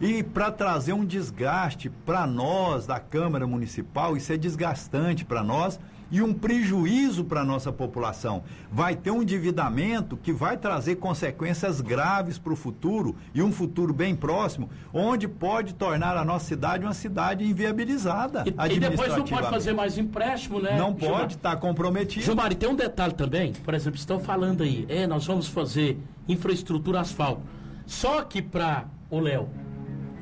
E 0.00 0.22
para 0.22 0.50
trazer 0.50 0.92
um 0.92 1.04
desgaste 1.04 1.90
para 1.90 2.26
nós 2.26 2.86
da 2.86 2.98
Câmara 2.98 3.46
Municipal, 3.46 4.16
isso 4.16 4.32
é 4.32 4.36
desgastante 4.36 5.24
para 5.24 5.42
nós 5.42 5.78
e 6.10 6.20
um 6.20 6.32
prejuízo 6.34 7.24
para 7.24 7.42
a 7.42 7.44
nossa 7.44 7.72
população. 7.72 8.42
Vai 8.70 8.96
ter 8.96 9.10
um 9.10 9.22
endividamento 9.22 10.16
que 10.16 10.32
vai 10.32 10.56
trazer 10.56 10.96
consequências 10.96 11.80
graves 11.80 12.38
para 12.38 12.52
o 12.52 12.56
futuro 12.56 13.16
e 13.34 13.42
um 13.42 13.52
futuro 13.52 13.92
bem 13.92 14.14
próximo, 14.14 14.68
onde 14.92 15.28
pode 15.28 15.74
tornar 15.74 16.16
a 16.16 16.24
nossa 16.24 16.46
cidade 16.46 16.84
uma 16.84 16.94
cidade 16.94 17.44
inviabilizada. 17.44 18.44
E, 18.46 18.74
e 18.74 18.80
depois 18.80 19.16
não 19.16 19.24
pode 19.24 19.48
fazer 19.48 19.72
mais 19.72 19.96
empréstimo, 19.96 20.60
né? 20.60 20.76
Não 20.76 20.96
Gilmar? 20.98 21.20
pode 21.20 21.34
estar 21.34 21.56
comprometido. 21.56 22.24
Gilmar, 22.24 22.52
e 22.52 22.54
tem 22.54 22.68
um 22.68 22.74
detalhe 22.74 23.14
também, 23.14 23.52
por 23.52 23.74
exemplo, 23.74 23.98
estão 23.98 24.18
falando 24.18 24.62
aí, 24.62 24.86
é, 24.88 25.06
nós 25.06 25.26
vamos 25.26 25.46
fazer 25.46 25.98
infraestrutura 26.28 27.00
asfalto. 27.00 27.42
Só 27.86 28.22
que 28.22 28.40
para 28.40 28.84
o 29.10 29.18
Léo, 29.18 29.48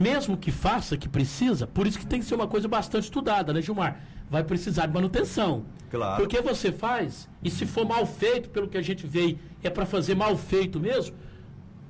mesmo 0.01 0.37
que 0.37 0.51
faça, 0.51 0.97
que 0.97 1.09
precisa, 1.09 1.67
por 1.67 1.87
isso 1.87 1.99
que 1.99 2.07
tem 2.07 2.21
que 2.21 2.27
ser 2.27 2.35
uma 2.35 2.47
coisa 2.47 2.69
bastante 2.69 3.05
estudada, 3.05 3.53
né, 3.53 3.61
Gilmar? 3.61 4.01
Vai 4.31 4.45
precisar 4.45 4.87
de 4.87 4.93
manutenção. 4.95 5.65
Claro. 5.91 6.17
Porque 6.23 6.41
você 6.43 6.71
faz, 6.71 7.29
e 7.43 7.51
se 7.51 7.65
for 7.65 7.87
mal 7.87 8.05
feito, 8.05 8.51
pelo 8.51 8.69
que 8.69 8.77
a 8.77 8.83
gente 8.83 9.07
vê, 9.07 9.37
é 9.63 9.71
para 9.71 9.87
fazer 9.87 10.15
mal 10.15 10.37
feito 10.37 10.79
mesmo, 10.79 11.17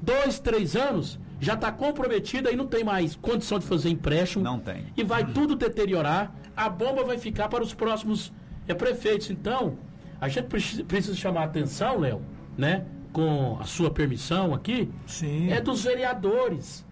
dois, 0.01 0.39
três 0.39 0.77
anos, 0.77 1.19
já 1.41 1.55
está 1.55 1.71
comprometido, 1.73 2.49
aí 2.49 2.57
não 2.57 2.67
tem 2.67 2.85
mais 2.85 3.17
condição 3.17 3.59
de 3.59 3.67
fazer 3.67 3.89
empréstimo. 3.91 4.45
Não 4.45 4.59
tem. 4.59 4.87
E 4.97 5.03
vai 5.03 5.25
tudo 5.33 5.57
deteriorar, 5.57 6.33
a 6.57 6.69
bomba 6.69 7.03
vai 7.05 7.19
ficar 7.19 7.49
para 7.49 7.63
os 7.63 7.75
próximos 7.75 8.33
é, 8.69 8.75
prefeitos. 8.75 9.31
Então, 9.31 9.77
a 10.21 10.29
gente 10.29 10.47
preci- 10.47 10.85
precisa 10.85 11.17
chamar 11.17 11.41
a 11.43 11.45
atenção, 11.45 11.99
Léo, 11.99 12.23
né? 12.57 12.85
Com 13.13 13.57
a 13.61 13.65
sua 13.65 13.91
permissão 13.91 14.55
aqui, 14.55 14.89
Sim. 15.07 15.51
é 15.51 15.61
dos 15.61 15.83
vereadores. 15.85 16.87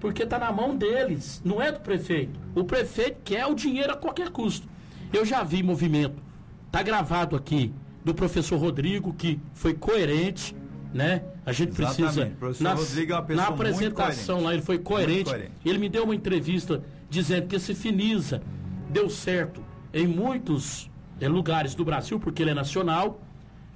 Porque 0.00 0.24
está 0.24 0.38
na 0.38 0.50
mão 0.50 0.74
deles, 0.74 1.40
não 1.44 1.62
é 1.62 1.70
do 1.70 1.78
prefeito. 1.78 2.40
O 2.56 2.64
prefeito 2.64 3.20
quer 3.22 3.46
o 3.46 3.54
dinheiro 3.54 3.92
a 3.92 3.96
qualquer 3.96 4.30
custo. 4.30 4.66
Eu 5.12 5.24
já 5.24 5.42
vi 5.42 5.62
movimento, 5.62 6.22
tá 6.70 6.82
gravado 6.82 7.36
aqui, 7.36 7.72
do 8.04 8.14
professor 8.14 8.58
Rodrigo, 8.58 9.12
que 9.12 9.38
foi 9.54 9.74
coerente, 9.74 10.56
né? 10.92 11.22
A 11.44 11.52
gente 11.52 11.70
Exatamente. 11.70 12.02
precisa. 12.02 12.26
O 12.26 12.36
professor 12.36 12.76
Rodrigo 12.76 13.12
é 13.12 13.14
uma 13.16 13.22
pessoa 13.22 13.46
na 13.48 13.54
apresentação 13.54 14.42
lá, 14.42 14.52
ele 14.54 14.62
foi 14.62 14.78
coerente. 14.78 15.30
coerente. 15.30 15.52
Ele 15.64 15.78
me 15.78 15.88
deu 15.88 16.04
uma 16.04 16.14
entrevista 16.14 16.82
dizendo 17.08 17.46
que 17.46 17.56
esse 17.56 17.74
Finisa 17.74 18.42
deu 18.90 19.08
certo 19.08 19.62
em 19.92 20.06
muitos 20.06 20.90
eh, 21.20 21.28
lugares 21.28 21.74
do 21.74 21.84
Brasil, 21.84 22.18
porque 22.18 22.42
ele 22.42 22.50
é 22.50 22.54
nacional. 22.54 23.20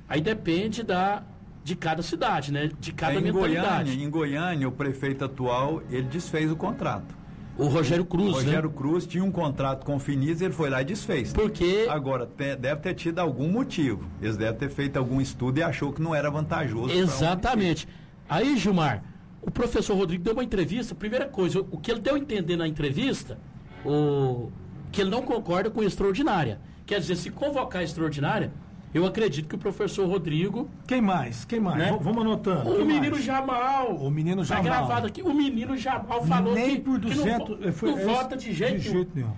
Aí 0.09 0.21
depende 0.21 0.83
da, 0.83 1.23
de 1.65 1.75
cada 1.77 2.03
cidade, 2.03 2.53
né? 2.53 2.71
De 2.81 2.93
cada 2.93 3.15
É, 3.15 3.19
em 3.19 3.23
mentalidade. 3.23 3.91
Goiânia, 3.91 4.05
em 4.05 4.11
Goiânia, 4.11 4.69
o 4.69 4.73
prefeito 4.73 5.25
atual, 5.25 5.83
ele 5.91 6.05
desfez 6.05 6.51
o 6.51 6.57
contrato. 6.57 7.16
O 7.59 7.69
Rogério 7.69 8.05
Cruz, 8.05 8.29
O 8.29 8.33
Rogério 8.33 8.69
né? 8.69 8.75
Cruz 8.77 9.07
tinha 9.07 9.25
um 9.25 9.31
contrato 9.31 9.85
com 9.85 9.97
o 9.97 9.99
Finis 9.99 10.41
e 10.41 10.45
ele 10.45 10.53
foi 10.53 10.69
lá 10.69 10.83
e 10.83 10.85
desfez. 10.85 11.33
Porque 11.33 11.87
Agora, 11.89 12.27
te- 12.27 12.55
deve 12.57 12.81
ter 12.83 12.95
tido 12.95 13.19
algum 13.19 13.49
motivo. 13.49 14.05
Eles 14.21 14.37
devem 14.37 14.59
ter 14.59 14.69
feito 14.69 14.99
algum 14.99 15.21
estudo 15.21 15.59
e 15.59 15.63
achou 15.63 15.93
que 15.93 16.03
não 16.03 16.15
era 16.15 16.31
vantajoso. 16.31 16.93
Exatamente. 16.93 17.89
Aí, 18.29 18.59
Gilmar, 18.59 19.03
o 19.41 19.51
professor 19.51 19.97
Rodrigo 19.97 20.23
deu 20.23 20.35
uma 20.35 20.45
entrevista. 20.45 20.95
Primeira 20.95 21.27
coisa, 21.27 21.61
o 21.61 21.79
que 21.79 21.91
ele 21.91 22.01
deu 22.01 22.15
a 22.15 22.19
entender 22.19 22.57
na 22.57 22.69
entrevista, 22.69 23.39
o, 23.85 24.51
que 24.93 25.01
ele 25.01 25.11
não 25.11 25.23
concorda 25.23 25.71
com 25.71 25.83
extraordinária. 25.83 26.61
Quer 26.85 27.01
dizer, 27.01 27.17
se 27.17 27.31
convocar 27.31 27.81
a 27.81 27.85
extraordinária, 27.85 28.53
eu 28.95 29.05
acredito 29.07 29.49
que 29.49 29.55
o 29.55 29.59
professor 29.59 30.09
Rodrigo, 30.09 30.69
Quem 30.87 31.01
mais? 31.01 31.45
Quem 31.45 31.61
mais? 31.61 31.79
Né? 31.79 31.99
Vamos 32.01 32.23
anotando. 32.23 32.71
o 32.71 32.85
menino 32.85 33.13
mais? 33.13 33.25
Jamal, 33.25 33.97
O 33.97 34.11
menino 34.11 34.39
tá 34.39 34.45
Jamal. 34.57 34.63
gravado 34.65 35.07
aqui, 35.07 35.23
o 35.23 35.35
menino 35.35 35.77
Jamal 35.77 36.25
falou 36.25 36.55
Nem 36.55 36.77
que, 36.77 36.81
por 36.83 36.99
que 37.01 37.09
não 37.11 37.17
200. 37.17 37.49
vo- 37.59 37.69
eh, 37.69 37.73
foi- 37.73 37.91
não, 37.91 37.99
é 37.99 38.05
vota 38.05 38.37
de 38.37 38.53
jeito, 38.53 38.79
de 38.81 38.89
nenhum. 38.89 38.95
jeito 38.95 39.11
nenhum. 39.15 39.33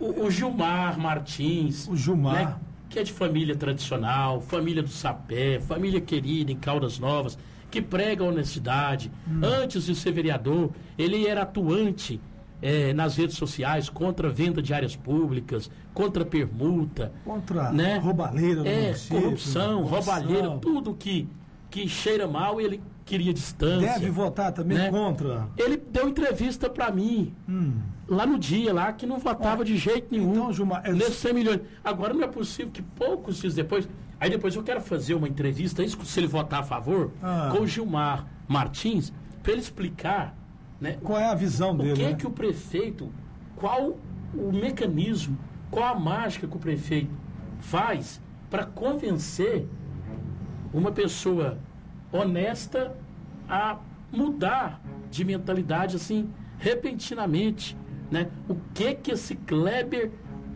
O, 0.00 0.24
o 0.26 0.30
Gilmar 0.30 0.98
Martins. 0.98 1.86
O 1.88 1.96
Gilmar. 1.96 2.34
né, 2.34 2.54
que 2.88 2.98
é 2.98 3.02
de 3.02 3.12
família 3.12 3.56
tradicional, 3.56 4.40
família 4.40 4.82
do 4.82 4.88
Sapé, 4.88 5.60
família 5.60 6.00
querida 6.00 6.50
em 6.52 6.56
Caldas 6.56 6.98
Novas, 6.98 7.36
que 7.70 7.82
prega 7.82 8.22
a 8.24 8.28
honestidade. 8.28 9.10
Hum. 9.28 9.40
Antes 9.42 9.86
de 9.86 9.94
ser 9.96 10.12
vereador, 10.12 10.70
ele 10.96 11.26
era 11.26 11.42
atuante 11.42 12.20
eh, 12.66 12.94
nas 12.94 13.14
redes 13.16 13.36
sociais 13.36 13.90
contra 13.90 14.28
a 14.28 14.32
venda 14.32 14.62
de 14.62 14.72
áreas 14.72 14.96
públicas, 14.96 15.70
contra 15.92 16.24
permuta. 16.24 17.12
Contra 17.22 17.70
né? 17.70 17.98
roubalheira 17.98 18.66
É, 18.66 18.86
município, 18.86 19.20
corrupção, 19.20 19.82
corrupção. 19.82 20.14
roubalheira, 20.14 20.58
tudo 20.58 20.94
que, 20.94 21.28
que 21.70 21.86
cheira 21.86 22.26
mal, 22.26 22.58
ele 22.58 22.80
queria 23.04 23.34
distância. 23.34 23.92
Deve 23.92 24.08
votar 24.10 24.50
também 24.50 24.78
né? 24.78 24.90
contra. 24.90 25.46
Ele 25.58 25.76
deu 25.76 26.08
entrevista 26.08 26.70
pra 26.70 26.90
mim, 26.90 27.34
lá 28.08 28.24
no 28.24 28.38
dia, 28.38 28.72
lá, 28.72 28.90
que 28.94 29.04
não 29.04 29.18
votava 29.18 29.62
de 29.62 29.76
jeito 29.76 30.06
nenhum. 30.10 30.32
Então, 30.32 30.52
Gilmar, 30.54 30.80
é- 30.86 30.92
Nesses 30.92 31.16
100 31.16 31.34
milhões. 31.34 31.60
Agora 31.84 32.14
não 32.14 32.22
é 32.22 32.26
possível 32.26 32.72
que 32.72 32.80
poucos 32.80 33.36
dias 33.42 33.54
depois. 33.54 33.86
Aí 34.18 34.30
depois 34.30 34.54
eu 34.56 34.62
quero 34.62 34.80
fazer 34.80 35.12
uma 35.12 35.28
entrevista, 35.28 35.84
isso 35.84 36.02
se 36.02 36.18
ele 36.18 36.26
votar 36.26 36.60
a 36.60 36.62
favor, 36.62 37.10
Ah. 37.22 37.50
com 37.54 37.62
o 37.64 37.66
Gilmar 37.66 38.24
Martins, 38.48 39.12
para 39.42 39.52
ele 39.52 39.60
explicar 39.60 40.34
né, 40.80 40.98
Qual 41.02 41.18
é 41.18 41.26
a 41.26 41.34
visão 41.34 41.72
o 41.72 41.78
dele? 41.78 41.94
que, 41.94 42.02
né? 42.02 42.14
que 42.14 42.26
o 42.26 42.30
prefeito, 42.30 43.10
qual 43.56 43.96
o 44.34 44.52
mecanismo, 44.52 45.38
qual 45.70 45.94
a 45.94 45.98
mágica 45.98 46.46
que 46.46 46.56
o 46.56 46.60
prefeito 46.60 47.10
faz 47.60 48.20
para 48.50 48.64
convencer 48.64 49.66
uma 50.72 50.92
pessoa 50.92 51.58
honesta 52.12 52.96
a 53.48 53.78
mudar 54.12 54.80
de 55.10 55.24
mentalidade 55.24 55.96
assim 55.96 56.30
repentinamente, 56.58 57.76
né? 58.10 58.28
O 58.48 58.56
que 58.72 58.94
que 58.94 59.10
esse 59.12 59.34
Kleber 59.34 60.10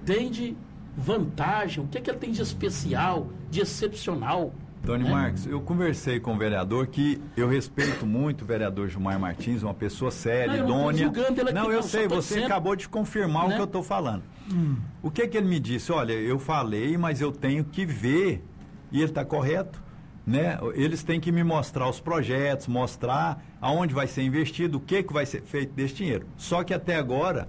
tem 0.04 0.30
de 0.30 0.56
vantagem? 0.96 1.82
O 1.82 1.86
que 1.88 2.00
que 2.00 2.10
ele 2.10 2.18
tem 2.18 2.30
de 2.30 2.42
especial, 2.42 3.28
de 3.50 3.60
excepcional? 3.60 4.52
Tony 4.88 5.04
né? 5.04 5.10
Marques, 5.10 5.46
eu 5.46 5.60
conversei 5.60 6.18
com 6.18 6.32
o 6.34 6.38
vereador 6.38 6.86
que 6.86 7.20
eu 7.36 7.46
respeito 7.46 8.06
muito 8.06 8.40
o 8.40 8.46
vereador 8.46 8.88
Gilmar 8.88 9.20
Martins, 9.20 9.62
uma 9.62 9.74
pessoa 9.74 10.10
séria, 10.10 10.56
Não, 10.56 10.60
eu 10.60 10.66
não 10.66 10.88
aqui, 10.88 11.52
não, 11.52 11.70
eu 11.70 11.82
sei, 11.82 12.08
você 12.08 12.42
acabou 12.44 12.74
de 12.74 12.88
confirmar 12.88 13.44
o 13.44 13.48
Né? 13.48 13.56
que 13.56 13.60
eu 13.60 13.66
estou 13.66 13.82
falando. 13.82 14.22
O 15.02 15.10
que 15.10 15.28
que 15.28 15.36
ele 15.36 15.46
me 15.46 15.60
disse? 15.60 15.92
Olha, 15.92 16.14
eu 16.14 16.38
falei, 16.38 16.96
mas 16.96 17.20
eu 17.20 17.30
tenho 17.30 17.64
que 17.64 17.84
ver, 17.84 18.42
e 18.90 18.96
ele 18.96 19.04
está 19.04 19.26
correto, 19.26 19.82
né? 20.26 20.58
Eles 20.74 21.02
têm 21.02 21.20
que 21.20 21.30
me 21.30 21.44
mostrar 21.44 21.86
os 21.86 22.00
projetos, 22.00 22.66
mostrar 22.66 23.44
aonde 23.60 23.92
vai 23.92 24.06
ser 24.06 24.22
investido, 24.22 24.78
o 24.78 24.80
que 24.80 25.02
que 25.02 25.12
vai 25.12 25.26
ser 25.26 25.42
feito 25.42 25.74
desse 25.74 25.96
dinheiro. 25.96 26.26
Só 26.34 26.64
que 26.64 26.72
até 26.72 26.96
agora 26.96 27.46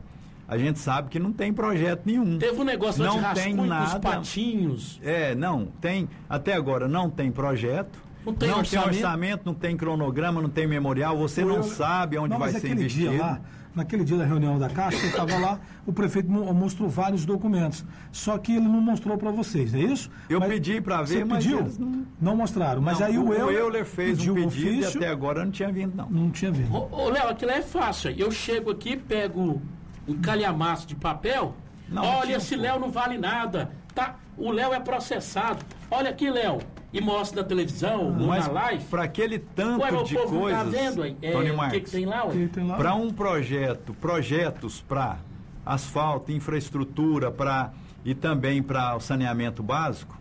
a 0.50 0.58
gente 0.58 0.80
sabe 0.80 1.10
que 1.10 1.20
não 1.20 1.32
tem 1.32 1.54
projeto 1.54 2.02
nenhum. 2.06 2.38
Teve 2.40 2.60
um 2.60 2.64
negócio 2.64 3.04
não 3.04 3.18
de 3.18 3.20
rascunho 3.22 3.46
tem 3.46 3.56
com 3.56 3.62
os 3.62 3.70
nada. 3.70 4.00
patinhos. 4.00 5.00
É, 5.04 5.36
não, 5.36 5.68
tem, 5.80 6.10
até 6.30 6.54
agora 6.54 6.88
não 6.88 7.10
tem 7.10 7.32
projeto. 7.32 8.00
Não 8.26 8.34
tem 8.34 8.52
orçamento. 8.52 8.88
orçamento, 8.90 9.42
não 9.46 9.54
tem 9.54 9.78
cronograma, 9.78 10.42
não 10.42 10.50
tem 10.50 10.68
memorial, 10.68 11.18
você 11.18 11.44
não 11.46 11.58
Eu- 11.58 11.64
sabe 11.64 12.18
onde 12.18 12.32
Não, 12.32 12.38
vai 12.40 12.52
mas 12.52 12.62
ser 12.62 12.68
aquele 12.68 12.82
investido. 12.82 13.10
Dia 13.12 13.20
lá, 13.22 13.42
naquele 13.74 14.04
dia 14.04 14.18
da 14.18 14.26
reunião 14.26 14.60
da 14.60 14.70
Caixa, 14.70 14.98
eu 15.04 15.10
estava 15.10 15.38
lá, 15.38 15.60
o 15.86 15.94
prefeito 15.94 16.30
mo- 16.30 16.54
mostrou 16.54 16.90
vários 16.90 17.26
documentos. 17.26 17.84
Só 18.12 18.38
que 18.38 18.52
ele 18.58 18.68
não 18.68 18.82
mostrou 18.82 19.18
para 19.18 19.32
vocês, 19.32 19.74
é 19.74 19.80
isso? 19.80 20.12
Eu 20.30 20.40
Mas 20.42 20.50
pedi 20.50 20.80
você 20.82 21.16
ver, 21.20 21.26
mas 21.26 21.44
pediu? 21.46 21.60
eles 21.62 21.78
não- 21.78 22.06
Não 22.22 22.36
mostraram. 22.36 22.82
Mas 22.82 23.00
Não, 23.00 23.08
aí 23.08 23.18
o, 23.18 23.30
o 23.30 23.34
Euler, 23.34 23.56
Euler 23.58 23.86
fez 23.86 24.18
pediu 24.18 24.34
um 24.34 24.36
pedido 24.50 24.68
e 24.70 24.80
ofício, 24.80 25.00
até 25.00 25.08
agora 25.10 25.46
não 25.46 25.52
tinha 25.52 25.72
vindo, 25.72 25.96
não. 25.96 26.10
não 26.10 26.30
tinha 26.30 26.52
vindo. 26.52 26.76
Ô, 26.76 26.90
ô, 26.92 27.10
Léo, 27.10 27.30
aquilo 27.30 27.52
é 27.52 27.62
fácil. 27.62 28.12
Eu 28.18 28.30
chego 28.32 28.70
aqui, 28.70 28.98
pego 28.98 29.62
um 30.10 30.20
calhamaço 30.22 30.88
de 30.88 30.96
papel. 30.96 31.56
Não, 31.88 32.04
Olha, 32.04 32.38
esse. 32.38 32.56
Léo 32.56 32.80
não 32.80 32.90
vale 32.92 33.18
nada. 33.18 33.72
Tá? 33.94 34.16
O 34.38 34.52
Léo 34.52 34.74
é 34.74 34.80
processado. 34.80 35.64
Olha 35.90 36.10
aqui, 36.10 36.30
Léo. 36.30 36.60
E 36.92 37.00
mostra 37.00 37.44
na 37.44 37.48
televisão, 37.48 38.06
ou 38.20 38.28
Mas 38.28 38.48
na 38.48 38.54
live. 38.54 38.84
para 38.86 39.04
aquele 39.04 39.38
tanto 39.38 39.82
Ué, 39.84 40.04
de 40.04 40.16
povo 40.16 40.34
não 40.34 40.42
coisas, 40.42 40.60
tá 40.60 40.70
vendo 40.70 41.04
aí? 41.04 41.16
É, 41.22 41.32
Tony 41.32 41.50
o 41.50 41.52
que, 41.52 41.58
Marques, 41.58 41.84
que 41.84 41.92
tem 41.92 42.06
lá? 42.08 42.26
ué? 42.26 42.34
Ele 42.34 42.48
tem 42.48 42.68
lá- 42.68 42.78
para 42.78 42.96
um 42.96 43.12
projeto, 43.12 43.94
projetos 43.94 44.82
para 44.82 45.18
asfalto, 45.64 46.32
infraestrutura, 46.32 47.30
para 47.32 47.72
e 48.04 48.16
também 48.16 48.64
para 48.64 48.96
o 48.96 49.00
saneamento 49.00 49.62
básico, 49.62 50.18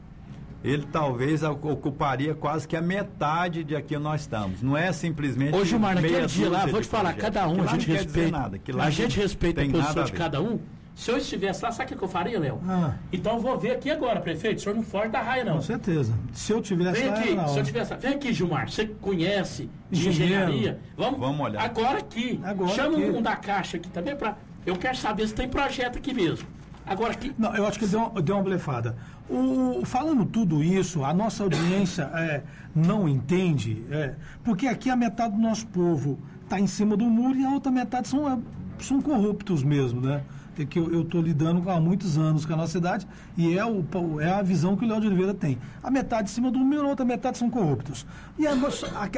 ele 0.62 0.86
talvez 0.90 1.42
ocuparia 1.42 2.34
quase 2.34 2.66
que 2.66 2.76
a 2.76 2.82
metade 2.82 3.62
de 3.64 3.76
aqui 3.76 3.96
nós 3.98 4.22
estamos. 4.22 4.62
Não 4.62 4.76
é 4.76 4.92
simplesmente 4.92 5.54
Ô, 5.56 5.64
Gilmar, 5.64 5.94
naquele 5.94 6.26
dia 6.26 6.50
lá, 6.50 6.66
vou 6.66 6.80
te 6.80 6.88
falar, 6.88 7.14
cada 7.14 7.46
um, 7.48 7.54
Que 7.54 7.60
a 7.60 7.64
lá 7.64 7.72
gente 7.72 7.90
respeita. 7.90 8.50
lá 8.74 8.84
a 8.84 8.90
gente 8.90 9.18
respeita 9.20 9.62
a 9.62 9.68
posição 9.68 10.04
de 10.04 10.12
cada 10.12 10.40
um. 10.42 10.58
Se 10.94 11.12
eu 11.12 11.16
estivesse 11.16 11.62
lá, 11.62 11.70
sabe 11.70 11.94
o 11.94 11.96
que 11.96 12.02
eu 12.02 12.08
faria, 12.08 12.40
Léo? 12.40 12.60
Ah. 12.68 12.94
Então 13.12 13.34
eu 13.34 13.38
vou 13.40 13.56
ver 13.56 13.70
aqui 13.70 13.88
agora, 13.88 14.20
prefeito. 14.20 14.58
O 14.58 14.60
senhor 14.62 14.74
não 14.74 14.82
foge 14.82 15.08
da 15.10 15.22
raia, 15.22 15.44
não. 15.44 15.54
Com 15.54 15.62
certeza. 15.62 16.12
Se 16.32 16.50
eu 16.50 16.60
tivesse 16.60 17.00
Vem 17.00 17.08
lá, 17.10 17.18
aqui, 17.20 17.34
na 17.34 17.46
se 17.46 17.58
eu 17.60 17.62
tivesse. 17.62 17.94
Vem 17.94 18.14
aqui, 18.14 18.32
Gilmar. 18.32 18.68
Você 18.68 18.84
conhece 19.00 19.70
de 19.92 20.08
Engenheiro. 20.08 20.50
engenharia? 20.50 20.80
Vamos, 20.96 21.20
Vamos 21.20 21.40
olhar. 21.40 21.62
Agora 21.62 21.98
aqui. 21.98 22.40
Agora 22.42 22.72
Chama 22.72 22.98
aqui. 22.98 23.10
um 23.10 23.22
da 23.22 23.36
caixa 23.36 23.76
aqui 23.76 23.88
também 23.90 24.16
para. 24.16 24.36
Eu 24.66 24.74
quero 24.74 24.96
saber 24.96 25.28
se 25.28 25.34
tem 25.34 25.48
projeto 25.48 25.98
aqui 25.98 26.12
mesmo. 26.12 26.48
Agora 26.88 27.12
aqui. 27.12 27.34
Não, 27.38 27.54
eu 27.54 27.66
acho 27.66 27.78
que 27.78 27.86
deu 27.86 28.10
deu 28.22 28.36
uma 28.36 28.42
blefada. 28.44 28.96
O, 29.28 29.82
falando 29.84 30.24
tudo 30.24 30.62
isso, 30.62 31.04
a 31.04 31.12
nossa 31.12 31.42
audiência 31.42 32.04
é, 32.14 32.42
não 32.74 33.08
entende, 33.08 33.84
é, 33.90 34.14
porque 34.42 34.66
aqui 34.66 34.88
a 34.88 34.96
metade 34.96 35.34
do 35.34 35.40
nosso 35.40 35.66
povo 35.66 36.18
está 36.44 36.58
em 36.58 36.66
cima 36.66 36.96
do 36.96 37.04
muro 37.04 37.38
e 37.38 37.44
a 37.44 37.50
outra 37.50 37.70
metade 37.70 38.08
são, 38.08 38.26
é, 38.28 38.38
são 38.80 39.02
corruptos 39.02 39.62
mesmo, 39.62 40.00
né? 40.00 40.22
É 40.58 40.64
que 40.64 40.76
eu 40.78 41.02
estou 41.02 41.22
lidando 41.22 41.70
há 41.70 41.78
muitos 41.78 42.18
anos 42.18 42.44
com 42.44 42.52
a 42.52 42.56
nossa 42.56 42.72
cidade 42.72 43.06
e 43.36 43.56
é, 43.56 43.64
o, 43.64 43.84
é 44.20 44.28
a 44.32 44.42
visão 44.42 44.76
que 44.76 44.84
o 44.84 44.88
Léo 44.88 45.00
de 45.00 45.06
Oliveira 45.06 45.32
tem. 45.32 45.56
A 45.80 45.88
metade 45.88 46.28
em 46.30 46.32
cima 46.34 46.50
do 46.50 46.58
muro, 46.58 46.86
a 46.86 46.88
outra 46.90 47.04
metade 47.06 47.38
são 47.38 47.48
corruptos. 47.48 48.04
E 48.36 48.44
a- 48.44 48.54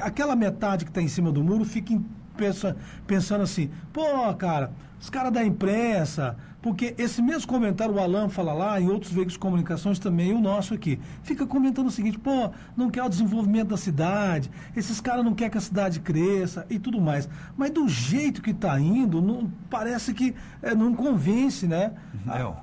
aquela 0.03 0.37
metade 0.37 0.85
que 0.85 0.91
está 0.91 1.01
em 1.01 1.09
cima 1.09 1.33
do 1.33 1.43
muro 1.43 1.65
fica 1.65 1.95
em- 1.95 2.05
pensa- 2.37 2.77
pensando 3.07 3.43
assim, 3.43 3.71
pô, 3.91 4.03
cara, 4.35 4.71
os 5.01 5.09
caras 5.09 5.33
da 5.33 5.43
imprensa, 5.43 6.37
porque 6.63 6.95
esse 6.99 7.23
mesmo 7.23 7.49
comentário 7.49 7.95
o 7.95 7.99
Alan 7.99 8.29
fala 8.29 8.53
lá, 8.53 8.81
em 8.81 8.89
outros 8.89 9.13
veículos 9.13 9.35
de 9.35 9.39
comunicações 9.39 9.99
também, 9.99 10.31
e 10.31 10.35
o 10.35 10.41
nosso 10.41 10.75
aqui, 10.75 10.99
fica 11.23 11.47
comentando 11.47 11.87
o 11.87 11.91
seguinte, 11.91 12.19
pô, 12.19 12.51
não 12.77 12.91
quer 12.91 13.03
o 13.03 13.09
desenvolvimento 13.09 13.69
da 13.69 13.77
cidade, 13.77 14.51
esses 14.77 15.01
caras 15.01 15.25
não 15.25 15.35
querem 15.35 15.51
que 15.51 15.59
a 15.59 15.61
cidade 15.61 16.01
cresça 16.01 16.67
e 16.69 16.79
tudo 16.79 17.01
mais. 17.01 17.29
Mas 17.57 17.71
do 17.71 17.89
jeito 17.89 18.43
que 18.43 18.51
está 18.51 18.79
indo, 18.79 19.23
não, 19.23 19.51
parece 19.71 20.13
que 20.13 20.35
é, 20.63 20.75
não 20.75 20.95
convence, 20.95 21.67
né? 21.67 21.93
Léo, 22.27 22.57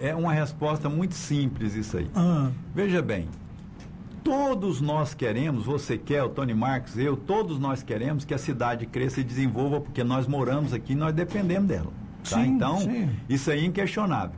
é 0.00 0.14
uma 0.14 0.32
resposta 0.32 0.88
muito 0.88 1.14
simples 1.14 1.74
isso 1.74 1.96
aí. 1.96 2.10
Ah, 2.14 2.50
Veja 2.74 3.00
bem, 3.00 3.28
todos 4.24 4.80
nós 4.80 5.14
queremos, 5.14 5.64
você 5.64 5.96
quer, 5.96 6.24
o 6.24 6.28
Tony 6.28 6.52
Marques, 6.52 6.98
eu, 6.98 7.16
todos 7.16 7.60
nós 7.60 7.84
queremos 7.84 8.24
que 8.24 8.34
a 8.34 8.38
cidade 8.38 8.84
cresça 8.86 9.20
e 9.20 9.24
desenvolva, 9.24 9.80
porque 9.80 10.02
nós 10.02 10.26
moramos 10.26 10.72
aqui 10.72 10.94
e 10.94 10.96
nós 10.96 11.14
dependemos 11.14 11.68
dela. 11.68 12.05
Tá? 12.28 12.36
Sim, 12.42 12.46
então, 12.46 12.78
sim. 12.80 13.10
isso 13.28 13.50
aí 13.50 13.60
é 13.60 13.64
inquestionável. 13.64 14.36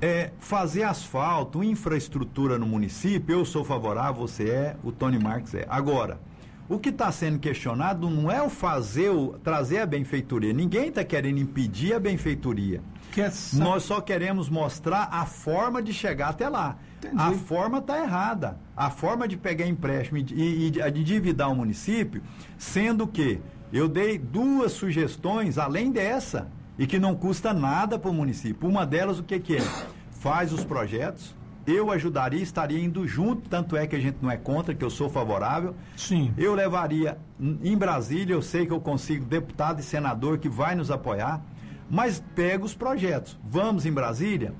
É, 0.00 0.30
fazer 0.38 0.84
asfalto, 0.84 1.62
infraestrutura 1.64 2.56
no 2.56 2.66
município, 2.66 3.32
eu 3.40 3.44
sou 3.44 3.64
favorável, 3.64 4.14
você 4.26 4.48
é, 4.48 4.76
o 4.84 4.92
Tony 4.92 5.18
Marques 5.18 5.54
é. 5.54 5.66
Agora, 5.68 6.20
o 6.68 6.78
que 6.78 6.90
está 6.90 7.10
sendo 7.10 7.38
questionado 7.40 8.08
não 8.08 8.30
é 8.30 8.40
o 8.40 8.48
fazer, 8.48 9.08
o, 9.10 9.30
trazer 9.42 9.78
a 9.80 9.86
benfeitoria. 9.86 10.52
Ninguém 10.52 10.88
está 10.90 11.02
querendo 11.02 11.38
impedir 11.40 11.94
a 11.94 11.98
benfeitoria. 11.98 12.80
quer 13.10 13.32
sa- 13.32 13.58
Nós 13.58 13.82
só 13.82 14.00
queremos 14.00 14.48
mostrar 14.48 15.08
a 15.10 15.26
forma 15.26 15.82
de 15.82 15.92
chegar 15.92 16.28
até 16.28 16.48
lá. 16.48 16.76
Entendi. 16.98 17.16
A 17.16 17.32
forma 17.32 17.78
está 17.78 17.98
errada. 17.98 18.56
A 18.76 18.90
forma 18.90 19.26
de 19.26 19.36
pegar 19.36 19.66
empréstimo 19.66 20.18
e, 20.18 20.22
de- 20.22 20.34
e, 20.34 20.70
e 20.78 21.00
endividar 21.00 21.50
o 21.50 21.56
município, 21.56 22.22
sendo 22.56 23.04
que 23.06 23.40
eu 23.72 23.88
dei 23.88 24.18
duas 24.18 24.72
sugestões 24.72 25.58
além 25.58 25.90
dessa 25.90 26.48
e 26.78 26.86
que 26.86 26.98
não 26.98 27.14
custa 27.14 27.52
nada 27.52 27.98
para 27.98 28.10
o 28.10 28.14
município. 28.14 28.68
Uma 28.68 28.86
delas, 28.86 29.18
o 29.18 29.22
que, 29.22 29.38
que 29.38 29.56
é? 29.56 29.64
Faz 30.10 30.52
os 30.52 30.64
projetos, 30.64 31.34
eu 31.66 31.90
ajudaria, 31.90 32.42
estaria 32.42 32.78
indo 32.78 33.06
junto, 33.06 33.48
tanto 33.48 33.76
é 33.76 33.86
que 33.86 33.94
a 33.94 34.00
gente 34.00 34.18
não 34.22 34.30
é 34.30 34.36
contra, 34.36 34.74
que 34.74 34.84
eu 34.84 34.88
sou 34.88 35.10
favorável. 35.10 35.74
Sim. 35.96 36.32
Eu 36.38 36.54
levaria 36.54 37.18
em 37.38 37.58
em 37.62 37.76
Brasília, 37.76 38.34
eu 38.34 38.42
sei 38.42 38.64
que 38.64 38.72
eu 38.72 38.80
consigo 38.80 39.24
deputado 39.24 39.80
e 39.80 39.82
senador 39.82 40.38
que 40.38 40.48
vai 40.48 40.74
nos 40.74 40.90
apoiar, 40.90 41.42
mas 41.90 42.22
pega 42.34 42.64
os 42.64 42.74
projetos. 42.74 43.38
Vamos 43.44 43.84
em 43.84 43.92
Brasília, 43.92 44.54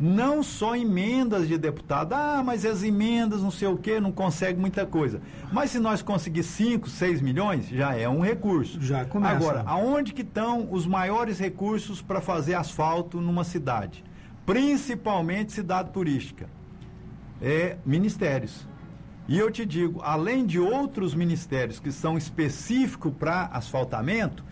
não 0.00 0.42
só 0.42 0.74
emendas 0.74 1.46
de 1.46 1.56
deputado, 1.56 2.12
ah, 2.14 2.42
mas 2.44 2.64
as 2.64 2.82
emendas, 2.82 3.42
não 3.42 3.50
sei 3.50 3.68
o 3.68 3.76
quê, 3.76 4.00
não 4.00 4.10
consegue 4.10 4.58
muita 4.58 4.84
coisa. 4.84 5.20
Mas 5.52 5.70
se 5.70 5.78
nós 5.78 6.02
conseguir 6.02 6.42
5, 6.42 6.88
6 6.88 7.20
milhões, 7.20 7.68
já 7.68 7.94
é 7.94 8.08
um 8.08 8.20
recurso. 8.20 8.80
Já 8.80 9.04
começa. 9.04 9.34
Agora, 9.34 9.62
aonde 9.66 10.12
que 10.12 10.22
estão 10.22 10.68
os 10.70 10.86
maiores 10.86 11.38
recursos 11.38 12.02
para 12.02 12.20
fazer 12.20 12.54
asfalto 12.54 13.20
numa 13.20 13.44
cidade? 13.44 14.04
Principalmente 14.44 15.52
cidade 15.52 15.90
turística. 15.90 16.48
É 17.40 17.76
ministérios. 17.84 18.66
E 19.28 19.38
eu 19.38 19.50
te 19.50 19.64
digo, 19.64 20.00
além 20.02 20.44
de 20.44 20.58
outros 20.58 21.14
ministérios 21.14 21.78
que 21.78 21.92
são 21.92 22.18
específicos 22.18 23.12
para 23.16 23.46
asfaltamento, 23.46 24.44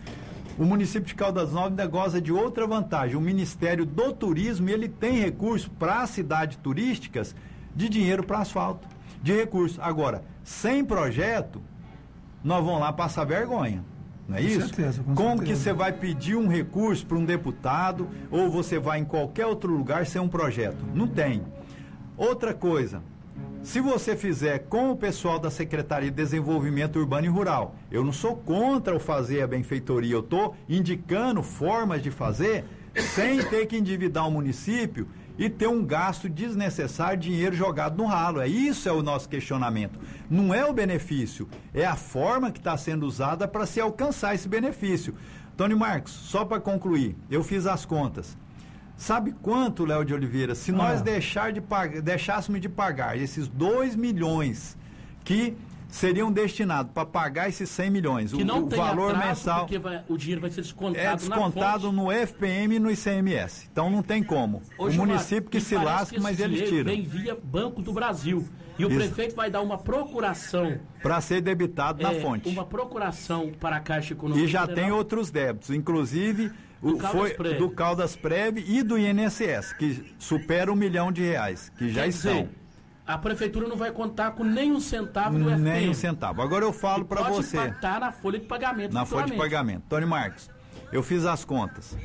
o 0.61 0.65
município 0.65 1.07
de 1.07 1.15
Caldas 1.15 1.51
Novas 1.51 1.71
ainda 1.71 1.87
goza 1.87 2.21
de 2.21 2.31
outra 2.31 2.67
vantagem. 2.67 3.15
O 3.15 3.21
Ministério 3.21 3.83
do 3.83 4.13
Turismo, 4.13 4.69
ele 4.69 4.87
tem 4.87 5.19
recursos 5.19 5.67
para 5.67 6.05
cidades 6.05 6.55
turísticas 6.57 7.35
de 7.75 7.89
dinheiro 7.89 8.23
para 8.23 8.39
asfalto, 8.41 8.87
de 9.23 9.33
recursos. 9.35 9.79
Agora, 9.81 10.23
sem 10.43 10.85
projeto, 10.85 11.59
nós 12.43 12.63
vamos 12.63 12.79
lá 12.79 12.93
passar 12.93 13.23
vergonha. 13.25 13.83
Não 14.29 14.37
é 14.37 14.41
Com 14.41 14.47
isso? 14.47 14.67
certeza, 14.67 15.01
com 15.03 15.15
Como 15.15 15.29
certeza. 15.37 15.51
que 15.51 15.55
você 15.57 15.73
vai 15.73 15.91
pedir 15.93 16.35
um 16.35 16.47
recurso 16.47 17.07
para 17.07 17.17
um 17.17 17.25
deputado 17.25 18.07
ou 18.29 18.51
você 18.51 18.77
vai 18.77 18.99
em 18.99 19.05
qualquer 19.05 19.47
outro 19.47 19.75
lugar 19.75 20.05
sem 20.05 20.21
um 20.21 20.27
projeto? 20.29 20.85
Não 20.93 21.07
tem. 21.07 21.41
Outra 22.15 22.53
coisa, 22.53 23.01
se 23.63 23.79
você 23.79 24.15
fizer 24.15 24.59
com 24.69 24.91
o 24.91 24.97
pessoal 24.97 25.37
da 25.37 25.51
Secretaria 25.51 26.09
de 26.09 26.15
Desenvolvimento 26.15 26.97
Urbano 26.97 27.27
e 27.27 27.29
Rural, 27.29 27.75
eu 27.91 28.03
não 28.03 28.11
sou 28.11 28.35
contra 28.35 28.95
o 28.95 28.99
fazer 28.99 29.41
a 29.41 29.47
benfeitoria, 29.47 30.15
eu 30.15 30.21
estou 30.21 30.55
indicando 30.67 31.43
formas 31.43 32.01
de 32.01 32.09
fazer 32.09 32.65
sem 32.99 33.41
ter 33.43 33.67
que 33.67 33.77
endividar 33.77 34.27
o 34.27 34.31
município 34.31 35.07
e 35.37 35.49
ter 35.49 35.67
um 35.67 35.85
gasto 35.85 36.27
desnecessário, 36.27 37.19
dinheiro 37.19 37.55
jogado 37.55 37.97
no 37.97 38.05
ralo. 38.05 38.41
É 38.41 38.47
isso 38.47 38.89
é 38.89 38.91
o 38.91 39.01
nosso 39.01 39.29
questionamento. 39.29 39.99
Não 40.29 40.53
é 40.53 40.65
o 40.65 40.73
benefício, 40.73 41.47
é 41.73 41.85
a 41.85 41.95
forma 41.95 42.51
que 42.51 42.59
está 42.59 42.75
sendo 42.77 43.05
usada 43.05 43.47
para 43.47 43.65
se 43.65 43.79
alcançar 43.79 44.35
esse 44.35 44.47
benefício. 44.47 45.15
Tony 45.55 45.75
Marcos, 45.75 46.11
só 46.11 46.43
para 46.43 46.59
concluir, 46.59 47.15
eu 47.29 47.43
fiz 47.43 47.65
as 47.65 47.85
contas. 47.85 48.35
Sabe 49.01 49.31
quanto, 49.41 49.83
Léo 49.83 50.05
de 50.05 50.13
Oliveira, 50.13 50.53
se 50.53 50.71
nós 50.71 50.99
Ah. 51.01 51.03
deixar 51.03 51.51
de 51.51 51.59
pag- 51.59 52.01
deixássemos 52.01 52.61
de 52.61 52.69
pagar 52.69 53.17
esses 53.17 53.47
2 53.47 53.95
milhões 53.95 54.77
que 55.23 55.57
seriam 55.89 56.31
destinados 56.31 56.91
para 56.93 57.03
pagar 57.03 57.49
esses 57.49 57.67
100 57.67 57.89
milhões, 57.89 58.31
Que 58.31 58.43
o, 58.43 58.45
não 58.45 58.65
o 58.65 58.69
valor 58.69 59.17
mensal 59.17 59.61
porque 59.61 59.79
vai- 59.79 60.03
o 60.07 60.15
dinheiro 60.15 60.39
vai 60.39 60.51
ser 60.51 60.61
descontado, 60.61 61.03
é 61.03 61.15
descontado 61.15 61.87
na 61.87 61.91
no 61.93 62.11
FPM 62.11 62.75
e 62.75 62.79
no 62.79 62.91
ICMS. 62.91 63.67
Então 63.71 63.89
não 63.89 64.03
tem 64.03 64.21
como. 64.23 64.61
O 64.77 64.87
município 64.91 65.49
que 65.49 65.59
se 65.59 65.73
lasca, 65.75 66.19
mas 66.21 66.39
eles 66.39 66.69
tiram. 66.69 66.85
Vem 66.85 67.01
via 67.01 67.35
Banco 67.43 67.81
do 67.81 67.91
Brasil. 67.91 68.47
E 68.77 68.85
o 68.85 68.87
Isso. 68.87 68.97
prefeito 68.97 69.35
vai 69.35 69.49
dar 69.49 69.61
uma 69.61 69.79
procuração. 69.79 70.77
Para 71.01 71.19
ser 71.21 71.41
debitado 71.41 72.03
na 72.03 72.13
é, 72.13 72.19
fonte. 72.21 72.47
Uma 72.47 72.65
procuração 72.65 73.51
para 73.59 73.77
a 73.77 73.79
Caixa 73.79 74.13
Econômica 74.13 74.45
E 74.45 74.47
já 74.47 74.61
Federal. 74.67 74.83
tem 74.85 74.91
outros 74.93 75.31
débitos, 75.31 75.71
inclusive 75.71 76.51
Do 76.81 76.97
foi 76.99 77.33
do 77.57 77.69
Caldas 77.69 78.15
Prev 78.15 78.57
e 78.57 78.81
do 78.81 78.97
INSS, 78.97 79.73
que 79.73 80.13
supera 80.17 80.71
um 80.71 80.75
milhão 80.75 81.11
de 81.11 81.21
reais, 81.21 81.71
que 81.77 81.89
já 81.89 82.01
Quer 82.01 82.07
estão. 82.09 82.33
dizer, 82.33 82.49
a 83.05 83.17
prefeitura 83.17 83.67
não 83.67 83.75
vai 83.75 83.91
contar 83.91 84.31
com 84.31 84.43
nem 84.43 84.71
um 84.71 84.79
centavo 84.79 85.37
do 85.37 85.45
FPM. 85.45 85.61
Nem 85.61 85.89
um 85.89 85.93
centavo. 85.93 86.41
Agora 86.41 86.65
eu 86.65 86.73
falo 86.73 87.05
para 87.05 87.23
Pode 87.23 87.35
você. 87.35 87.57
impactar 87.57 87.99
na 87.99 88.11
folha 88.11 88.39
de 88.39 88.45
pagamento. 88.47 88.93
Na 88.93 89.05
folha 89.05 89.27
de 89.27 89.33
pagamento. 89.33 89.83
Tony 89.87 90.05
Marcos, 90.07 90.49
eu 90.91 91.03
fiz 91.03 91.25
as 91.25 91.45
contas. 91.45 91.95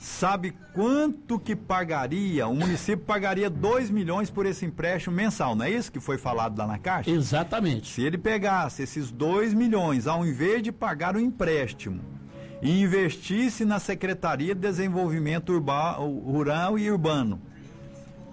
Sabe 0.00 0.54
quanto 0.72 1.38
que 1.38 1.54
pagaria? 1.56 2.46
O 2.46 2.54
município 2.54 3.04
pagaria 3.04 3.50
2 3.50 3.90
milhões 3.90 4.30
por 4.30 4.46
esse 4.46 4.64
empréstimo 4.64 5.14
mensal, 5.14 5.54
não 5.56 5.64
é 5.64 5.70
isso 5.70 5.90
que 5.90 5.98
foi 5.98 6.16
falado 6.16 6.56
lá 6.56 6.66
na 6.66 6.78
Caixa? 6.78 7.10
Exatamente. 7.10 7.88
Se 7.92 8.02
ele 8.02 8.16
pegasse 8.16 8.82
esses 8.82 9.10
2 9.10 9.52
milhões, 9.52 10.06
ao 10.06 10.24
invés 10.24 10.62
de 10.62 10.70
pagar 10.70 11.16
o 11.16 11.20
empréstimo, 11.20 12.00
e 12.62 12.80
investisse 12.82 13.64
na 13.64 13.78
Secretaria 13.78 14.54
de 14.54 14.60
Desenvolvimento 14.60 15.52
Urba- 15.52 15.92
Rural 15.92 16.78
e 16.78 16.90
Urbano, 16.90 17.40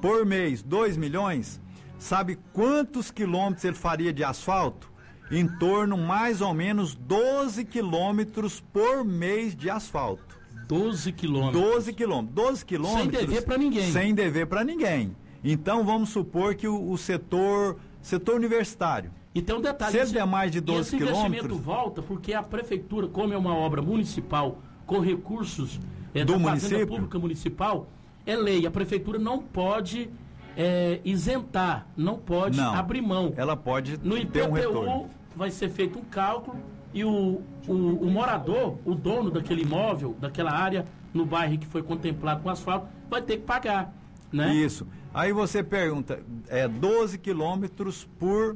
por 0.02 0.26
mês, 0.26 0.62
2 0.62 0.98
milhões, 0.98 1.60
sabe 1.98 2.38
quantos 2.52 3.10
quilômetros 3.12 3.64
ele 3.66 3.76
faria 3.76 4.12
de 4.14 4.24
asfalto? 4.24 4.92
Em 5.32 5.48
torno 5.48 5.98
mais 5.98 6.42
ou 6.42 6.54
menos 6.54 6.94
12 6.94 7.64
quilômetros 7.66 8.60
por 8.60 9.04
mês 9.06 9.56
de 9.56 9.70
asfalto. 9.70 10.38
12 10.68 11.12
quilômetros. 11.12 11.62
12 11.64 11.94
quilômetros. 11.94 12.36
12 12.36 12.66
quilômetros. 12.66 13.22
dever 13.26 13.42
pra 13.46 13.58
ninguém. 13.58 13.92
Sem 13.92 14.14
dever 14.14 14.46
para 14.48 14.64
ninguém. 14.64 15.16
Então 15.44 15.84
vamos 15.84 16.10
supor 16.10 16.56
que 16.56 16.68
o, 16.68 16.90
o 16.92 16.98
setor, 16.98 17.78
setor 18.02 18.36
universitário, 18.36 19.12
E 19.36 19.42
tem 19.42 19.56
um 19.56 19.62
detalhe. 19.62 19.92
Se 19.92 19.98
esse- 19.98 20.14
der 20.14 20.26
mais 20.26 20.52
de 20.52 20.62
12 20.62 20.82
esse 20.82 20.96
investimento 20.96 21.32
quilômetros- 21.48 21.60
volta 21.62 22.02
porque 22.02 22.34
a 22.34 22.44
prefeitura, 22.44 23.08
como 23.08 23.34
é 23.34 23.38
uma 23.38 23.56
obra 23.56 23.82
municipal 23.82 24.60
com 24.86 25.00
recursos 25.00 25.80
é, 26.14 26.24
Do 26.24 26.34
da 26.34 26.40
Fazenda 26.40 26.50
município? 26.50 26.88
Pública 26.88 27.18
Municipal, 27.20 27.88
é 28.26 28.36
lei. 28.36 28.68
A 28.68 28.72
prefeitura 28.72 29.18
não 29.18 29.40
pode 29.40 30.10
é, 30.56 31.00
isentar, 31.04 31.88
não 31.98 32.16
pode 32.20 32.58
Não. 32.58 32.76
abrir 32.76 33.02
mão. 33.02 33.34
ela 33.36 33.58
pode 33.58 33.98
No 34.04 34.16
ter 34.28 34.48
um. 34.48 34.56
IPTU 34.56 35.10
vai 35.36 35.50
ser 35.50 35.70
feito 35.70 35.98
um 35.98 36.04
cálculo 36.04 36.56
e 36.94 37.04
o, 37.04 37.42
o, 37.68 37.74
o 37.74 38.12
morador, 38.12 38.78
o 38.86 38.94
dono 38.94 39.32
daquele 39.32 39.64
imóvel, 39.64 40.16
daquela 40.22 40.52
área 40.52 40.86
no 41.12 41.26
bairro 41.26 41.58
que 41.58 41.66
foi 41.66 41.82
contemplado 41.82 42.44
com 42.44 42.50
asfalto, 42.52 42.86
vai 43.10 43.24
ter 43.24 43.38
que 43.38 43.44
pagar. 43.44 43.92
Né? 44.32 44.54
Isso. 44.54 44.86
Aí 45.12 45.32
você 45.34 45.64
pergunta, 45.64 46.20
é 46.48 46.68
12 46.68 47.18
quilômetros 47.18 48.08
por, 48.20 48.56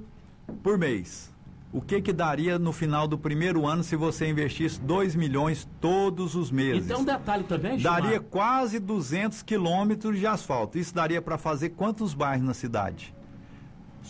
por 0.63 0.77
mês. 0.77 1.35
O 1.73 1.81
que 1.81 2.01
que 2.01 2.13
daria 2.13 2.57
no 2.57 2.71
final 2.71 3.07
do 3.07 3.17
primeiro 3.17 3.67
ano 3.67 3.83
se 3.83 3.95
você 3.95 4.27
investisse 4.29 4.79
2 4.79 5.15
milhões 5.15 5.67
todos 5.81 6.33
os 6.33 6.49
meses? 6.49 6.87
tem 6.87 6.95
um 6.95 7.03
detalhe 7.03 7.43
também, 7.43 7.77
Gilmar. 7.77 8.01
daria 8.01 8.19
quase 8.21 8.79
200 8.79 9.43
quilômetros 9.43 10.17
de 10.17 10.25
asfalto. 10.25 10.77
Isso 10.77 10.95
daria 10.95 11.21
para 11.21 11.37
fazer 11.37 11.69
quantos 11.71 12.13
bairros 12.13 12.45
na 12.45 12.53
cidade? 12.53 13.13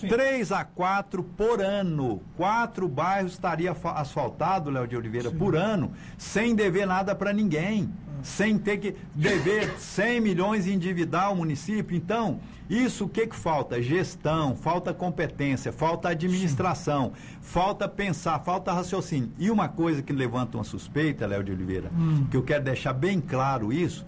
Três 0.08 0.52
a 0.52 0.64
quatro 0.64 1.24
por 1.24 1.60
ano. 1.60 2.22
Quatro 2.36 2.88
bairros 2.88 3.32
estaria 3.34 3.74
fa- 3.74 3.94
asfaltado, 3.94 4.70
Léo 4.70 4.88
de 4.88 4.96
Oliveira, 4.96 5.32
por 5.32 5.56
ano, 5.56 5.92
sem 6.20 6.54
dever 6.54 6.86
nada 6.86 7.16
para 7.16 7.34
ninguém. 7.34 7.92
Sem 8.24 8.58
ter 8.58 8.78
que 8.78 8.96
dever 9.14 9.78
100 9.78 10.22
milhões 10.22 10.68
e 10.68 10.74
endividar 10.74 11.32
o 11.32 11.36
município. 11.36 11.96
Então, 11.96 12.40
isso 12.70 13.06
o 13.06 13.10
que, 13.10 13.26
que 13.28 13.36
falta? 13.36 13.82
Gestão, 13.82 14.56
falta 14.56 14.94
competência, 14.94 15.72
falta 15.72 16.10
administração, 16.10 17.14
falta 17.42 17.88
pensar, 17.88 18.40
falta 18.40 18.74
raciocínio. 18.74 19.32
E 19.40 19.50
uma 19.50 19.70
coisa 19.70 20.02
que 20.02 20.12
levanta 20.12 20.58
uma 20.58 20.64
suspeita, 20.64 21.26
Léo 21.26 21.44
de 21.44 21.52
Oliveira, 21.52 21.90
que 22.30 22.36
eu 22.36 22.44
quero 22.44 22.64
deixar 22.64 22.94
bem 22.94 23.22
claro 23.22 23.72
isso, 23.72 24.06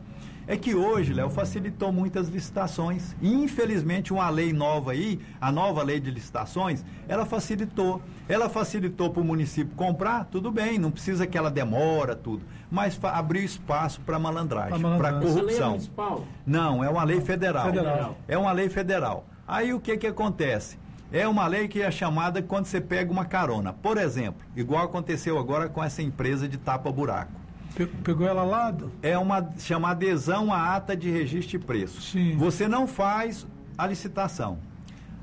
é 0.49 0.57
que 0.57 0.73
hoje, 0.73 1.13
Léo, 1.13 1.29
facilitou 1.29 1.91
muitas 1.91 2.27
licitações. 2.27 3.15
Infelizmente, 3.21 4.11
uma 4.11 4.27
lei 4.31 4.51
nova 4.51 4.93
aí, 4.93 5.19
a 5.39 5.51
nova 5.51 5.83
lei 5.83 5.99
de 5.99 6.09
licitações, 6.09 6.83
ela 7.07 7.23
facilitou. 7.23 8.01
Ela 8.27 8.49
facilitou 8.49 9.11
para 9.11 9.21
o 9.21 9.23
município 9.23 9.75
comprar, 9.75 10.25
tudo 10.25 10.49
bem, 10.49 10.79
não 10.79 10.89
precisa 10.89 11.27
que 11.27 11.37
ela 11.37 11.51
demora 11.51 12.15
tudo, 12.15 12.43
mas 12.71 12.99
abriu 13.03 13.43
espaço 13.43 14.01
para 14.01 14.17
malandragem, 14.17 14.69
para 14.69 14.79
malandragem. 14.79 15.19
Essa 15.19 15.27
lei 15.27 15.35
é 15.35 15.43
corrupção. 15.43 15.69
municipal. 15.69 16.25
Não, 16.47 16.83
é 16.83 16.89
uma 16.89 17.03
lei 17.03 17.21
federal. 17.21 17.65
Federal. 17.67 18.17
É 18.27 18.35
uma 18.35 18.51
lei 18.51 18.69
federal. 18.69 19.25
Aí 19.47 19.71
o 19.71 19.79
que 19.79 19.97
que 19.97 20.07
acontece? 20.07 20.79
É 21.11 21.27
uma 21.27 21.45
lei 21.45 21.67
que 21.67 21.79
é 21.79 21.91
chamada 21.91 22.41
quando 22.41 22.65
você 22.65 22.81
pega 22.81 23.11
uma 23.11 23.25
carona. 23.25 23.71
Por 23.71 23.99
exemplo, 23.99 24.41
igual 24.55 24.85
aconteceu 24.85 25.37
agora 25.37 25.69
com 25.69 25.83
essa 25.83 26.01
empresa 26.01 26.49
de 26.49 26.57
tapa-buraco. 26.57 27.33
Pe- 27.76 27.86
Pegou 27.86 28.28
ela 28.28 28.43
lá? 28.43 28.76
É 29.01 29.17
uma 29.17 29.47
chama 29.57 29.89
adesão 29.91 30.51
à 30.53 30.76
ata 30.76 30.95
de 30.95 31.09
registro 31.09 31.57
de 31.57 31.65
preços. 31.65 32.11
Sim. 32.11 32.36
Você 32.38 32.67
não 32.67 32.88
faz 32.88 33.45
a 33.78 33.88
licitação. 33.88 34.57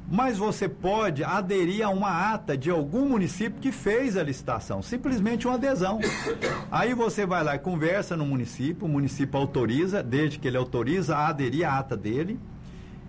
Mas 0.09 0.39
você 0.39 0.69
pode 0.69 1.25
aderir 1.25 1.85
a 1.85 1.91
uma 1.91 2.33
ata 2.33 2.57
de 2.57 2.71
algum 2.71 3.09
município 3.09 3.61
que 3.61 3.73
fez 3.73 4.17
a 4.17 4.23
licitação, 4.23 4.81
simplesmente 4.81 5.49
uma 5.49 5.57
adesão. 5.57 5.99
Aí 6.71 6.95
você 6.95 7.27
vai 7.27 7.43
lá 7.43 7.57
e 7.57 7.59
conversa 7.59 8.17
no 8.17 8.25
município, 8.25 8.87
o 8.87 8.89
município 8.89 9.37
autoriza, 9.37 10.05
desde 10.05 10.39
que 10.39 10.47
ele 10.47 10.57
autoriza, 10.57 11.17
a 11.17 11.27
aderir 11.27 11.69
à 11.69 11.79
ata 11.81 11.97
dele, 11.97 12.39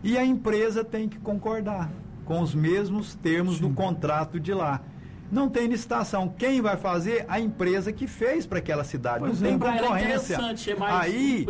e 0.04 0.18
a 0.18 0.26
empresa 0.26 0.84
tem 0.84 1.08
que 1.08 1.20
concordar 1.20 1.88
com 2.26 2.42
os 2.42 2.56
mesmos 2.56 3.14
termos 3.14 3.60
do 3.60 3.70
contrato 3.70 4.40
de 4.40 4.52
lá. 4.54 4.82
Não 5.32 5.50
tem 5.50 5.68
licitação. 5.68 6.34
Quem 6.38 6.62
vai 6.62 6.78
fazer? 6.78 7.26
A 7.28 7.40
empresa 7.40 7.92
que 7.92 8.08
fez 8.08 8.46
para 8.46 8.60
aquela 8.60 8.84
cidade. 8.84 9.20
Pois 9.20 9.42
não 9.42 9.50
é. 9.50 9.58
tem 9.58 9.70
é 9.70 9.80
concorrência. 9.82 10.36
interessante, 10.36 10.72
é 10.72 10.76
mais 10.76 11.02
Aí, 11.02 11.46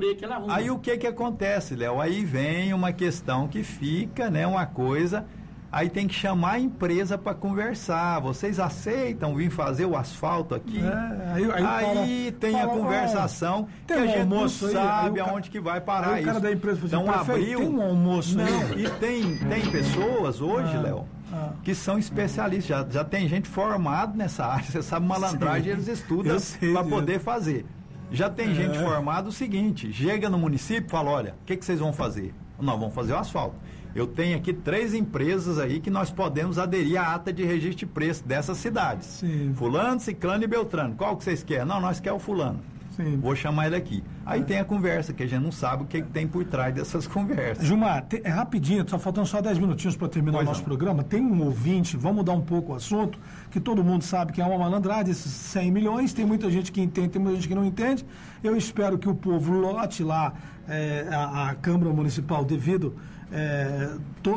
aí 0.50 0.72
o 0.72 0.80
que 0.80 0.98
que 0.98 1.06
acontece, 1.08 1.76
Léo? 1.76 2.02
Aí 2.02 2.26
vem 2.26 2.74
uma 2.74 2.92
questão 2.92 3.48
que 3.48 3.64
fica, 3.64 4.30
né, 4.32 4.48
uma 4.48 4.66
coisa, 4.66 5.26
aí 5.72 5.90
tem 5.90 6.08
que 6.08 6.16
chamar 6.16 6.54
a 6.54 6.60
empresa 6.60 7.18
para 7.20 7.36
conversar. 7.36 8.20
Vocês 8.20 8.60
aceitam 8.60 9.36
vir 9.36 9.52
fazer 9.52 9.86
o 9.86 9.96
asfalto 9.96 10.56
aqui? 10.56 10.80
É, 10.80 11.34
aí- 11.34 11.44
aí 11.52 11.52
aí 11.52 12.32
cara 12.32 12.40
tem 12.40 12.60
a 12.60 12.68
conversação 12.68 13.68
tem 13.86 13.98
que 13.98 14.02
a 14.02 14.06
um 14.06 14.08
gente 14.08 14.20
almoço 14.22 14.66
não 14.66 14.72
aí, 14.72 14.78
aí 14.78 14.84
sabe 14.88 15.10
o 15.10 15.24
cara- 15.24 15.32
aonde 15.36 15.50
que 15.52 15.60
vai 15.60 15.82
parar 15.82 16.14
aí 16.14 16.22
o 16.24 16.26
cara 16.26 16.38
isso. 16.38 16.48
da 16.48 16.52
empresa 16.52 16.78
assim, 16.80 16.88
então 16.88 17.04
"Prefeito, 17.04 17.32
abriu 17.32 17.60
tem 17.60 17.70
um 17.70 17.82
almoço 17.82 18.38
Não, 18.38 18.46
aí?" 18.46 18.86
e 18.86 18.90
tem 18.90 19.38
tem 19.38 19.62
pessoas 19.70 20.42
hoje, 20.42 20.76
Ah, 20.78 20.82
Léo, 20.82 21.06
ah. 21.32 21.52
que 21.64 21.74
são 21.76 21.98
especialistas, 21.98 22.66
já, 22.68 22.86
já 22.90 23.04
tem 23.04 23.28
gente 23.28 23.48
formada 23.48 24.16
nessa 24.16 24.46
área, 24.46 24.64
você 24.66 24.82
sabe 24.82 25.06
malandragem, 25.06 25.72
eles 25.72 25.88
estudam 25.88 26.38
para 26.74 26.84
poder 26.84 27.20
fazer. 27.20 27.66
Já 28.12 28.30
tem 28.30 28.56
gente 28.56 28.78
É. 28.78 28.82
formada 28.82 29.28
o 29.28 29.32
seguinte, 29.32 29.92
chega 29.92 30.30
no 30.30 30.38
município 30.38 30.88
e 30.88 30.90
fala, 30.90 31.12
olha, 31.12 31.36
o 31.42 31.46
que, 31.46 31.58
que 31.58 31.66
vocês 31.66 31.80
vão 31.80 31.92
fazer? 31.92 32.34
Nós 32.60 32.80
vamos 32.80 32.96
fazer 32.96 33.14
o 33.14 33.18
asfalto. 33.18 33.56
Eu 33.94 34.06
tenho 34.08 34.38
aqui 34.38 34.54
três 34.54 34.94
empresas 34.94 35.58
aí 35.58 35.80
que 35.80 35.90
nós 35.90 36.12
podemos 36.12 36.58
aderir 36.60 37.02
à 37.02 37.16
ata 37.16 37.34
de 37.34 37.44
registro 37.44 37.80
de 37.80 37.86
preço 37.88 38.24
dessas 38.26 38.58
cidades. 38.58 39.06
Sim. 39.08 39.54
Fulano, 39.56 40.00
Ciclano 40.00 40.44
e 40.44 40.48
Beltrano. 40.48 40.96
Qual 40.96 41.18
que 41.18 41.24
vocês 41.24 41.44
querem? 41.44 41.66
Não, 41.66 41.82
nós 41.82 42.00
queremos 42.00 42.22
o 42.22 42.26
fulano. 42.26 42.60
Sim. 42.98 43.18
Vou 43.18 43.36
chamar 43.36 43.68
ele 43.68 43.76
aqui. 43.78 44.04
Aí 44.26 44.44
tem 44.44 44.60
a 44.60 44.66
conversa, 44.66 45.14
que 45.14 45.24
a 45.24 45.28
gente 45.28 45.42
não 45.42 45.52
sabe 45.52 45.84
o 45.84 45.86
que, 45.86 46.02
que 46.02 46.10
tem 46.10 46.28
por 46.28 46.44
trás 46.44 46.74
dessas 46.74 47.06
conversas. 47.08 47.66
Gilmar, 47.66 48.04
te- 48.06 48.22
é 48.24 48.30
rapidinho, 48.30 48.84
só 48.90 48.98
faltando 49.00 49.28
só 49.28 49.40
10 49.42 49.60
minutinhos 49.60 49.96
para 49.96 50.10
terminar 50.10 50.40
Pois 50.40 50.48
o 50.48 50.50
nosso 50.50 50.62
não. 50.62 50.66
programa. 50.68 51.04
Tem 51.04 51.22
um 51.22 51.44
ouvinte, 51.46 51.96
vamos 51.96 52.18
mudar 52.18 52.34
um 52.34 52.42
pouco 52.42 52.74
o 52.74 52.76
assunto, 52.76 53.18
que 53.52 53.60
todo 53.60 53.84
mundo 53.84 54.04
sabe 54.04 54.34
que 54.34 54.42
é 54.42 54.46
uma 54.46 54.58
malandragem, 54.58 55.12
esses 55.12 55.32
100 55.32 55.72
milhões. 55.72 56.12
Tem 56.14 56.26
muita 56.26 56.50
gente 56.52 56.72
que 56.72 56.82
entende, 56.82 57.10
tem 57.10 57.22
muita 57.22 57.36
gente 57.38 57.48
que 57.48 57.56
não 57.56 57.64
entende. 57.66 58.04
Eu 58.44 58.58
espero 58.58 58.98
que 58.98 59.08
o 59.08 59.16
povo 59.16 59.54
lote 59.54 60.04
lá 60.04 60.34
é, 60.68 61.08
a, 61.12 61.50
a 61.50 61.56
Câmara 61.56 61.92
Municipal 61.94 62.44
devido. 62.44 62.96
É, 63.32 63.90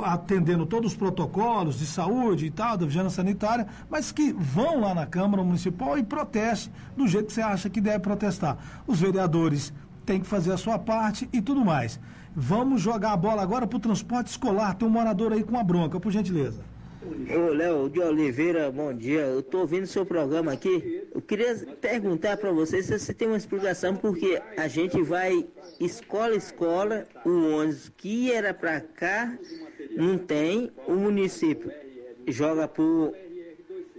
atendendo 0.05 0.66
todos 0.66 0.93
os 0.93 0.97
protocolos 0.97 1.78
de 1.78 1.86
saúde 1.86 2.47
e 2.47 2.51
tal, 2.51 2.76
da 2.76 2.86
vigilância 2.86 3.16
sanitária, 3.16 3.66
mas 3.88 4.12
que 4.12 4.32
vão 4.32 4.80
lá 4.80 4.95
na 4.95 5.07
Câmara 5.07 5.43
Municipal 5.43 5.99
e 5.99 6.03
protestem 6.03 6.72
do 6.97 7.07
jeito 7.07 7.26
que 7.26 7.32
você 7.32 7.43
acha 7.43 7.70
que 7.70 7.80
deve 7.80 8.01
protestar. 8.01 8.57
Os 8.86 9.01
vereadores 9.01 9.72
tem 10.05 10.20
que 10.20 10.26
fazer 10.26 10.53
a 10.53 10.57
sua 10.57 10.78
parte 10.78 11.28
e 11.32 11.41
tudo 11.41 11.64
mais. 11.64 12.01
Vamos 12.34 12.80
jogar 12.80 13.12
a 13.12 13.16
bola 13.16 13.43
agora 13.43 13.66
para 13.66 13.76
o 13.76 13.80
transporte 13.80 14.28
escolar. 14.28 14.74
Tem 14.74 14.86
um 14.86 14.91
morador 14.91 15.32
aí 15.32 15.43
com 15.43 15.59
a 15.59 15.64
bronca, 15.64 15.99
por 15.99 16.12
gentileza. 16.12 16.69
Ô, 17.03 17.53
Léo 17.55 17.88
de 17.88 17.98
Oliveira, 17.98 18.70
bom 18.70 18.92
dia. 18.92 19.20
Eu 19.20 19.42
tô 19.42 19.61
ouvindo 19.61 19.86
seu 19.86 20.05
programa 20.05 20.53
aqui. 20.53 21.09
Eu 21.14 21.22
queria 21.22 21.57
perguntar 21.80 22.36
para 22.36 22.53
você 22.53 22.82
se 22.82 22.98
você 22.98 23.14
tem 23.14 23.26
uma 23.26 23.38
explicação 23.38 23.96
porque 23.96 24.40
a 24.55 24.68
gente 24.68 25.01
vai 25.03 25.46
escola 25.80 26.34
escola, 26.34 27.09
o 27.24 27.55
ônibus 27.55 27.90
que 27.96 28.30
era 28.30 28.53
para 28.53 28.82
cá 28.82 29.34
não 29.96 30.18
tem, 30.18 30.70
o 30.86 30.92
município 30.92 31.72
joga 32.28 32.68
pro 32.68 33.14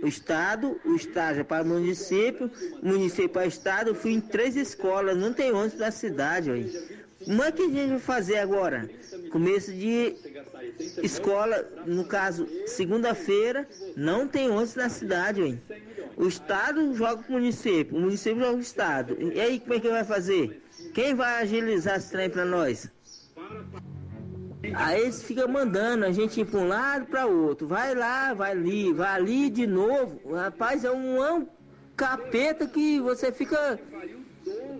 o 0.04 0.08
estado, 0.08 0.80
o 0.86 0.96
estado 0.96 1.40
é 1.40 1.44
para 1.44 1.64
o 1.64 1.68
município, 1.68 2.52
município 2.84 3.30
para 3.30 3.46
o 3.46 3.48
estado. 3.48 3.90
Eu 3.90 3.96
fui 3.96 4.12
em 4.12 4.22
três 4.22 4.56
escolas, 4.56 5.18
não 5.18 5.34
tem 5.34 5.52
ônibus 5.52 5.80
na 5.80 5.90
cidade, 5.90 6.52
aí. 6.52 7.01
Como 7.26 7.44
é 7.44 7.52
que 7.52 7.62
a 7.62 7.70
gente 7.70 7.90
vai 7.90 8.00
fazer 8.00 8.38
agora? 8.38 8.90
Começo 9.32 9.72
de 9.72 10.16
escola, 11.04 11.68
no 11.86 12.06
caso, 12.06 12.48
segunda-feira, 12.66 13.68
não 13.96 14.28
tem 14.28 14.50
ônibus 14.50 14.76
na 14.76 14.90
cidade, 14.90 15.42
hein? 15.42 15.62
O 16.18 16.28
estado 16.28 16.94
joga 16.94 17.24
com 17.24 17.34
o 17.34 17.36
município, 17.38 17.98
o 17.98 18.02
município 18.02 18.40
joga 18.40 18.52
com 18.52 18.58
o 18.58 18.62
estado. 18.62 19.18
E 19.20 19.40
aí, 19.40 19.60
como 19.60 19.74
é 19.74 19.80
que 19.80 19.90
vai 19.90 20.04
fazer? 20.04 20.62
Quem 20.94 21.14
vai 21.14 21.42
agilizar 21.42 21.98
esse 21.98 22.12
trem 22.12 22.30
para 22.30 22.46
nós? 22.46 22.90
Aí 24.76 25.02
eles 25.02 25.24
ficam 25.24 25.48
mandando 25.48 26.06
a 26.06 26.12
gente 26.12 26.42
ir 26.42 26.46
para 26.46 26.60
um 26.60 26.68
lado 26.68 27.06
para 27.08 27.26
outro. 27.26 27.68
Vai 27.68 27.96
lá, 27.96 28.34
vai 28.34 28.52
ali, 28.52 28.94
vai 28.94 29.10
ali 29.10 29.50
de 29.50 29.66
novo. 29.66 30.34
Rapaz, 30.34 30.84
é 30.84 30.92
um 30.92 31.48
capeta 31.96 32.68
que 32.68 33.00
você 33.00 33.32
fica. 33.32 33.80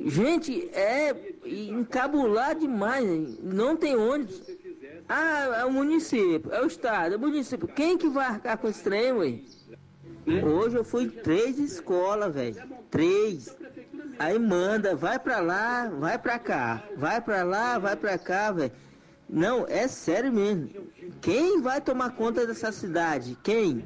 Gente, 0.06 0.70
é 0.74 1.31
encabular 1.52 2.56
demais. 2.56 3.06
hein? 3.06 3.38
Não 3.42 3.76
tem 3.76 3.96
ônibus. 3.96 4.42
Ah, 5.08 5.60
é 5.62 5.66
o 5.66 5.72
município, 5.72 6.54
é 6.54 6.62
o 6.62 6.68
estado, 6.68 7.14
é 7.14 7.18
o 7.18 7.20
município. 7.20 7.68
Quem 7.68 7.98
que 7.98 8.08
vai 8.08 8.26
arcar 8.26 8.58
com 8.58 8.68
esse 8.68 8.84
trem, 8.84 9.12
ué? 9.12 9.40
Hoje 10.44 10.78
eu 10.78 10.84
fui 10.84 11.10
três 11.10 11.58
escolas, 11.60 12.34
velho. 12.34 12.56
Três. 12.90 13.56
Aí 14.20 14.38
manda, 14.38 14.96
vai 14.96 15.18
pra 15.18 15.40
lá, 15.40 15.90
vai 15.90 16.18
pra 16.18 16.38
cá. 16.40 16.84
Vai 16.96 17.20
pra 17.20 17.44
lá, 17.44 17.78
vai 17.80 17.96
pra 17.96 18.18
cá, 18.18 18.52
velho. 18.52 18.72
Não, 19.28 19.66
é 19.68 19.88
sério 19.88 20.32
mesmo. 20.32 20.70
Quem 21.22 21.62
vai 21.62 21.82
tomar 21.82 22.12
conta 22.12 22.46
dessa 22.46 22.72
cidade? 22.72 23.38
Quem? 23.44 23.86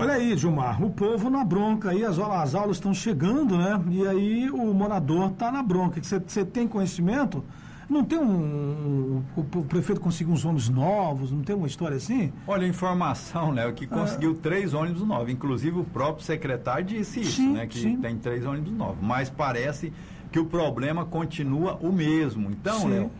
Olha 0.00 0.14
aí, 0.14 0.36
Gilmar, 0.36 0.82
o 0.82 0.90
povo 0.90 1.28
na 1.30 1.44
bronca 1.44 1.90
aí, 1.90 2.04
as, 2.04 2.18
aulas- 2.18 2.40
as 2.42 2.54
aulas 2.54 2.76
estão 2.76 2.92
chegando, 2.94 3.56
né? 3.56 3.80
E 3.90 4.06
aí 4.06 4.50
o 4.50 4.72
morador 4.72 5.30
está 5.30 5.50
na 5.52 5.62
bronca. 5.62 6.00
Você 6.02 6.44
tem 6.44 6.66
conhecimento? 6.66 7.44
Não 7.88 8.04
tem 8.04 8.18
um. 8.18 9.22
o, 9.36 9.40
o 9.40 9.64
prefeito 9.64 10.00
conseguiu 10.00 10.32
uns 10.32 10.44
ônibus 10.44 10.68
novos, 10.68 11.32
não 11.32 11.42
tem 11.42 11.56
uma 11.56 11.66
história 11.66 11.96
assim? 11.96 12.32
Olha, 12.46 12.64
a 12.64 12.68
informação, 12.68 13.50
Léo, 13.50 13.70
Ah. 13.70 13.72
que 13.72 13.86
conseguiu 13.86 14.34
três 14.36 14.72
ônibus 14.74 15.02
novos. 15.02 15.28
Inclusive 15.32 15.80
o 15.80 15.84
próprio 15.84 16.24
secretário 16.24 16.84
disse 16.84 17.20
isso, 17.20 17.32
Sim, 17.36 17.52
né? 17.54 17.66
Que 17.66 17.80
sim. 17.80 17.96
tem 17.96 18.16
três 18.16 18.46
ônibus 18.46 18.72
novos. 18.72 18.98
Mas 19.02 19.28
parece 19.28 19.92
que 20.30 20.38
o 20.38 20.44
problema 20.46 21.04
continua 21.04 21.76
o 21.82 21.90
mesmo. 21.92 22.48
Então. 22.50 22.86
Léo, 22.88 23.10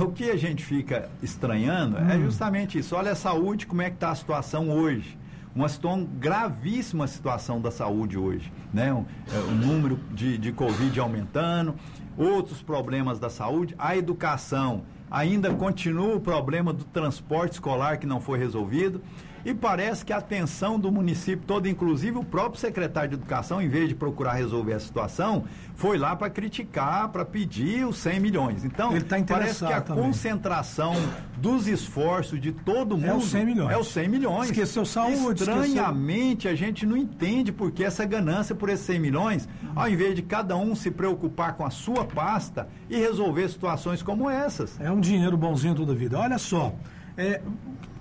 o 0.00 0.10
que 0.10 0.28
a 0.30 0.36
gente 0.36 0.64
fica 0.64 1.08
estranhando 1.22 1.96
é 1.98 2.16
Hum. 2.16 2.24
justamente 2.24 2.78
isso. 2.78 2.96
Olha 2.96 3.12
a 3.12 3.16
saúde, 3.16 3.64
como 3.66 3.80
é 3.82 3.90
que 3.90 3.96
está 3.96 4.10
a 4.10 4.14
situação 4.16 4.70
hoje. 4.70 5.16
Uma 5.54 5.68
situação, 5.68 6.04
gravíssima 6.18 7.06
situação 7.06 7.60
da 7.60 7.70
saúde 7.70 8.16
hoje. 8.16 8.52
Né? 8.72 8.92
O, 8.92 9.04
é, 9.32 9.38
o 9.38 9.50
número 9.50 9.98
de, 10.12 10.38
de 10.38 10.52
Covid 10.52 10.98
aumentando, 11.00 11.74
outros 12.16 12.62
problemas 12.62 13.18
da 13.18 13.28
saúde, 13.28 13.74
a 13.78 13.96
educação. 13.96 14.82
Ainda 15.10 15.52
continua 15.52 16.14
o 16.14 16.20
problema 16.20 16.72
do 16.72 16.84
transporte 16.84 17.54
escolar 17.54 17.98
que 17.98 18.06
não 18.06 18.20
foi 18.20 18.38
resolvido. 18.38 19.02
E 19.44 19.54
parece 19.54 20.04
que 20.04 20.12
a 20.12 20.18
atenção 20.18 20.78
do 20.78 20.90
município 20.92 21.44
todo, 21.46 21.68
inclusive 21.68 22.18
o 22.18 22.24
próprio 22.24 22.60
secretário 22.60 23.10
de 23.10 23.14
Educação, 23.16 23.60
em 23.60 23.68
vez 23.68 23.88
de 23.88 23.94
procurar 23.94 24.32
resolver 24.34 24.74
a 24.74 24.80
situação, 24.80 25.44
foi 25.74 25.96
lá 25.96 26.14
para 26.14 26.28
criticar, 26.28 27.08
para 27.08 27.24
pedir 27.24 27.86
os 27.86 27.96
100 27.98 28.20
milhões. 28.20 28.64
Então, 28.64 28.92
tá 29.00 29.16
parece 29.26 29.64
que 29.64 29.72
a 29.72 29.80
também. 29.80 30.04
concentração 30.04 30.94
dos 31.38 31.66
esforços 31.66 32.40
de 32.40 32.52
todo 32.52 32.96
mundo 32.96 33.06
É 33.06 33.14
os 33.14 33.30
100 33.30 33.46
milhões. 33.46 33.72
É 33.72 33.78
os 33.78 33.88
100 33.88 34.08
milhões. 34.08 34.50
Esqueceu 34.50 34.84
saúde, 34.84 35.40
Estranhamente, 35.40 36.48
a 36.48 36.54
gente 36.54 36.84
não 36.84 36.96
entende 36.96 37.50
por 37.50 37.70
que 37.70 37.82
essa 37.82 38.04
ganância 38.04 38.54
por 38.54 38.68
esses 38.68 38.84
100 38.86 38.98
milhões, 38.98 39.48
ao 39.74 39.88
invés 39.88 40.14
de 40.14 40.22
cada 40.22 40.56
um 40.56 40.74
se 40.74 40.90
preocupar 40.90 41.54
com 41.54 41.64
a 41.64 41.70
sua 41.70 42.04
pasta 42.04 42.68
e 42.88 42.96
resolver 42.98 43.48
situações 43.48 44.02
como 44.02 44.28
essas. 44.28 44.78
É 44.80 44.90
um 44.90 45.00
dinheiro 45.00 45.36
bonzinho 45.36 45.74
toda 45.74 45.92
a 45.92 45.94
vida. 45.94 46.18
Olha 46.18 46.38
só, 46.38 46.74
é, 47.16 47.40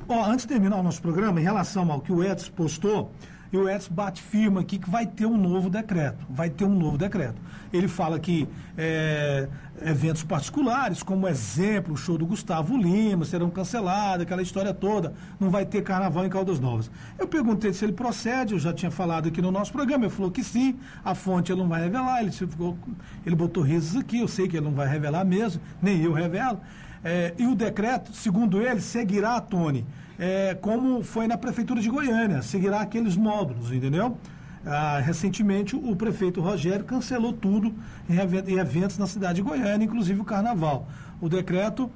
ó, 0.10 0.26
antes 0.26 0.46
de 0.46 0.54
terminar 0.54 0.78
o 0.78 0.84
nosso 0.84 1.02
programa, 1.02 1.40
em 1.40 1.44
relação 1.44 1.90
ao 1.92 2.02
que 2.02 2.12
o 2.12 2.24
Edson 2.24 2.52
postou, 2.52 3.12
e 3.52 3.58
o 3.58 3.68
Edson 3.68 3.94
bate 3.94 4.22
firma 4.22 4.62
aqui 4.62 4.78
que 4.78 4.90
vai 4.90 5.08
ter 5.08 5.26
um 5.26 5.36
novo 5.36 5.70
decreto. 5.70 6.24
Vai 6.30 6.50
ter 6.50 6.66
um 6.66 6.78
novo 6.78 6.98
decreto. 6.98 7.42
Ele 7.74 7.88
fala 7.88 8.20
que 8.20 8.48
é, 8.78 9.48
eventos 9.84 10.24
particulares, 10.24 11.02
como 11.02 11.28
exemplo, 11.28 11.96
o 11.96 11.98
show 11.98 12.16
do 12.16 12.28
Gustavo 12.28 12.78
Lima, 12.78 13.26
serão 13.26 13.50
cancelados, 13.50 14.22
aquela 14.22 14.42
história 14.44 14.72
toda. 14.72 15.14
Não 15.40 15.50
vai 15.50 15.66
ter 15.66 15.82
carnaval 15.82 16.26
em 16.26 16.30
Caldas 16.30 16.60
Novas. 16.60 16.92
Eu 17.18 17.28
perguntei 17.28 17.74
se 17.74 17.84
ele 17.84 17.94
procede, 17.94 18.54
eu 18.54 18.60
já 18.60 18.72
tinha 18.72 18.92
falado 18.92 19.28
aqui 19.28 19.42
no 19.42 19.52
nosso 19.52 19.72
programa, 19.72 20.06
ele 20.06 20.14
falou 20.14 20.30
que 20.30 20.44
sim, 20.44 20.78
a 21.04 21.16
fonte 21.16 21.52
ele 21.52 21.62
não 21.62 21.68
vai 21.68 21.82
revelar, 21.82 22.22
ele, 22.22 22.32
ficou, 22.32 22.78
ele 23.26 23.36
botou 23.36 23.64
risos 23.64 24.00
aqui, 24.00 24.20
eu 24.20 24.28
sei 24.28 24.48
que 24.48 24.58
ele 24.58 24.66
não 24.66 24.74
vai 24.74 24.88
revelar 24.88 25.26
mesmo, 25.26 25.60
nem 25.82 26.04
eu 26.04 26.14
revelo. 26.14 26.60
É, 27.04 27.34
e 27.38 27.46
o 27.48 27.56
decreto, 27.56 28.12
segundo 28.14 28.62
ele, 28.62 28.82
seguirá, 28.82 29.40
Tony, 29.40 29.86
é, 30.18 30.54
como 30.60 31.02
foi 31.04 31.28
na 31.28 31.38
Prefeitura 31.38 31.80
de 31.82 31.90
Goiânia, 31.90 32.42
seguirá 32.42 32.82
aqueles 32.82 33.16
módulos, 33.16 33.72
entendeu? 33.72 34.18
Ah, 34.66 35.00
recentemente, 35.00 35.76
o 35.78 35.96
prefeito 35.96 36.42
Rogério 36.42 36.84
cancelou 36.84 37.32
tudo 37.32 37.74
em, 38.10 38.18
even- 38.20 38.44
em 38.46 38.58
eventos 38.60 38.98
na 38.98 39.08
cidade 39.08 39.36
de 39.36 39.42
Goiânia, 39.42 39.86
inclusive 39.86 40.20
o 40.20 40.26
carnaval. 40.26 40.88
O 41.22 41.30
decreto, 41.30 41.90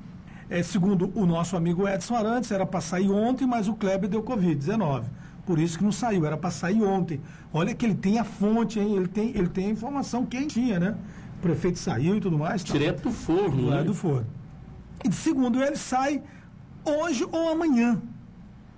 é, 0.49 0.63
segundo 0.63 1.11
o 1.13 1.25
nosso 1.25 1.57
amigo 1.57 1.85
Edson 1.87 2.15
Arantes, 2.15 2.49
era 2.51 2.65
para 2.65 2.79
sair 2.79 3.11
ontem, 3.11 3.45
mas 3.45 3.67
o 3.67 3.73
Kleber 3.73 4.09
deu 4.09 4.23
Covid-19. 4.23 5.03
Por 5.45 5.59
isso 5.59 5.77
que 5.77 5.83
não 5.83 5.91
saiu, 5.91 6.25
era 6.25 6.37
para 6.37 6.49
sair 6.51 6.81
ontem. 6.81 7.19
Olha 7.53 7.75
que 7.75 7.85
ele 7.85 7.95
tem 7.95 8.17
a 8.17 8.23
fonte, 8.23 8.79
hein? 8.79 8.95
Ele 8.95 9.09
tem, 9.09 9.31
ele 9.35 9.49
tem 9.49 9.65
a 9.67 9.69
informação 9.69 10.25
quentinha, 10.25 10.79
né? 10.79 10.95
O 11.39 11.41
prefeito 11.41 11.77
saiu 11.77 12.15
e 12.15 12.21
tudo 12.21 12.37
mais. 12.37 12.63
tal. 12.63 12.77
Direto 12.77 13.03
do 13.03 13.11
forno, 13.11 13.65
Lá 13.67 13.77
né? 13.79 13.83
do 13.83 13.93
forno. 13.93 14.25
E 15.03 15.11
segundo 15.11 15.61
ele, 15.63 15.75
sai 15.75 16.21
hoje 16.85 17.25
ou 17.31 17.49
amanhã, 17.49 18.01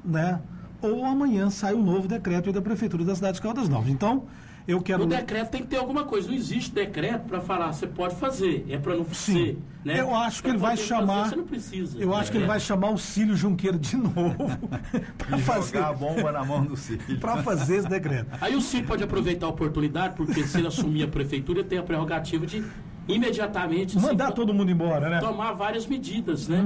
né? 0.03 0.39
ou 0.81 1.03
amanhã 1.05 1.49
sai 1.49 1.73
o 1.73 1.81
novo 1.81 2.07
decreto 2.07 2.51
da 2.51 2.61
Prefeitura 2.61 3.03
da 3.03 3.15
cidade 3.15 3.35
de 3.37 3.41
Caldas 3.41 3.67
Novas. 3.67 3.89
Então, 3.89 4.25
eu 4.67 4.81
quero. 4.81 5.03
O 5.03 5.05
decreto 5.07 5.49
tem 5.51 5.61
que 5.61 5.67
ter 5.67 5.77
alguma 5.77 6.03
coisa. 6.05 6.27
Não 6.27 6.35
existe 6.35 6.71
decreto 6.71 7.23
para 7.27 7.39
falar, 7.41 7.71
você 7.73 7.87
pode 7.87 8.15
fazer. 8.15 8.65
É 8.69 8.77
para 8.77 8.95
não 8.95 9.05
ser. 9.05 9.57
Né? 9.83 9.99
Eu 9.99 10.13
acho 10.15 10.37
que 10.37 10.49
Pra 10.49 10.51
ele 10.51 10.57
vai 10.59 10.77
chamar. 10.77 11.15
Fazer, 11.23 11.29
você 11.29 11.35
não 11.35 11.43
precisa. 11.45 11.97
Eu 11.99 12.15
acho 12.15 12.31
que 12.31 12.37
ele 12.37 12.43
É. 12.45 12.47
vai 12.47 12.59
chamar 12.59 12.89
o 12.89 12.97
Cílio 12.97 13.35
Junqueiro 13.35 13.77
de 13.79 13.95
novo 13.95 14.35
para 15.17 15.37
fazer, 15.39 15.77
jogar 15.77 15.89
a 15.89 15.93
bomba 15.93 16.31
na 16.31 16.43
mão 16.43 16.63
do 16.65 16.75
Cílio. 16.75 17.19
pra 17.19 17.41
fazer 17.43 17.77
esse 17.77 17.87
decreto. 17.89 18.27
Aí 18.41 18.55
o 18.55 18.61
Ciro 18.61 18.85
pode 18.87 19.03
aproveitar 19.03 19.45
a 19.45 19.49
oportunidade, 19.49 20.15
porque 20.15 20.43
se 20.45 20.57
ele 20.57 20.67
assumir 20.67 21.03
a 21.03 21.07
prefeitura, 21.07 21.59
ele 21.59 21.67
tem 21.67 21.77
a 21.79 21.83
prerrogativa 21.83 22.45
de 22.45 22.63
imediatamente 23.07 23.97
Mandar 23.99 24.27
to- 24.29 24.33
todo 24.35 24.53
mundo 24.53 24.71
embora, 24.71 25.09
né? 25.09 25.19
tomar 25.19 25.53
várias 25.53 25.85
medidas, 25.85 26.47
né? 26.47 26.63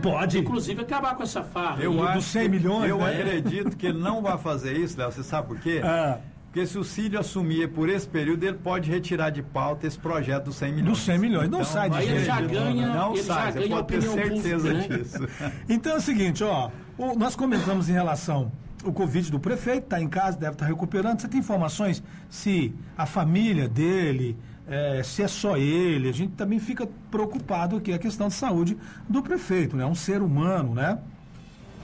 Pode. 0.00 0.38
Inclusive 0.38 0.80
acabar 0.82 1.14
com 1.14 1.22
essa 1.22 1.42
farra. 1.42 1.82
Eu 1.82 2.02
acho 2.02 2.14
dos 2.18 2.24
100 2.26 2.42
que- 2.42 2.48
milhões, 2.48 2.88
Eu 2.90 2.98
né? 2.98 3.06
acredito 3.20 3.76
que 3.76 3.86
ele 3.86 3.98
não 3.98 4.22
vai 4.22 4.38
fazer 4.38 4.76
isso, 4.76 4.98
Léo. 4.98 5.12
Você 5.12 5.22
sabe 5.22 5.48
por 5.48 5.58
quê? 5.58 5.80
Ah. 5.84 6.18
Porque 6.46 6.66
se 6.66 6.78
o 6.78 6.84
Cílio 6.84 7.18
assumir 7.18 7.68
por 7.70 7.88
esse 7.88 8.06
período, 8.06 8.44
ele 8.44 8.58
pode 8.58 8.90
retirar 8.90 9.30
de 9.30 9.42
pauta 9.42 9.86
esse 9.86 9.98
projeto 9.98 10.46
dos 10.46 10.56
100 10.56 10.72
milhões. 10.72 10.90
Dos 10.90 10.98
100 11.00 11.18
milhões. 11.18 11.48
Não 11.48 11.64
sai 11.64 11.88
de 11.88 11.96
Aí 11.96 12.04
ele 12.08 12.14
jeito 12.16 12.26
já 12.26 12.40
ganha- 12.42 12.88
né? 12.88 12.94
Não 12.94 13.12
ele 13.14 13.22
sai, 13.22 13.44
já 13.46 13.52
você 13.52 13.58
ganha 13.60 13.70
pode 13.76 13.86
ter 13.86 14.02
certeza 14.02 14.68
pública, 14.70 14.88
né? 14.94 14.98
disso. 14.98 15.28
Então 15.68 15.92
é 15.92 15.96
o 15.96 16.00
seguinte, 16.00 16.44
ó. 16.44 16.70
o- 16.98 17.14
nós 17.18 17.34
comentamos 17.34 17.88
em 17.88 17.92
relação 17.92 18.52
ao 18.84 18.92
Covid 18.92 19.30
do 19.30 19.40
prefeito, 19.40 19.84
está 19.84 20.00
em 20.00 20.08
casa, 20.08 20.36
deve 20.38 20.52
estar 20.52 20.66
recuperando. 20.66 21.20
Você 21.20 21.28
tem 21.28 21.40
informações 21.40 22.02
se 22.28 22.74
a 22.98 23.06
família 23.06 23.66
dele, 23.66 24.36
é, 24.74 25.02
se 25.02 25.22
é 25.22 25.28
só 25.28 25.56
ele? 25.56 26.08
A 26.08 26.12
gente 26.12 26.32
também 26.32 26.58
fica 26.58 26.88
preocupado 27.10 27.76
aqui 27.76 27.92
a 27.92 27.98
questão 27.98 28.28
de 28.28 28.34
saúde 28.34 28.76
do 29.08 29.22
prefeito, 29.22 29.76
né? 29.76 29.84
Um 29.84 29.94
ser 29.94 30.22
humano, 30.22 30.74
né? 30.74 30.98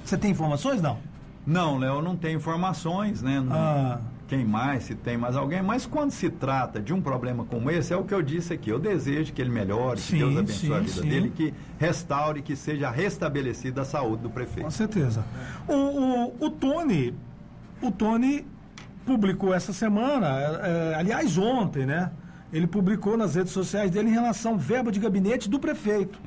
Você 0.04 0.16
tem 0.16 0.30
informações, 0.30 0.80
não? 0.80 0.98
Não, 1.46 1.78
Léo, 1.78 2.02
não 2.02 2.16
tem 2.16 2.34
informações, 2.36 3.22
né? 3.22 3.40
Não- 3.40 3.54
Ah. 3.54 4.00
Quem 4.28 4.44
mais, 4.44 4.82
se 4.84 4.94
tem 4.94 5.16
mais 5.16 5.34
alguém. 5.36 5.62
Mas 5.62 5.86
quando 5.86 6.10
se 6.10 6.28
trata 6.28 6.78
de 6.78 6.92
um 6.92 7.00
problema 7.00 7.46
como 7.46 7.70
esse, 7.70 7.94
é 7.94 7.96
o 7.96 8.04
que 8.04 8.12
eu 8.12 8.20
disse 8.20 8.52
aqui. 8.52 8.68
Eu 8.68 8.78
desejo 8.78 9.32
que 9.32 9.40
ele 9.40 9.48
melhore, 9.48 9.98
Sim, 9.98 10.12
que 10.12 10.18
Deus 10.18 10.36
abençoe 10.36 10.72
a 10.74 10.78
sim, 10.80 10.84
vida 10.84 11.00
sim. 11.00 11.08
dele, 11.08 11.32
que 11.34 11.54
restaure, 11.78 12.42
que 12.42 12.54
seja 12.54 12.90
restabelecida 12.90 13.80
a 13.80 13.84
saúde 13.86 14.22
do 14.24 14.28
Com 14.28 14.34
prefeito. 14.34 14.70
certeza. 14.70 15.24
O, 15.66 15.72
o, 15.72 16.44
o 16.46 16.50
Tony, 16.50 17.14
o 17.80 17.90
Tony 17.90 18.46
publicou 19.06 19.54
essa 19.54 19.72
semana, 19.72 20.26
é, 20.38 20.90
é, 20.92 20.94
aliás, 20.96 21.38
ontem, 21.38 21.86
né? 21.86 22.10
Ele 22.52 22.66
publicou 22.66 23.16
nas 23.16 23.34
redes 23.34 23.52
sociais 23.52 23.90
dele 23.90 24.08
em 24.08 24.12
relação 24.12 24.52
ao 24.52 24.58
verba 24.58 24.90
de 24.90 24.98
gabinete 25.00 25.48
do 25.50 25.58
prefeito. 25.58 26.18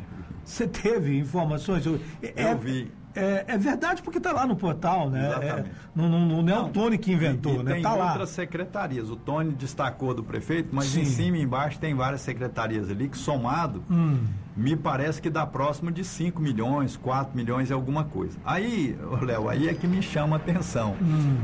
Você 0.45 0.67
teve 0.67 1.17
informações? 1.17 1.85
Eu, 1.85 1.99
é, 2.21 2.51
Eu 2.51 2.57
vi. 2.57 2.91
É, 3.13 3.43
é 3.45 3.57
verdade 3.57 4.01
porque 4.01 4.19
está 4.19 4.31
lá 4.31 4.47
no 4.47 4.55
portal, 4.55 5.09
né? 5.09 5.27
Exatamente. 5.27 5.69
É, 5.69 5.71
não, 5.93 6.07
não- 6.07 6.41
não 6.41 6.53
é 6.53 6.59
o 6.59 6.69
Tony 6.69 6.97
que 6.97 7.11
inventou, 7.11 7.55
E- 7.55 7.59
e 7.59 7.63
né? 7.63 7.73
Tem 7.73 7.81
Tá 7.81 7.93
lá. 7.93 8.07
outras 8.11 8.29
secretarias. 8.29 9.09
O 9.09 9.17
Tony 9.17 9.51
destacou 9.51 10.13
do 10.13 10.23
prefeito, 10.23 10.69
mas 10.71 10.85
Sim. 10.85 11.01
em 11.01 11.05
cima 11.05 11.37
e 11.37 11.41
embaixo 11.41 11.77
tem 11.77 11.93
várias 11.93 12.21
secretarias 12.21 12.89
ali 12.89 13.09
que 13.09 13.17
somado, 13.17 13.83
Hum. 13.91 14.19
me 14.55 14.77
parece 14.77 15.21
que 15.21 15.29
dá 15.29 15.45
próximo 15.45 15.91
de 15.91 16.05
5 16.05 16.41
milhões, 16.41 16.95
4 16.95 17.35
milhões 17.35 17.69
e 17.69 17.73
alguma 17.73 18.05
coisa. 18.05 18.37
Aí, 18.45 18.95
Léo, 19.21 19.49
aí 19.49 19.67
é 19.67 19.73
que 19.73 19.87
me 19.87 20.01
chama 20.01 20.37
a 20.37 20.39
atenção. 20.39 20.95
Hum. 21.01 21.35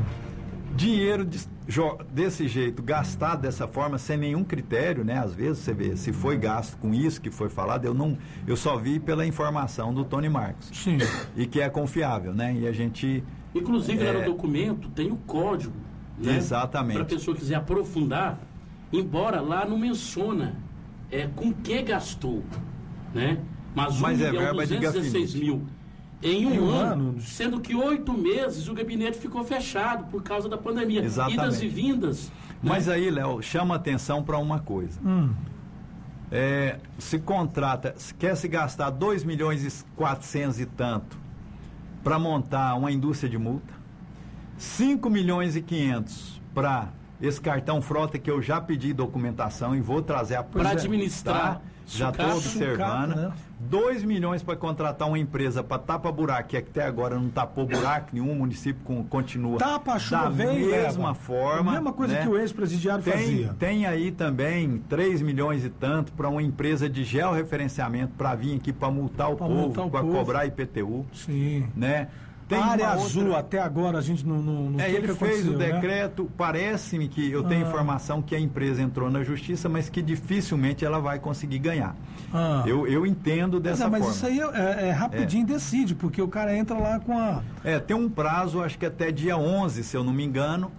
Dinheiro 0.78 1.28
jo- 1.66 1.98
desse 2.12 2.46
jeito, 2.46 2.80
gastado 2.82 3.40
dessa 3.42 3.66
forma, 3.66 3.98
sem 3.98 4.16
nenhum 4.16 4.44
critério, 4.44 5.04
né? 5.04 5.18
Às 5.18 5.34
vezes 5.34 5.58
você 5.58 5.74
vê, 5.74 5.96
se 5.96 6.12
foi 6.12 6.36
gasto 6.36 6.76
com 6.78 6.94
isso 6.94 7.20
que 7.20 7.30
foi 7.32 7.48
falado, 7.48 7.84
eu 7.84 7.92
não, 7.92 8.16
eu 8.46 8.56
só 8.56 8.76
vi 8.76 9.00
pela 9.00 9.26
informação 9.26 9.92
do 9.92 10.04
Tony 10.04 10.28
Marcos. 10.28 10.70
Sim. 10.72 10.98
E 11.36 11.46
que 11.46 11.60
é 11.60 11.68
confiável, 11.68 12.32
né? 12.32 12.54
E 12.54 12.68
a 12.68 12.72
gente 12.72 13.24
Inclusive, 13.54 14.04
lá 14.04 14.10
É. 14.10 14.18
no 14.20 14.24
documento 14.26 14.88
tem 14.90 15.10
o 15.10 15.16
código. 15.16 15.74
Né? 16.16 16.36
Exatamente. 16.36 16.94
Para 16.94 17.02
a 17.02 17.06
pessoa 17.06 17.36
quiser 17.36 17.56
aprofundar, 17.56 18.38
embora 18.92 19.40
lá 19.40 19.64
não 19.66 19.78
menciona 19.78 20.54
é, 21.10 21.26
com 21.34 21.52
que 21.52 21.82
gastou. 21.82 22.44
Né? 23.12 23.38
Mas, 23.74 23.96
um 23.96 24.02
Mas 24.02 24.20
é 24.20 24.30
verba 24.30 24.64
de 24.66 24.76
216 24.76 25.32
gabinete. 25.32 25.38
mil 25.38 25.66
em 26.22 26.46
um, 26.46 26.52
Em 26.52 26.60
um 26.60 26.70
ano, 26.70 27.08
ano. 27.10 27.20
sendo 27.20 27.60
que 27.60 27.74
oito 27.74 28.12
meses 28.12 28.68
o 28.68 28.74
gabinete 28.74 29.18
ficou 29.18 29.44
fechado 29.44 30.04
por 30.10 30.22
causa 30.22 30.48
da 30.48 30.58
pandemia. 30.58 31.02
Exatamente. 31.02 31.38
Idas 31.40 31.62
e 31.62 31.68
vindas. 31.68 32.32
Mas 32.62 32.86
né? 32.86 32.94
aí, 32.94 33.10
Léo, 33.10 33.40
chama 33.40 33.76
atenção 33.76 34.22
para 34.22 34.36
uma 34.38 34.58
coisa. 34.58 34.98
Hum. 35.04 35.30
É, 36.30 36.78
se 36.98 37.18
contrata, 37.18 37.94
se 37.96 38.12
quer 38.12 38.36
se 38.36 38.48
gastar 38.48 38.90
2 38.90 39.24
milhões 39.24 39.64
e 39.64 39.84
400 39.94 40.60
e 40.60 40.66
tanto 40.66 41.16
para 42.02 42.18
montar 42.18 42.74
uma 42.74 42.92
indústria 42.92 43.30
de 43.30 43.38
multa, 43.38 43.72
5 44.58 45.08
milhões 45.08 45.56
e 45.56 45.62
500 45.62 46.40
para 46.52 46.88
esse 47.20 47.40
cartão 47.40 47.80
frota 47.80 48.18
que 48.18 48.30
eu 48.30 48.42
já 48.42 48.60
pedi 48.60 48.92
documentação 48.92 49.74
e 49.74 49.80
vou 49.80 50.02
trazer 50.02 50.36
a 50.36 50.42
Para 50.42 50.70
é. 50.70 50.72
administrar. 50.72 51.54
Tá? 51.54 51.60
Já 51.86 52.10
estou 52.10 52.36
observando. 52.36 53.10
Sucata, 53.10 53.28
né? 53.28 53.32
2 53.60 54.04
milhões 54.04 54.42
para 54.42 54.54
contratar 54.56 55.08
uma 55.08 55.18
empresa 55.18 55.62
para 55.64 55.78
tapa 55.78 56.10
buraco, 56.12 56.48
que 56.50 56.56
até 56.56 56.84
agora 56.84 57.16
não 57.16 57.28
tapou 57.28 57.66
buraco 57.66 58.10
nenhum, 58.12 58.32
o 58.32 58.36
município 58.36 58.80
com- 58.84 59.02
continua 59.04 59.58
Tapa 59.58 59.98
chuva 59.98 60.22
da 60.24 60.28
vem 60.30 60.66
mesma 60.66 61.08
leva. 61.08 61.14
forma. 61.14 61.70
A 61.72 61.74
mesma 61.74 61.92
coisa 61.92 62.14
né? 62.14 62.22
que 62.22 62.28
o 62.28 62.38
ex-presidiário 62.38 63.02
fazia. 63.02 63.54
tem 63.58 63.84
aí 63.86 64.12
também 64.12 64.78
3 64.88 65.20
milhões 65.22 65.64
e 65.64 65.68
tanto 65.70 66.12
para 66.12 66.28
uma 66.28 66.42
empresa 66.42 66.88
de 66.88 67.02
georreferenciamento 67.04 68.12
para 68.16 68.34
vir 68.34 68.56
aqui 68.56 68.72
para 68.72 68.90
multar 68.90 69.32
o 69.32 69.36
Pra 69.36 69.46
povo, 69.46 69.90
para 69.90 70.00
cobrar 70.02 70.46
IPTU, 70.46 71.04
Sim. 71.12 71.66
né? 71.74 72.08
Tem 72.48 72.58
área 72.58 72.88
azul, 72.88 73.24
outra- 73.24 73.38
até 73.40 73.58
agora 73.60 73.98
a 73.98 74.00
gente 74.00 74.26
não. 74.26 74.42
não, 74.42 74.70
não 74.70 74.80
É, 74.80 74.90
ele 74.90 75.08
que 75.08 75.14
fez 75.14 75.46
o 75.46 75.52
né? 75.52 75.72
decreto, 75.72 76.30
parece-me 76.36 77.06
que 77.06 77.30
eu 77.30 77.42
tenho 77.44 77.64
Ah. 77.64 77.68
informação 77.68 78.22
que 78.22 78.34
a 78.34 78.40
empresa 78.40 78.80
entrou 78.80 79.10
na 79.10 79.22
justiça, 79.22 79.68
mas 79.68 79.88
que 79.90 80.00
dificilmente 80.00 80.84
ela 80.84 80.98
vai 80.98 81.18
conseguir 81.18 81.58
ganhar. 81.58 81.94
Ah. 82.32 82.64
Eu, 82.66 82.86
eu 82.86 83.04
entendo 83.06 83.54
Mas, 83.54 83.62
dessa 83.64 83.84
é, 83.84 83.88
mas 83.88 84.00
forma. 84.00 84.14
isso 84.16 84.26
aí 84.26 84.40
é, 84.40 84.44
é- 84.84 84.88
é 84.88 84.90
rapidinho 84.92 85.46
decide, 85.46 85.94
porque 85.94 86.22
o 86.22 86.28
cara 86.28 86.56
entra 86.56 86.78
lá 86.78 86.98
com 86.98 87.16
a. 87.18 87.42
É, 87.62 87.78
tem 87.78 87.94
um 87.96 88.08
prazo, 88.08 88.62
acho 88.62 88.78
que 88.78 88.86
até 88.86 89.12
dia 89.12 89.36
11, 89.36 89.84
se 89.84 89.96
eu 89.96 90.02
não 90.02 90.12
me 90.12 90.24
engano, 90.24 90.70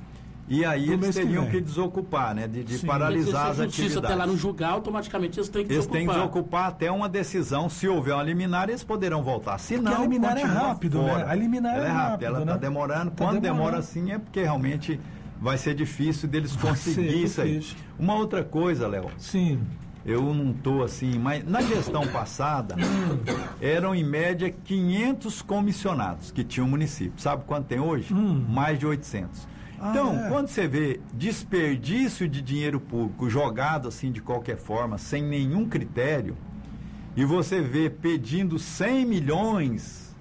e 0.50 0.66
aí 0.66 0.90
eles 0.92 1.16
que 1.16 1.22
teriam 1.22 1.44
vem. 1.44 1.52
que, 1.52 1.62
desocupar, 1.62 2.34
né? 2.34 2.48
De, 2.48 2.64
de 2.64 2.80
Sim. 2.80 2.88
paralisar 2.88 3.48
Mas 3.50 3.56
se 3.56 3.62
a 3.62 3.66
as 3.66 3.72
justiça 3.76 4.00
até 4.00 4.08
lá 4.10 4.16
no 4.16 4.34
atividades. 4.34 4.42
julgar, 4.42 4.70
automaticamente 4.72 5.40
eles 5.40 5.48
têm 5.50 5.66
que 5.66 5.72
Eles 5.74 5.86
têm 5.86 6.02
que 6.08 6.08
desocupar. 6.14 6.30
desocupar 6.32 6.68
até 6.68 6.92
uma 6.92 7.08
decisão. 7.08 7.70
Se 7.70 7.88
houver 7.88 8.14
uma 8.16 8.24
liminar, 8.24 8.68
eles 8.70 8.84
poderão 8.84 9.22
voltar. 9.24 9.58
Se 9.60 9.78
não, 9.78 9.96
a 9.96 10.00
liminar 10.00 10.38
é 10.38 10.44
rápido, 10.44 11.00
fora. 11.02 11.26
né? 11.26 11.32
A 11.32 11.36
liminar 11.36 11.76
ela 11.76 11.86
é 11.86 11.88
é 11.88 11.92
rápida. 11.92 12.10
rápido, 12.10 12.26
Ela 12.26 12.40
está 12.40 12.54
né? 12.54 12.60
demorando. 12.60 13.12
Tá 13.12 13.26
Quando 13.26 13.40
demorando. 13.40 13.42
demora 13.58 13.78
assim 13.78 14.12
é 14.12 14.18
porque 14.18 14.42
realmente 14.42 15.00
vai 15.40 15.58
ser 15.58 15.74
difícil 15.76 16.28
deles 16.28 16.56
conseguir 16.56 17.24
isso 17.24 17.42
aí. 17.42 17.64
Uma 17.98 18.16
outra 18.16 18.44
coisa, 18.44 18.88
Léo, 18.88 19.06
Sim. 19.18 19.62
eu 20.06 20.34
não 20.34 20.52
estou 20.52 20.84
assim, 20.84 21.18
mas 21.20 21.46
na 21.48 21.62
gestão 21.62 22.06
passada 22.08 22.76
eram 23.62 23.94
em 23.94 24.04
média 24.04 24.50
500 24.66 25.42
comissionados 25.42 26.32
que 26.32 26.44
tinha 26.44 26.64
o 26.66 26.68
município. 26.68 27.14
Sabe 27.22 27.44
quanto 27.46 27.68
tem 27.68 27.80
hoje? 27.80 28.14
Mais 28.14 28.78
de 28.80 28.86
800. 28.88 29.48
Ah, 29.82 29.90
Então, 29.92 30.14
é? 30.26 30.30
quando 30.30 30.48
você 30.48 30.68
vê 30.68 31.00
desperdício 31.14 32.28
de 32.28 32.42
dinheiro 32.42 32.80
público 32.80 33.30
jogado 33.30 33.88
assim 33.88 34.12
de 34.12 34.22
qualquer 34.22 34.58
forma, 34.58 34.98
sem 34.98 35.24
nenhum 35.24 35.68
critério, 35.68 36.36
e 37.16 37.24
você 37.26 37.62
vê 37.62 37.90
pedindo 37.90 38.58
100 38.60 39.06
milhões, 39.06 40.16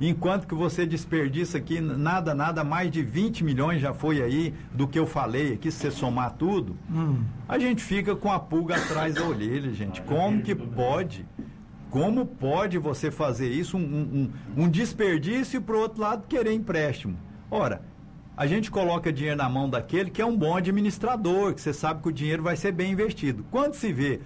enquanto 0.00 0.46
que 0.46 0.54
você 0.54 0.86
desperdiça 0.86 1.58
aqui 1.58 1.80
nada, 1.80 2.34
nada, 2.34 2.62
mais 2.62 2.90
de 2.90 3.02
20 3.02 3.42
milhões 3.42 3.80
já 3.80 3.92
foi 3.92 4.22
aí 4.22 4.54
do 4.72 4.86
que 4.86 4.98
eu 4.98 5.06
falei 5.06 5.54
aqui, 5.54 5.70
se 5.70 5.78
você 5.78 5.90
somar 5.90 6.32
tudo, 6.34 6.76
a 7.48 7.58
gente 7.58 7.82
fica 7.82 8.14
com 8.14 8.30
a 8.30 8.38
pulga 8.38 8.76
atrás 8.76 9.14
da 9.14 9.24
orelha, 9.24 9.72
gente. 9.72 10.00
Como 10.02 10.42
que 10.42 10.54
pode? 10.54 11.26
Como 11.90 12.26
pode 12.26 12.76
você 12.78 13.10
fazer 13.10 13.48
isso, 13.50 13.76
um, 13.76 13.80
um, 13.80 14.30
um- 14.56 14.64
um 14.64 14.68
desperdício 14.68 15.56
e, 15.56 15.60
por 15.60 15.74
outro 15.74 16.02
lado, 16.02 16.24
querer 16.28 16.52
empréstimo? 16.52 17.16
Ora, 17.50 17.80
a 18.38 18.46
gente 18.46 18.70
coloca 18.70 19.12
dinheiro 19.12 19.36
na 19.36 19.48
mão 19.48 19.68
daquele 19.68 20.10
que 20.10 20.22
é 20.22 20.24
um 20.24 20.36
bom 20.36 20.56
administrador, 20.56 21.52
que 21.54 21.60
você 21.60 21.72
sabe 21.72 22.00
que 22.02 22.08
o 22.08 22.12
dinheiro 22.12 22.40
vai 22.42 22.56
ser 22.56 22.70
bem 22.70 22.92
investido. 22.92 23.44
Quando 23.50 23.74
se 23.74 23.92
vê 23.92 24.20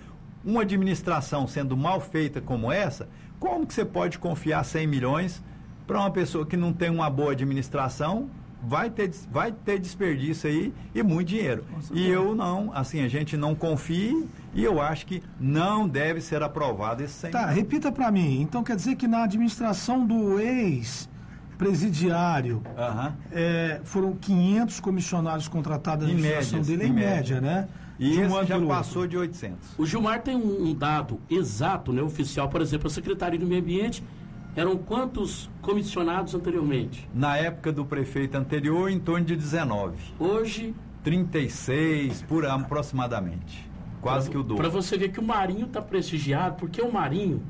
uma 0.44 0.60
administração 0.62 1.46
sendo 1.48 1.74
mal 1.76 1.98
feita 1.98 2.38
como 2.40 2.70
essa, 2.70 3.08
como 3.40 3.66
que 3.66 3.72
você 3.72 3.84
pode 3.86 4.18
confiar 4.18 4.64
100 4.64 4.86
milhões 4.86 5.42
para 5.86 5.98
uma 5.98 6.10
pessoa 6.10 6.44
que 6.44 6.56
não 6.58 6.72
tem 6.74 6.90
uma 6.90 7.08
boa 7.08 7.32
administração? 7.32 8.28
Vai 8.64 8.90
ter, 8.90 9.10
vai 9.30 9.50
ter 9.50 9.78
desperdício 9.80 10.48
aí 10.48 10.72
e 10.94 11.02
muito 11.02 11.28
dinheiro. 11.28 11.64
E 11.92 12.06
eu 12.08 12.32
não, 12.34 12.70
assim, 12.72 13.00
a 13.02 13.08
gente 13.08 13.36
não 13.36 13.54
confia 13.56 14.22
e 14.54 14.62
eu 14.62 14.80
acho 14.80 15.04
que 15.06 15.20
não 15.40 15.88
deve 15.88 16.20
ser 16.20 16.42
aprovado 16.44 17.02
esse 17.02 17.14
100 17.14 17.30
Tá, 17.32 17.38
milhões. 17.40 17.56
repita 17.56 17.90
para 17.90 18.10
mim. 18.12 18.40
Então 18.42 18.62
quer 18.62 18.76
dizer 18.76 18.94
que 18.94 19.08
na 19.08 19.24
administração 19.24 20.06
do 20.06 20.38
ex-presidiário 21.70 22.62
Aham. 22.76 23.14
é, 23.30 23.80
foram 23.84 24.14
500 24.14 24.80
comissionários 24.80 25.48
contratados 25.48 26.06
na 26.06 26.12
Em 26.12 26.16
administração 26.16 26.58
médias, 26.60 26.66
dele, 26.78 26.88
em 26.88 26.92
em 26.92 26.94
média. 26.94 27.16
média, 27.16 27.40
né? 27.40 27.68
E 27.98 28.10
De 28.10 28.20
um 28.20 28.38
esse 28.40 28.46
já 28.48 28.60
passou 28.60 29.06
de 29.06 29.16
800. 29.16 29.78
O 29.78 29.86
Gilmar 29.86 30.22
tem 30.22 30.34
um, 30.36 30.68
um 30.70 30.74
dado 30.74 31.20
exato, 31.30 31.92
né, 31.92 32.02
oficial, 32.02 32.48
por 32.48 32.60
exemplo, 32.60 32.86
a 32.88 32.90
Secretaria 32.90 33.38
do 33.38 33.46
Meio 33.46 33.60
Ambiente 33.60 34.02
Eram 34.54 34.76
quantos 34.76 35.48
comissionados 35.62 36.34
anteriormente? 36.34 37.08
Na 37.14 37.36
época 37.38 37.72
do 37.72 37.86
prefeito 37.86 38.36
anterior, 38.36 38.90
em 38.90 38.98
torno 38.98 39.24
de 39.24 39.34
19. 39.34 39.96
Hoje, 40.18 40.74
36 41.02 42.20
por 42.28 42.44
ano 42.44 42.64
aproximadamente. 42.64 43.70
Quase 44.02 44.28
que 44.28 44.36
o 44.36 44.44
Para 44.44 44.56
dobro. 44.56 44.70
você 44.70 44.98
ver 44.98 45.08
que 45.10 45.20
o 45.20 45.22
Marinho 45.22 45.64
está 45.66 45.80
prestigiado, 45.80 46.56
porque 46.56 46.82
o 46.82 46.92
Marinho 46.92 47.42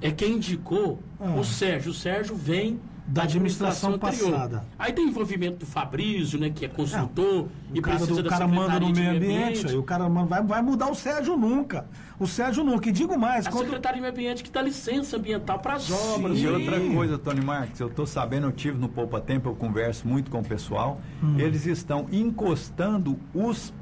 é 0.00 0.10
quem 0.12 0.34
indicou 0.34 1.00
Ah. 1.18 1.34
o 1.34 1.42
Sérgio. 1.44 1.90
O 1.90 1.94
Sérgio 1.94 2.36
vem 2.36 2.78
Da 3.06 3.24
administração 3.24 3.98
passada. 3.98 4.64
Aí 4.78 4.90
tem 4.90 5.06
envolvimento 5.08 5.58
do 5.58 5.66
Fabrício, 5.66 6.38
né, 6.38 6.48
que 6.48 6.64
é 6.64 6.68
consultor 6.68 7.48
e 7.74 7.78
O 7.78 7.82
cara, 7.82 7.98
precisa 7.98 8.22
do, 8.22 8.28
da 8.28 8.28
o 8.28 8.30
cara 8.32 8.48
manda 8.48 8.80
no 8.80 8.90
meio 8.90 9.10
ambiente, 9.10 9.66
aí 9.66 9.76
o 9.76 9.82
cara 9.82 10.08
manda- 10.08 10.26
vai, 10.28 10.42
vai 10.42 10.62
mudar 10.62 10.90
o 10.90 10.94
Sérgio 10.94 11.36
nunca. 11.36 11.84
O 12.18 12.26
Sérgio 12.26 12.64
nunca. 12.64 12.88
E 12.88 12.92
digo 12.92 13.18
mais, 13.18 13.46
A 13.46 13.50
quando, 13.50 13.64
Secretaria 13.66 13.96
de 13.96 14.00
Meio 14.00 14.12
Ambiente 14.14 14.42
que 14.42 14.50
dá 14.50 14.62
licença 14.62 15.18
ambiental 15.18 15.58
para 15.58 15.74
as 15.74 15.90
obras. 15.90 16.38
E 16.38 16.46
outra 16.48 16.80
coisa, 16.80 17.18
Tony 17.18 17.42
Marques, 17.42 17.78
eu 17.78 17.88
estou 17.88 18.06
sabendo, 18.06 18.46
eu 18.46 18.52
tive 18.52 18.78
no 18.78 18.88
Poupa 18.88 19.20
Tempo, 19.20 19.50
eu 19.50 19.54
converso 19.54 20.08
muito 20.08 20.30
com 20.30 20.38
o 20.38 20.44
pessoal, 20.44 20.98
Hum. 21.22 21.38
eles 21.38 21.66
estão 21.66 22.06
encostando 22.10 23.18
os 23.34 23.72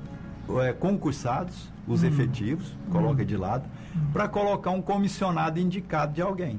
eh, 0.63 0.73
concursados, 0.73 1.71
Hum. 1.87 1.93
os 1.93 2.03
efetivos, 2.03 2.77
coloca 2.91 3.25
de 3.25 3.37
lado, 3.37 3.65
para 4.13 4.27
colocar 4.27 4.71
um 4.71 4.83
comissionado 4.83 5.61
indicado 5.61 6.13
de 6.13 6.21
alguém. 6.23 6.59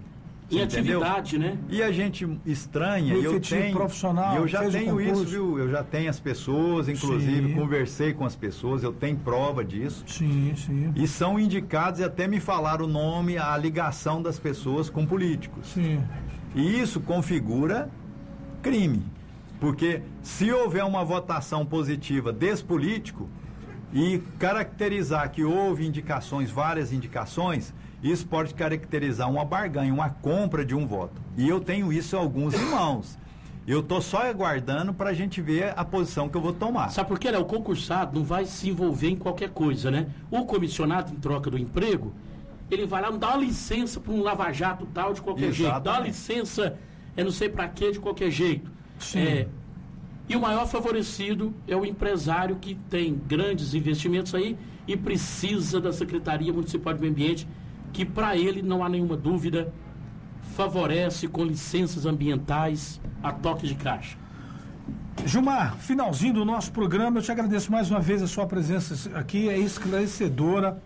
Em 0.58 0.62
atividade, 0.64 1.38
né? 1.38 1.58
E 1.70 1.82
a 1.82 1.92
gente 1.92 2.28
estranha, 2.46 3.16
e 3.16 3.24
eu 3.24 3.40
tenho, 3.40 3.76
profissional, 3.76 4.36
e 4.36 4.38
eu 4.38 4.48
já 4.48 4.70
tenho 4.70 5.00
isso, 5.02 5.26
viu? 5.26 5.58
Eu 5.58 5.70
já 5.70 5.84
tenho 5.84 6.10
as 6.10 6.20
pessoas, 6.20 6.88
inclusive 6.88 7.50
Sim. 7.50 7.54
conversei 7.56 8.14
com 8.14 8.26
as 8.26 8.36
pessoas, 8.36 8.84
eu 8.84 8.94
tenho 8.94 9.18
prova 9.18 9.64
disso. 9.64 10.04
Sim, 10.08 10.54
sim. 10.56 10.92
E 10.96 11.08
são 11.08 11.40
indicados 11.40 12.00
e 12.00 12.04
até 12.04 12.28
me 12.28 12.40
falaram 12.40 12.86
o 12.86 12.88
nome, 12.88 13.38
a 13.38 13.56
ligação 13.58 14.22
das 14.22 14.40
pessoas 14.40 14.90
com 14.90 15.06
políticos. 15.06 15.68
Sim. 15.68 16.04
E 16.56 16.80
isso 16.80 17.00
configura 17.00 17.90
crime. 18.62 19.04
Porque 19.60 20.02
se 20.22 20.52
houver 20.52 20.84
uma 20.84 21.06
votação 21.06 21.66
positiva 21.66 22.34
desse 22.34 22.64
político 22.64 23.30
e 23.94 24.22
caracterizar 24.38 25.32
que 25.32 25.44
houve 25.44 25.86
indicações, 25.86 26.50
várias 26.50 26.92
indicações, 26.92 27.74
isso 28.04 28.28
pode 28.28 28.54
caracterizar 28.54 29.30
uma 29.30 29.46
barganha, 29.46 29.94
uma 29.94 30.10
compra 30.10 30.66
de 30.66 30.76
um 30.76 30.86
voto. 30.86 31.22
E 31.38 31.48
eu 31.48 31.60
tenho 31.62 31.92
isso 31.92 32.16
em 32.16 32.20
alguns 32.20 32.54
irmãos. 32.54 33.18
Eu 33.66 33.80
estou 33.80 34.02
só 34.02 34.30
aguardando 34.30 34.94
para 34.94 35.12
a 35.12 35.14
gente 35.14 35.42
ver 35.42 35.74
a 35.78 35.86
posição 35.86 36.28
que 36.28 36.36
eu 36.36 36.42
vou 36.42 36.52
tomar. 36.52 36.90
Sabe 36.90 37.08
por 37.08 37.18
quê? 37.18 37.32
né? 37.32 37.38
O 37.38 37.46
concursado 37.46 38.20
não 38.20 38.26
vai 38.26 38.46
se 38.46 38.70
envolver 38.70 39.08
em 39.08 39.16
qualquer 39.16 39.52
coisa, 39.52 39.90
né? 39.90 40.08
O 40.30 40.44
comissionado, 40.46 41.14
em 41.14 41.16
troca 41.16 41.50
do 41.50 41.58
emprego, 41.58 42.14
ele 42.70 42.86
vai 42.86 43.02
lá, 43.02 43.10
não 43.10 43.18
dá 43.18 43.30
uma 43.30 43.38
licença 43.38 44.02
para 44.02 44.12
um 44.12 44.22
lava-jato 44.22 44.86
tal 44.94 45.14
de 45.14 45.22
qualquer 45.22 45.54
jeito. 45.54 45.72
Dá 45.72 45.78
uma 45.78 45.80
Exatamente. 45.80 46.08
licença, 46.08 46.78
é 47.16 47.24
não 47.24 47.32
sei 47.32 47.48
para 47.48 47.70
quê, 47.70 47.92
de 47.92 48.00
qualquer 48.00 48.30
jeito. 48.30 48.70
Sim. 49.00 49.20
É, 49.20 49.48
e 50.28 50.36
o 50.36 50.42
maior 50.42 50.66
favorecido 50.68 51.54
é 51.66 51.76
o 51.76 51.86
empresário 51.86 52.58
que 52.58 52.76
tem 52.90 53.20
grandes 53.28 53.74
investimentos 53.74 54.34
aí 54.36 54.58
e 54.88 54.96
precisa 54.98 55.80
da 55.80 55.92
Secretaria 55.94 56.52
Municipal 56.52 56.94
de 56.94 57.00
Meio 57.00 57.14
Ambiente, 57.14 57.48
que 57.94 58.04
para 58.04 58.36
ele, 58.36 58.62
não 58.62 58.84
há 58.84 58.90
nenhuma 58.90 59.16
dúvida, 59.16 59.72
favorece 60.56 61.28
com 61.28 61.46
licenças 61.46 62.06
ambientais 62.06 63.00
a 63.22 63.32
toque 63.32 63.68
de 63.68 63.76
caixa. 63.76 64.18
Gilmar, 65.26 65.78
finalzinho 65.78 66.34
do 66.34 66.44
nosso 66.44 66.72
programa, 66.72 67.20
eu 67.20 67.24
te 67.24 67.32
agradeço 67.32 67.72
mais 67.72 67.90
uma 67.90 68.00
vez 68.00 68.22
a 68.22 68.28
sua 68.28 68.46
presença 68.48 69.18
aqui, 69.18 69.48
é 69.48 69.58
esclarecedora. 69.58 70.82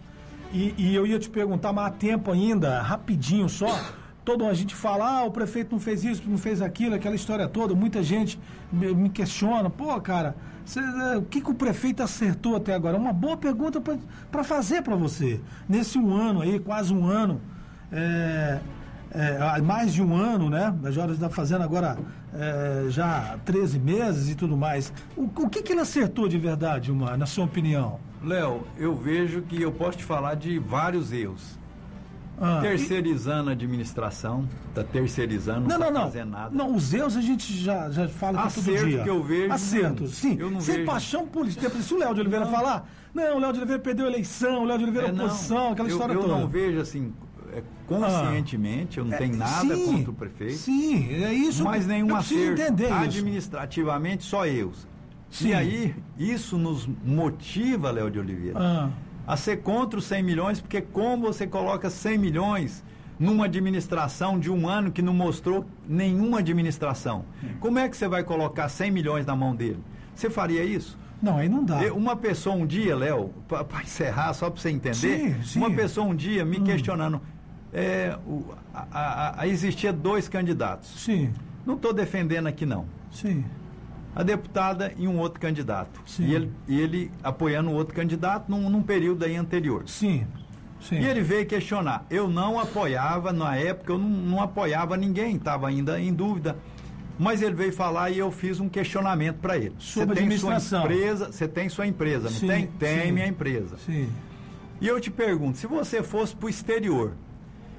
E, 0.54 0.74
e 0.78 0.96
eu 0.96 1.08
ia 1.08 1.18
te 1.18 1.30
perguntar, 1.30 1.74
mas 1.74 1.88
há 1.88 1.90
tempo 1.92 2.32
ainda, 2.32 2.82
rapidinho 2.82 3.50
só. 3.50 3.80
Todo 4.24 4.46
a 4.46 4.54
gente 4.54 4.76
fala, 4.76 5.20
ah, 5.20 5.24
o 5.24 5.32
prefeito 5.32 5.72
não 5.72 5.80
fez 5.80 6.04
isso, 6.04 6.24
não 6.28 6.38
fez 6.38 6.62
aquilo, 6.62 6.94
aquela 6.94 7.16
história 7.16 7.48
toda. 7.48 7.74
Muita 7.74 8.04
gente 8.04 8.38
me, 8.72 8.94
me 8.94 9.10
questiona, 9.10 9.70
pô, 9.70 10.00
cara, 10.02 10.36
é, 10.76 11.18
o 11.18 11.22
que, 11.22 11.40
que 11.40 11.50
o 11.50 11.54
prefeito 11.54 12.04
acertou 12.04 12.56
até 12.56 12.74
agora? 12.74 12.98
Uma 12.98 13.14
boa 13.14 13.38
pergunta 13.38 13.82
para 14.32 14.44
fazer 14.44 14.82
para 14.82 14.96
você. 14.96 15.40
Nesse 15.70 15.98
um 15.98 16.14
ano 16.14 16.42
aí, 16.42 16.60
quase 16.60 16.94
um 16.94 17.06
ano, 17.06 17.40
é, 17.92 18.60
é, 19.12 19.62
mais 19.62 19.94
de 19.94 20.02
um 20.02 20.16
ano, 20.16 20.50
né? 20.50 20.76
A 20.84 20.92
Jora 20.92 21.14
está 21.14 21.30
fazendo 21.30 21.64
agora 21.64 21.98
é, 22.34 22.90
já 22.90 23.38
13 23.46 23.80
meses 23.80 24.30
e 24.30 24.36
tudo 24.36 24.58
mais. 24.58 24.92
O, 25.16 25.24
o 25.24 25.50
que, 25.50 25.62
que 25.62 25.72
ele 25.72 25.82
acertou 25.82 26.28
de 26.28 26.38
verdade, 26.38 26.92
uma, 26.92 27.16
na 27.16 27.26
sua 27.26 27.46
opinião? 27.46 28.00
Léo, 28.24 28.66
eu 28.78 28.96
vejo 28.96 29.44
que 29.44 29.62
eu 29.62 29.72
posso 29.72 30.00
te 30.00 30.04
falar 30.04 30.36
de 30.36 30.60
vários 30.60 31.14
erros. 31.14 31.58
Ah, 32.40 32.60
Terceirizando 32.62 33.50
a 33.50 33.54
administração, 33.54 34.48
tá 34.76 34.84
terceirizando, 34.84 35.68
Não, 35.68 35.78
não, 35.80 35.80
não, 35.80 35.86
tá 35.86 35.92
não. 35.92 36.02
fazendo 36.06 36.30
nada. 36.30 36.50
Não, 36.56 36.76
os 36.76 36.94
erros 36.94 37.18
a 37.18 37.22
gente 37.22 37.52
já, 37.52 37.90
já 37.90 38.08
fala 38.08 38.42
aqui 38.44 38.54
todo 38.56 38.64
Acerto 38.70 38.86
dia. 38.90 39.04
que 39.04 39.10
eu 39.10 39.24
vejo, 39.24 39.54
Acerto, 39.54 40.04
não. 40.04 40.10
sim. 40.10 40.38
Eu 40.40 40.52
não 40.52 40.62
Sem 40.62 40.76
vejo. 40.76 40.86
paixão 40.88 41.26
política. 41.28 41.70
Se 41.70 41.94
o 41.94 41.98
Léo 41.98 42.14
de 42.14 42.20
Oliveira 42.22 42.46
falar, 42.46 42.88
não, 43.14 43.38
o 43.38 43.40
Léo 43.40 43.54
de 43.54 43.58
Oliveira 43.60 43.82
perdeu 43.82 44.06
a 44.06 44.10
eleição, 44.10 44.62
o 44.62 44.66
Léo 44.66 44.78
de 44.78 44.84
Oliveira 44.84 45.08
É, 45.08 45.12
não, 45.12 45.26
oposição, 45.26 45.72
aquela 45.72 45.90
eu, 45.90 45.94
história 45.94 46.14
eu 46.14 46.22
toda. 46.22 46.34
não 46.38 46.48
vejo 46.48 46.80
assim, 46.80 47.12
é, 47.54 47.64
conscientemente, 47.88 48.98
eu 49.00 49.06
não 49.06 49.14
É, 49.14 49.18
tenho 49.18 49.36
nada 49.36 49.76
sim, 49.76 49.86
contra 49.98 50.12
o 50.12 50.14
prefeito, 50.14 50.58
Sim, 50.58 51.10
é 51.24 51.34
isso. 51.34 51.64
mas 51.64 51.88
nenhum 51.88 52.10
eu 52.10 52.16
acerto. 52.18 52.62
entender 52.62 52.86
isso. 52.86 52.94
Administrativamente, 52.94 54.24
só 54.24 54.46
erros. 54.46 54.88
Sim. 55.30 55.50
E 55.50 55.54
aí, 55.54 55.96
isso 56.18 56.58
nos 56.58 56.88
motiva, 57.04 57.92
Léo 57.92 58.10
de 58.10 58.20
Oliveira, 58.20 58.58
Ah, 58.60 58.90
a 59.28 59.36
ser 59.38 59.58
contra 59.58 60.00
os 60.00 60.06
100 60.06 60.24
milhões, 60.24 60.62
porque 60.62 60.82
como 60.82 61.28
você 61.28 61.46
coloca 61.46 61.90
100 61.90 62.18
milhões 62.18 62.84
numa 63.20 63.46
administração 63.46 64.40
de 64.40 64.50
um 64.50 64.70
ano 64.70 64.92
que 64.92 65.02
não 65.02 65.14
mostrou 65.14 65.66
nenhuma 65.88 66.40
administração? 66.40 67.26
Como 67.60 67.78
é 67.78 67.90
que 67.90 67.98
você 67.98 68.08
vai 68.08 68.24
colocar 68.24 68.70
100 68.70 68.90
milhões 68.92 69.26
na 69.26 69.36
mão 69.36 69.54
dele? 69.56 69.80
Você 70.16 70.30
faria 70.30 70.64
isso? 70.64 70.98
não, 71.22 71.38
aí 71.38 71.50
não 71.50 71.64
dá. 71.66 71.80
Uma 71.94 72.16
pessoa 72.16 72.56
um 72.56 72.66
dia, 72.66 72.96
Léo, 72.96 73.32
para 73.48 73.82
encerrar, 73.84 74.34
só 74.34 74.50
para 74.52 74.62
você 74.62 74.70
entender, 74.70 74.96
Sim, 74.96 75.44
sim. 75.44 75.60
Hum. 75.60 75.66
uma 75.66 75.76
pessoa 75.76 76.06
um 76.08 76.16
dia 76.16 76.46
me 76.46 76.60
questionando, 76.62 77.20
é, 77.74 78.16
o- 78.26 78.44
a, 78.74 78.86
a- 78.92 79.42
a- 79.42 79.48
existia 79.48 79.92
dois 79.92 80.30
candidatos. 80.30 80.90
Sim, 81.04 81.34
Não 81.66 81.74
estou 81.76 81.92
defendendo 81.92 82.46
aqui 82.48 82.66
não. 82.68 82.86
sim. 83.12 83.44
A 84.16 84.24
deputada 84.24 84.94
e 84.98 85.08
um 85.08 85.20
outro 85.20 85.40
candidato. 85.40 86.02
Sim. 86.06 86.26
E 86.26 86.34
ele, 86.34 86.52
ele 86.68 87.12
apoiando 87.24 87.70
o 87.70 87.74
outro 87.74 87.94
candidato 87.94 88.50
num, 88.50 88.70
num 88.70 88.82
período 88.82 89.24
aí 89.24 89.36
anterior. 89.36 89.84
Sim, 89.86 90.26
sim. 90.82 91.00
E 91.00 91.06
ele 91.06 91.22
veio 91.22 91.46
questionar. 91.46 92.06
Eu 92.10 92.28
não 92.28 92.60
apoiava, 92.60 93.32
na 93.32 93.56
época, 93.56 93.94
eu 93.94 93.98
não, 93.98 94.10
não 94.10 94.42
apoiava 94.42 94.98
ninguém, 94.98 95.36
estava 95.36 95.68
ainda 95.68 96.00
em 96.00 96.14
dúvida. 96.14 96.58
Mas 97.20 97.42
ele 97.42 97.56
veio 97.56 97.74
falar 97.74 98.12
e 98.12 98.20
eu 98.20 98.32
fiz 98.32 98.60
um 98.60 98.70
questionamento 98.70 99.38
para 99.38 99.58
ele. 99.58 99.76
Sobre 99.80 100.16
Você 100.16 100.28
tem 100.28 100.38
sua 100.38 100.56
empresa, 100.58 101.32
você 101.32 101.48
tem 101.48 101.70
sua 101.70 101.88
empresa, 101.88 102.30
não 102.30 102.38
Sim, 102.38 102.48
tem? 102.48 102.68
Tem 102.68 103.02
sim. 103.06 103.12
minha 103.12 103.28
empresa. 103.28 103.78
Sim. 103.78 104.10
E 104.80 104.88
eu 104.88 105.00
te 105.02 105.10
pergunto, 105.10 105.58
se 105.58 105.66
você 105.66 106.04
fosse 106.04 106.36
para 106.36 106.46
o 106.46 106.50
exterior 106.50 107.14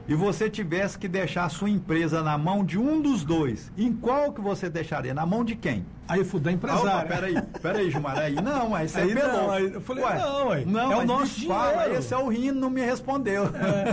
e 0.09 0.14
você 0.14 0.48
tivesse 0.48 0.98
que 0.98 1.06
deixar 1.06 1.44
a 1.44 1.48
sua 1.50 1.68
empresa 1.68 2.22
na 2.22 2.38
mão 2.38 2.64
de 2.64 2.78
um 2.78 3.00
dos 3.00 3.22
dois, 3.24 3.70
em 3.76 3.92
qual 3.92 4.32
que 4.32 4.40
você 4.40 4.70
deixaria? 4.70 5.12
Na 5.12 5.26
mão 5.26 5.44
de 5.44 5.54
quem? 5.54 5.84
Aí 6.09 6.24
fudeu 6.24 6.50
Ah, 6.50 6.54
empresário. 6.54 6.88
opa, 6.88 7.04
peraí, 7.04 7.42
peraí, 7.61 7.90
Gilmar, 7.90 8.18
aí 8.18 8.34
não, 8.36 8.70
mas 8.70 8.90
você 8.92 9.00
Aí 9.00 9.14
não, 9.14 9.50
aí 9.50 9.72
eu 9.74 9.80
falei, 9.82 10.04
não, 10.04 10.48
ué, 10.48 10.64
não, 10.64 10.92
é 10.92 10.96
o 10.96 11.04
nosso 11.04 11.46
fala, 11.46 11.72
dinheiro. 11.72 11.94
É, 11.94 11.98
esse 11.98 12.14
é 12.14 12.16
o 12.16 12.28
Rino, 12.28 12.59
não 12.59 12.70
me 12.70 12.80
respondeu. 12.80 13.44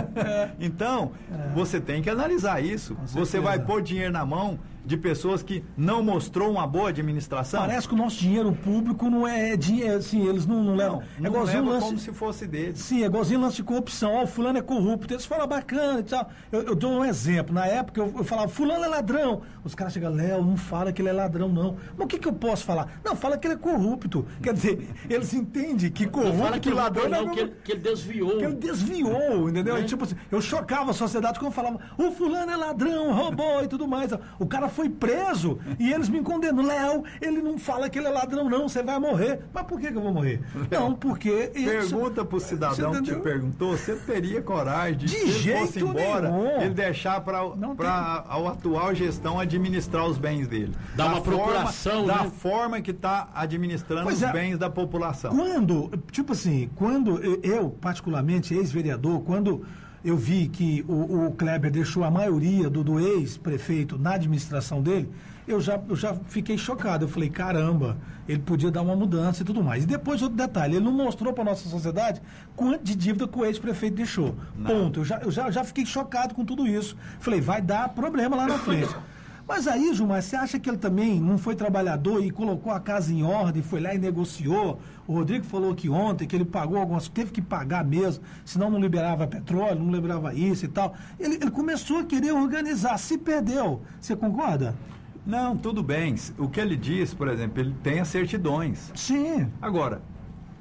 então, 0.58 1.12
você 1.54 1.78
tem 1.78 2.00
que 2.00 2.08
analisar 2.08 2.64
isso. 2.64 2.96
Você 3.04 3.32
certeza. 3.32 3.42
vai 3.42 3.58
pôr 3.58 3.82
dinheiro 3.82 4.12
na 4.12 4.24
mão 4.24 4.58
de 4.86 4.96
pessoas 4.96 5.42
que 5.42 5.64
não 5.76 6.02
mostrou 6.02 6.50
uma 6.50 6.66
boa 6.66 6.90
administração? 6.90 7.60
Parece 7.60 7.88
que 7.88 7.94
o 7.94 7.96
nosso 7.96 8.16
dinheiro 8.16 8.52
público 8.52 9.10
não 9.10 9.26
é 9.26 9.56
dinheiro, 9.56 9.96
assim, 9.96 10.26
eles 10.26 10.46
não, 10.46 10.62
não 10.62 10.76
levam. 10.76 10.98
não, 10.98 11.02
é 11.02 11.20
não 11.20 11.30
igualzinho 11.30 11.62
leva 11.62 11.72
lance. 11.72 11.86
como 11.86 11.98
se 11.98 12.12
fosse 12.12 12.46
deles. 12.46 12.78
Sim, 12.78 13.02
é 13.02 13.06
igualzinho 13.06 13.40
lance 13.40 13.56
de 13.56 13.64
corrupção. 13.64 14.14
Ó, 14.14 14.22
o 14.22 14.26
fulano 14.26 14.58
é 14.58 14.62
corrupto. 14.62 15.12
Eles 15.12 15.26
falam 15.26 15.46
bacana 15.48 16.00
e 16.00 16.04
tal. 16.04 16.30
Eu, 16.52 16.62
eu 16.62 16.74
dou 16.76 16.92
um 16.92 17.04
exemplo. 17.04 17.52
Na 17.52 17.66
época 17.66 18.00
eu, 18.00 18.14
eu 18.16 18.24
falava, 18.24 18.48
fulano 18.48 18.84
é 18.84 18.88
ladrão. 18.88 19.42
Os 19.64 19.74
caras 19.74 19.92
chegam, 19.92 20.12
Léo, 20.14 20.44
não 20.44 20.56
fala 20.56 20.92
que 20.92 21.02
ele 21.02 21.08
é 21.08 21.12
ladrão, 21.12 21.48
não. 21.48 21.76
Mas 21.96 22.04
o 22.04 22.08
que, 22.08 22.18
que 22.18 22.28
eu 22.28 22.32
posso 22.32 22.64
falar? 22.64 23.00
Não, 23.04 23.16
fala 23.16 23.36
que 23.36 23.46
ele 23.48 23.54
é 23.54 23.58
corrupto. 23.58 24.24
Quer 24.40 24.54
dizer, 24.54 24.88
eles 25.10 25.34
entendem 25.34 25.90
que 25.90 26.04
Não 26.04 26.12
corrupto 26.12 26.38
fala 26.38 26.60
que 26.60 26.68
ele 26.68 26.76
ladrão 26.76 27.02
roubou, 27.02 27.18
não 27.18 27.24
é 27.24 27.26
não, 27.26 27.34
que 27.34 27.40
ele, 27.40 27.54
que 27.64 27.72
ele 27.72 27.80
desviou. 27.80 28.38
que 28.38 28.44
ele 28.44 28.54
desviou, 28.54 29.48
entendeu? 29.50 29.74
Né? 29.74 29.80
E, 29.80 29.86
Tipo 29.86 30.04
assim, 30.04 30.16
eu 30.30 30.40
chocava 30.40 30.90
a 30.90 30.94
sociedade 30.94 31.38
quando 31.38 31.46
eu 31.46 31.54
falava, 31.54 31.80
o 31.96 32.10
fulano 32.12 32.52
é 32.52 32.56
ladrão, 32.56 33.12
roubou 33.12 33.64
e 33.64 33.68
tudo 33.68 33.88
mais. 33.88 34.10
O 34.38 34.46
cara 34.46 34.68
foi 34.76 34.88
preso 34.90 35.58
e 35.78 35.90
eles 35.92 36.08
me 36.08 36.20
condenam. 36.22 36.64
Léo, 36.64 37.02
ele 37.20 37.40
não 37.40 37.58
fala 37.58 37.88
que 37.88 37.98
ele 37.98 38.06
é 38.08 38.10
ladrão, 38.10 38.48
não, 38.48 38.68
você 38.68 38.82
vai 38.82 38.98
morrer. 38.98 39.40
Mas 39.52 39.64
por 39.64 39.80
que, 39.80 39.90
que 39.90 39.96
eu 39.96 40.02
vou 40.02 40.12
morrer? 40.12 40.40
Não, 40.70 40.94
porque. 40.94 41.50
Pergunta 41.56 42.24
pro 42.24 42.38
cidadão 42.38 42.92
que 42.92 43.02
te 43.02 43.14
perguntou, 43.16 43.76
você 43.76 43.94
teria 43.96 44.42
coragem 44.42 44.96
de, 44.98 45.06
De 45.06 45.16
se 45.16 45.48
ele 45.50 45.58
fosse 45.60 45.80
jeito 45.80 45.88
embora, 45.88 46.30
nenhum. 46.30 46.60
ele 46.60 46.74
deixar 46.74 47.20
para 47.22 47.38
a 47.40 48.48
atual 48.50 48.94
gestão 48.94 49.38
administrar 49.40 50.06
os 50.06 50.18
bens 50.18 50.46
dele. 50.46 50.72
Dá 50.94 51.04
Da 51.04 51.12
uma 51.14 51.20
forma- 51.22 51.42
procuração, 51.44 52.06
Da 52.06 52.22
né? 52.24 52.30
forma 52.38 52.80
que 52.80 52.90
está 52.90 53.28
administrando 53.34 54.04
Pois 54.04 54.16
os 54.16 54.22
é. 54.22 54.32
bens 54.32 54.58
da 54.58 54.68
população. 54.68 55.34
Quando, 55.34 55.90
tipo 56.10 56.32
assim, 56.32 56.68
quando 56.74 57.18
eu- 57.22 57.40
eu, 57.42 57.70
particularmente, 57.70 58.54
ex-vereador, 58.54 59.20
quando 59.22 59.64
eu 60.04 60.16
vi 60.16 60.48
que 60.48 60.84
o, 60.88 61.26
o 61.26 61.32
Kleber 61.32 61.70
deixou 61.70 62.04
a 62.04 62.10
maioria 62.10 62.70
do, 62.70 62.84
do 62.84 63.00
ex-prefeito 63.00 63.98
na 63.98 64.14
administração 64.14 64.82
dele, 64.82 65.10
eu 65.46 65.60
já, 65.60 65.80
eu 65.88 65.94
já 65.94 66.14
fiquei 66.26 66.58
chocado. 66.58 67.04
Eu 67.04 67.08
falei, 67.08 67.30
caramba, 67.30 67.96
ele 68.28 68.40
podia 68.40 68.70
dar 68.70 68.82
uma 68.82 68.96
mudança 68.96 69.42
e 69.42 69.44
tudo 69.44 69.62
mais. 69.62 69.84
E 69.84 69.86
depois, 69.86 70.20
outro 70.22 70.36
detalhe, 70.36 70.76
ele 70.76 70.84
não 70.84 70.92
mostrou 70.92 71.32
para 71.32 71.44
nossa 71.44 71.68
sociedade 71.68 72.20
quanto 72.56 72.82
de 72.82 72.94
dívida 72.94 73.28
que 73.28 73.38
o 73.38 73.44
ex-prefeito 73.44 73.96
deixou. 73.96 74.34
Ponto. 74.64 75.00
Eu 75.00 75.04
já, 75.04 75.18
eu 75.18 75.30
já, 75.30 75.50
já 75.50 75.64
fiquei 75.64 75.86
chocado 75.86 76.34
com 76.34 76.44
tudo 76.44 76.66
isso. 76.66 76.96
Falei, 77.20 77.40
vai 77.40 77.62
dar 77.62 77.88
problema 77.90 78.36
lá 78.36 78.46
na 78.46 78.58
frente. 78.58 78.94
Mas 79.48 79.68
aí, 79.68 79.94
Gilmar, 79.94 80.20
você 80.22 80.34
acha 80.34 80.58
que 80.58 80.68
ele 80.68 80.76
também 80.76 81.20
não 81.20 81.38
foi 81.38 81.54
trabalhador 81.54 82.24
e 82.24 82.32
colocou 82.32 82.72
a 82.72 82.80
casa 82.80 83.12
em 83.12 83.22
ordem, 83.22 83.62
foi 83.62 83.80
lá 83.80 83.94
e 83.94 83.98
negociou? 83.98 84.80
O 85.06 85.12
Rodrigo 85.12 85.44
falou 85.44 85.72
que 85.72 85.88
ontem 85.88 86.26
que 86.26 86.34
ele 86.34 86.44
pagou 86.44 86.78
algumas, 86.78 87.06
teve 87.06 87.30
que 87.30 87.40
pagar 87.40 87.84
mesmo, 87.84 88.24
senão 88.44 88.68
não 88.68 88.80
liberava 88.80 89.24
petróleo, 89.24 89.78
não 89.78 89.92
liberava 89.92 90.34
isso 90.34 90.64
e 90.64 90.68
tal. 90.68 90.96
Ele, 91.18 91.36
ele 91.36 91.50
começou 91.52 91.98
a 91.98 92.04
querer 92.04 92.32
organizar, 92.32 92.98
se 92.98 93.16
perdeu. 93.16 93.82
Você 94.00 94.16
concorda? 94.16 94.74
Não, 95.24 95.56
tudo 95.56 95.80
bem. 95.80 96.16
O 96.38 96.48
que 96.48 96.60
ele 96.60 96.76
diz, 96.76 97.14
por 97.14 97.28
exemplo, 97.28 97.60
ele 97.60 97.74
tem 97.84 98.00
as 98.00 98.08
certidões. 98.08 98.90
Sim. 98.96 99.48
Agora, 99.62 100.02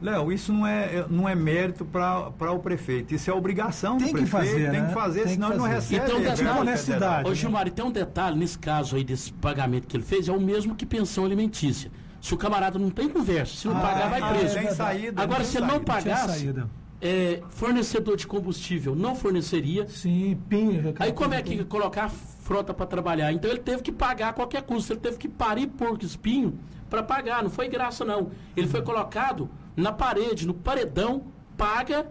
Léo, 0.06 0.32
isso 0.32 0.53
não 0.53 0.68
é, 0.68 1.06
não 1.10 1.28
é 1.28 1.34
mérito 1.34 1.84
para 1.84 2.51
o 2.51 2.60
prefeito, 2.60 3.16
isso 3.16 3.30
é 3.30 3.34
obrigação 3.34 3.97
Tem 3.97 4.08
do 4.08 4.14
que 4.14 4.22
prefeito. 4.30 4.32
fazer, 4.51 4.72
tem 4.72 4.82
né? 4.82 4.88
que 4.88 4.93
fazer, 4.93 5.20
Tem 5.22 5.28
que 5.30 5.34
senão 5.34 5.47
ele 5.49 5.58
não 5.58 5.66
fazer. 5.66 5.76
recebe. 5.76 6.06
Então, 6.06 6.20
verba 6.22 6.36
detalhe, 6.36 6.60
honestidade. 6.60 7.30
Ô 7.30 7.34
Gilmar, 7.34 7.68
e 7.68 7.72
tem 7.72 7.84
um 7.86 7.91
detalhe 7.91 8.38
nesse 8.38 8.60
caso 8.60 8.95
aí 8.95 9.03
desse 9.03 9.34
pagamento 9.34 9.88
que 9.88 9.97
ele 9.97 10.03
fez, 10.03 10.28
é 10.30 10.32
o 10.32 10.39
mesmo 10.39 10.76
que 10.76 10.86
pensão 10.86 11.26
alimentícia. 11.26 11.91
Se 12.22 12.34
o 12.34 12.38
camarada 12.38 12.78
não 12.80 12.89
tem 12.89 13.10
conversa, 13.10 13.56
se 13.56 13.68
não 13.68 13.78
Ah, 13.78 13.82
pagar, 13.82 14.10
vai 14.10 14.22
ah, 14.22 14.28
preso. 14.30 14.58
é 14.58 14.62
Tem 14.64 14.72
saída. 14.72 15.22
Agora, 15.22 15.39
tem 15.41 15.47
se 15.51 15.58
ele 15.58 15.66
não 15.68 15.80
pagasse, 15.84 16.39
saída. 16.39 16.70
é, 17.01 17.41
fornecedor 17.49 18.16
de 18.18 18.26
combustível 18.28 18.95
não 18.95 19.16
forneceria. 19.16 19.88
Sim, 19.88 20.38
pinha. 20.49 20.93
Aí 20.99 21.12
como 21.12 21.34
é 21.34 21.41
que 21.41 21.64
colocar 21.66 22.06
a 22.06 22.10
frota 22.10 22.74
para 22.74 22.86
trabalhar? 22.86 23.32
Então 23.32 23.49
ele 23.49 23.60
teve 23.60 23.82
que 23.84 23.91
pagar 23.91 24.30
a 24.30 24.34
qualquer 24.34 24.62
custo, 24.64 24.93
ele 24.93 24.99
teve 24.99 25.18
que 25.18 25.28
parir 25.28 25.68
porco 25.68 26.03
espinho 26.06 26.58
para 26.89 27.01
pagar, 27.03 27.43
não 27.43 27.49
foi 27.49 27.68
graça 27.68 28.03
não. 28.06 28.30
Ele 28.56 28.68
foi 28.68 28.82
colocado 28.82 29.49
na 29.76 29.91
parede, 29.91 30.45
no 30.47 30.53
paredão, 30.53 31.23
paga 31.57 32.05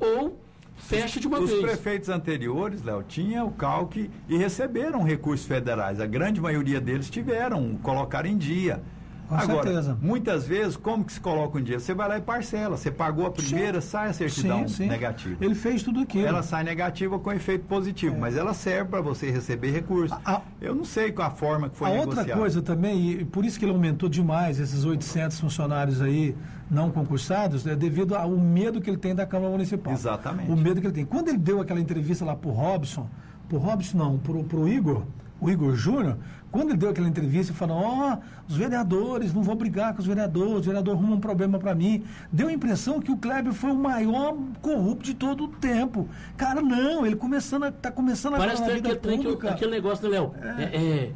ou 0.00 0.38
fecha 0.76 1.20
de 1.20 1.26
uma 1.26 1.38
Os 1.40 1.50
vez. 1.50 1.62
prefeitos 1.62 2.08
anteriores, 2.08 2.82
Léo, 2.82 3.02
tinham 3.06 3.46
o 3.46 3.52
calque 3.52 4.10
e 4.28 4.36
receberam 4.36 5.02
recursos 5.02 5.46
federais. 5.46 6.00
A 6.00 6.06
grande 6.06 6.40
maioria 6.40 6.80
deles 6.80 7.08
tiveram, 7.10 7.76
colocaram 7.82 8.28
em 8.28 8.36
dia. 8.36 8.82
Com 9.28 9.36
Agora, 9.38 9.62
certeza. 9.62 9.98
muitas 10.02 10.46
vezes, 10.46 10.76
como 10.76 11.04
que 11.04 11.12
se 11.12 11.20
coloca 11.20 11.56
um 11.56 11.62
dia? 11.62 11.78
Você 11.80 11.94
vai 11.94 12.06
lá 12.06 12.18
e 12.18 12.20
parcela. 12.20 12.76
Você 12.76 12.90
pagou 12.90 13.24
a 13.26 13.30
primeira, 13.30 13.80
sai 13.80 14.10
a 14.10 14.12
certidão 14.12 14.68
Sim, 14.68 14.74
sim. 14.74 14.86
negativa. 14.88 15.42
Ele 15.42 15.54
fez 15.54 15.82
tudo 15.82 16.00
aquilo. 16.00 16.26
Ela 16.26 16.42
sai 16.42 16.62
negativa 16.64 17.18
com 17.18 17.32
efeito 17.32 17.64
positivo, 17.64 18.18
mas 18.18 18.36
ela 18.36 18.52
serve 18.52 18.90
para 18.90 19.00
você 19.00 19.30
receber 19.30 19.70
recursos. 19.70 20.12
A- 20.24 20.34
a- 20.36 20.42
Eu 20.60 20.74
não 20.74 20.84
sei 20.84 21.12
qual 21.12 21.28
a 21.28 21.30
forma 21.30 21.70
que 21.70 21.76
foi 21.76 21.88
a 21.88 21.92
negociada. 21.94 22.20
outra 22.22 22.36
coisa 22.36 22.60
também, 22.60 23.10
e 23.12 23.24
por 23.24 23.44
isso 23.46 23.58
que 23.58 23.64
ele 23.64 23.72
aumentou 23.72 24.06
demais 24.08 24.58
esses 24.60 24.84
800 24.84 25.40
funcionários 25.40 26.02
aí 26.02 26.36
não 26.72 26.90
concursados, 26.90 27.66
é 27.66 27.76
devido 27.76 28.16
ao 28.16 28.30
medo 28.30 28.80
que 28.80 28.88
ele 28.88 28.96
tem 28.96 29.14
da 29.14 29.26
Câmara 29.26 29.50
Municipal. 29.50 29.92
Exatamente. 29.92 30.50
O 30.50 30.56
medo 30.56 30.80
que 30.80 30.86
ele 30.86 30.94
tem. 30.94 31.04
Quando 31.04 31.28
ele 31.28 31.36
deu 31.36 31.60
aquela 31.60 31.78
entrevista 31.78 32.24
lá 32.24 32.34
pro 32.34 32.50
Robson, 32.50 33.06
pro 33.46 33.58
Robson 33.58 33.98
não, 33.98 34.18
pro, 34.18 34.42
pro 34.42 34.66
Igor, 34.66 35.02
o 35.38 35.50
Igor 35.50 35.74
Júnior, 35.74 36.16
quando 36.50 36.70
ele 36.70 36.78
deu 36.78 36.88
aquela 36.88 37.08
entrevista 37.08 37.52
e 37.52 37.54
falou, 37.54 37.76
ó, 37.76 38.16
os 38.48 38.56
vereadores, 38.56 39.34
não 39.34 39.42
vou 39.42 39.54
brigar 39.54 39.92
com 39.92 40.00
os 40.00 40.06
vereadores, 40.06 40.60
os 40.60 40.66
vereadores 40.66 40.98
arrumam 40.98 41.18
um 41.18 41.20
problema 41.20 41.58
para 41.58 41.74
mim. 41.74 42.04
Deu 42.32 42.48
a 42.48 42.52
impressão 42.52 43.00
que 43.00 43.12
o 43.12 43.18
Kleber 43.18 43.52
foi 43.52 43.70
o 43.70 43.76
maior 43.76 44.34
corrupto 44.62 45.04
de 45.04 45.14
todo 45.14 45.44
o 45.44 45.48
tempo. 45.48 46.08
Cara, 46.38 46.62
não, 46.62 47.04
ele 47.04 47.16
começando 47.16 47.64
a, 47.64 47.72
tá 47.72 47.90
começando 47.90 48.34
a 48.34 48.38
Parece 48.38 48.62
aquele, 48.62 48.96
trem 48.96 49.18
que 49.18 49.24
pública. 49.24 49.50
aquele 49.50 49.72
negócio, 49.72 50.08
né, 50.08 50.10
Léo? 50.10 50.32
É, 50.58 50.62
é, 50.62 51.12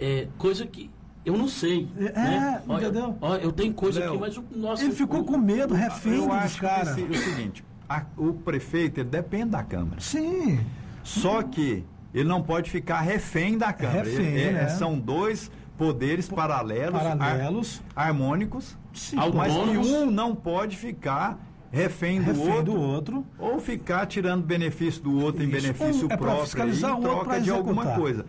é 0.00 0.28
coisa 0.38 0.64
que 0.66 0.88
eu 1.24 1.36
não 1.36 1.48
sei. 1.48 1.88
É, 1.98 2.12
né? 2.12 2.62
Ó, 2.68 2.72
eu- 2.74 2.82
entendeu? 2.82 3.16
ó, 3.20 3.36
eu 3.36 3.52
tenho 3.52 3.72
coisa 3.74 4.00
Léo, 4.00 4.10
aqui, 4.10 4.20
mas 4.20 4.36
o 4.36 4.44
nosso. 4.54 4.82
Ele 4.84 4.92
ficou 4.92 5.20
o- 5.20 5.24
com 5.24 5.38
medo, 5.38 5.74
refém 5.74 6.14
Eu 6.14 6.22
dos 6.26 6.32
acho 6.32 6.54
que 6.56 6.60
caras. 6.60 6.98
esse- 6.98 7.02
o 7.02 7.14
seguinte, 7.16 7.64
a- 7.88 8.04
o 8.16 8.32
prefeito 8.34 9.00
ele 9.00 9.08
depende 9.08 9.50
da 9.50 9.62
Câmara. 9.62 10.00
Sim. 10.00 10.60
Só 11.02 11.42
que 11.42 11.84
ele 12.12 12.28
não 12.28 12.42
pode 12.42 12.70
ficar 12.70 13.00
refém 13.00 13.56
da 13.58 13.72
Câmara. 13.72 14.04
Refém, 14.04 14.26
Ele- 14.26 14.42
é- 14.42 14.52
né? 14.52 14.68
São 14.68 14.98
dois 14.98 15.50
poderes 15.76 16.28
paralelos, 16.28 17.00
Paralelos. 17.00 17.82
har- 17.96 18.06
harmônicos, 18.08 18.76
Sim. 18.92 19.16
mas 19.34 19.52
que 19.52 19.76
um 19.78 20.10
não 20.10 20.34
pode 20.34 20.76
ficar 20.76 21.36
refém 21.72 22.20
do 22.22 22.26
refém 22.26 22.48
outro. 22.48 22.64
do 22.72 22.80
outro. 22.80 23.26
Ou 23.38 23.58
ficar 23.58 24.06
tirando 24.06 24.44
benefício 24.44 25.02
do 25.02 25.20
outro 25.20 25.42
em 25.42 25.48
Isso. 25.50 25.60
benefício 25.62 26.06
Um 26.06 26.12
é 26.12 26.16
próprio 26.16 26.64
em 26.64 26.70
o 26.84 26.86
outro 26.86 27.02
troca 27.02 27.40
de 27.40 27.50
alguma 27.50 27.86
coisa. 27.86 28.24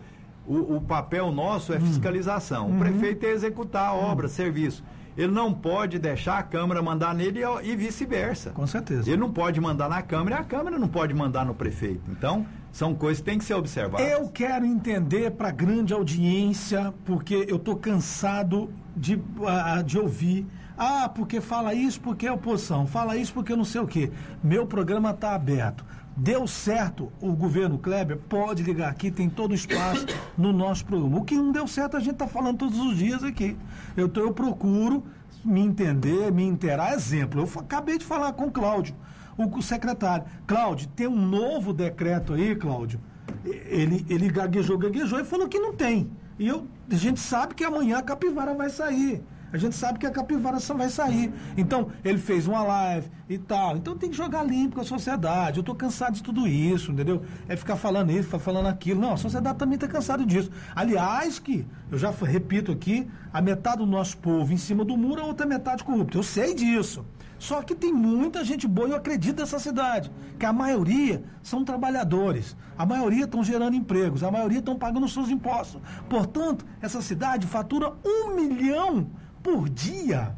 O, 0.46 0.76
o 0.76 0.80
papel 0.80 1.32
nosso 1.32 1.72
Hum. 1.72 1.76
é 1.76 1.80
fiscalização. 1.80 2.68
Uhum. 2.68 2.76
O 2.76 2.78
prefeito 2.78 3.24
é 3.26 3.30
executar 3.30 3.88
a 3.88 3.94
obra, 3.94 4.28
serviço. 4.28 4.82
Ele 5.16 5.32
não 5.32 5.52
pode 5.52 5.98
deixar 5.98 6.38
a 6.38 6.42
Câmara 6.42 6.82
mandar 6.82 7.14
nele 7.14 7.40
e, 7.40 7.70
e 7.70 7.74
vice-versa. 7.76 8.50
Com 8.50 8.66
certeza. 8.66 9.08
Ele 9.08 9.16
não 9.16 9.32
pode 9.32 9.58
mandar 9.60 9.88
na 9.88 10.02
Câmara 10.02 10.36
e 10.36 10.38
a 10.40 10.44
Câmara 10.44 10.78
não 10.78 10.88
pode 10.88 11.14
mandar 11.14 11.46
no 11.46 11.54
prefeito. 11.54 12.02
Então, 12.10 12.44
são 12.70 12.94
coisas 12.94 13.20
que 13.20 13.24
têm 13.30 13.38
que 13.38 13.44
ser 13.46 13.54
observadas. 13.54 14.06
Eu 14.06 14.28
quero 14.28 14.66
entender 14.66 15.30
para 15.30 15.50
grande 15.50 15.94
audiência, 15.94 16.92
porque 17.06 17.46
eu 17.48 17.56
estou 17.56 17.76
cansado 17.76 18.70
de, 18.94 19.18
ah, 19.46 19.80
de 19.80 19.98
ouvir. 19.98 20.46
Ah, 20.76 21.08
porque 21.08 21.40
fala 21.40 21.72
isso 21.72 21.98
porque 22.02 22.26
é 22.26 22.32
oposição, 22.32 22.86
fala 22.86 23.16
isso 23.16 23.32
porque 23.32 23.56
não 23.56 23.64
sei 23.64 23.80
o 23.80 23.86
quê. 23.86 24.10
Meu 24.44 24.66
programa 24.66 25.10
está 25.12 25.34
aberto. 25.34 25.82
Deu 26.16 26.46
certo 26.46 27.12
o 27.20 27.32
governo 27.32 27.78
Kleber, 27.78 28.16
pode 28.16 28.62
ligar 28.62 28.88
aqui, 28.88 29.10
tem 29.10 29.28
todo 29.28 29.50
o 29.50 29.54
espaço 29.54 30.06
no 30.36 30.50
nosso 30.50 30.84
programa. 30.86 31.18
O 31.18 31.24
que 31.24 31.34
não 31.34 31.52
deu 31.52 31.66
certo, 31.66 31.94
a 31.94 32.00
gente 32.00 32.14
está 32.14 32.26
falando 32.26 32.56
todos 32.56 32.78
os 32.78 32.96
dias 32.96 33.22
aqui. 33.22 33.54
Eu, 33.94 34.10
eu 34.16 34.32
procuro 34.32 35.04
me 35.44 35.60
entender, 35.60 36.32
me 36.32 36.42
inteirar. 36.42 36.94
Exemplo, 36.94 37.42
eu 37.42 37.60
acabei 37.60 37.98
de 37.98 38.04
falar 38.04 38.32
com 38.32 38.46
o 38.46 38.50
Cláudio, 38.50 38.94
o 39.36 39.62
secretário. 39.62 40.24
Cláudio, 40.46 40.88
tem 40.88 41.06
um 41.06 41.20
novo 41.20 41.74
decreto 41.74 42.32
aí, 42.32 42.56
Cláudio. 42.56 42.98
Ele, 43.44 44.06
ele 44.08 44.30
gaguejou, 44.30 44.78
gaguejou 44.78 45.20
e 45.20 45.24
falou 45.24 45.48
que 45.48 45.58
não 45.58 45.74
tem. 45.74 46.10
E 46.38 46.48
eu, 46.48 46.66
a 46.90 46.94
gente 46.94 47.20
sabe 47.20 47.54
que 47.54 47.62
amanhã 47.62 47.98
a 47.98 48.02
capivara 48.02 48.54
vai 48.54 48.70
sair. 48.70 49.22
A 49.52 49.56
gente 49.56 49.74
sabe 49.76 49.98
que 49.98 50.06
a 50.06 50.10
capivara 50.10 50.58
só 50.58 50.74
vai 50.74 50.88
sair. 50.88 51.32
Então, 51.56 51.88
ele 52.04 52.18
fez 52.18 52.46
uma 52.46 52.62
live 52.62 53.08
e 53.28 53.38
tal. 53.38 53.76
Então 53.76 53.96
tem 53.96 54.10
que 54.10 54.16
jogar 54.16 54.42
limpo 54.42 54.76
com 54.76 54.80
a 54.80 54.84
sociedade. 54.84 55.58
Eu 55.58 55.64
tô 55.64 55.74
cansado 55.74 56.14
de 56.14 56.22
tudo 56.22 56.46
isso, 56.46 56.92
entendeu? 56.92 57.22
É 57.48 57.56
ficar 57.56 57.76
falando 57.76 58.10
isso, 58.10 58.24
ficar 58.24 58.38
falando 58.38 58.66
aquilo. 58.66 59.00
Não, 59.00 59.12
a 59.12 59.16
sociedade 59.16 59.58
também 59.58 59.78
tá 59.78 59.88
cansada 59.88 60.24
disso. 60.24 60.50
Aliás, 60.74 61.38
que, 61.38 61.66
eu 61.90 61.98
já 61.98 62.10
repito 62.10 62.72
aqui, 62.72 63.08
a 63.32 63.40
metade 63.40 63.78
do 63.78 63.86
nosso 63.86 64.16
povo 64.18 64.52
em 64.52 64.56
cima 64.56 64.84
do 64.84 64.96
muro, 64.96 65.22
a 65.22 65.24
outra 65.24 65.46
metade 65.46 65.84
corrupta. 65.84 66.18
Eu 66.18 66.22
sei 66.22 66.54
disso. 66.54 67.04
Só 67.38 67.62
que 67.62 67.74
tem 67.74 67.92
muita 67.92 68.42
gente 68.44 68.66
boa 68.66 68.88
eu 68.88 68.96
acredito 68.96 69.40
nessa 69.40 69.58
cidade. 69.58 70.10
Que 70.38 70.46
a 70.46 70.52
maioria 70.52 71.22
são 71.42 71.64
trabalhadores. 71.64 72.56
A 72.78 72.86
maioria 72.86 73.24
estão 73.24 73.44
gerando 73.44 73.76
empregos. 73.76 74.22
A 74.22 74.30
maioria 74.30 74.60
estão 74.60 74.76
pagando 74.76 75.08
seus 75.08 75.28
impostos. 75.28 75.80
Portanto, 76.08 76.64
essa 76.80 77.02
cidade 77.02 77.46
fatura 77.46 77.92
um 78.04 78.34
milhão 78.34 79.10
por 79.46 79.68
dia. 79.68 80.36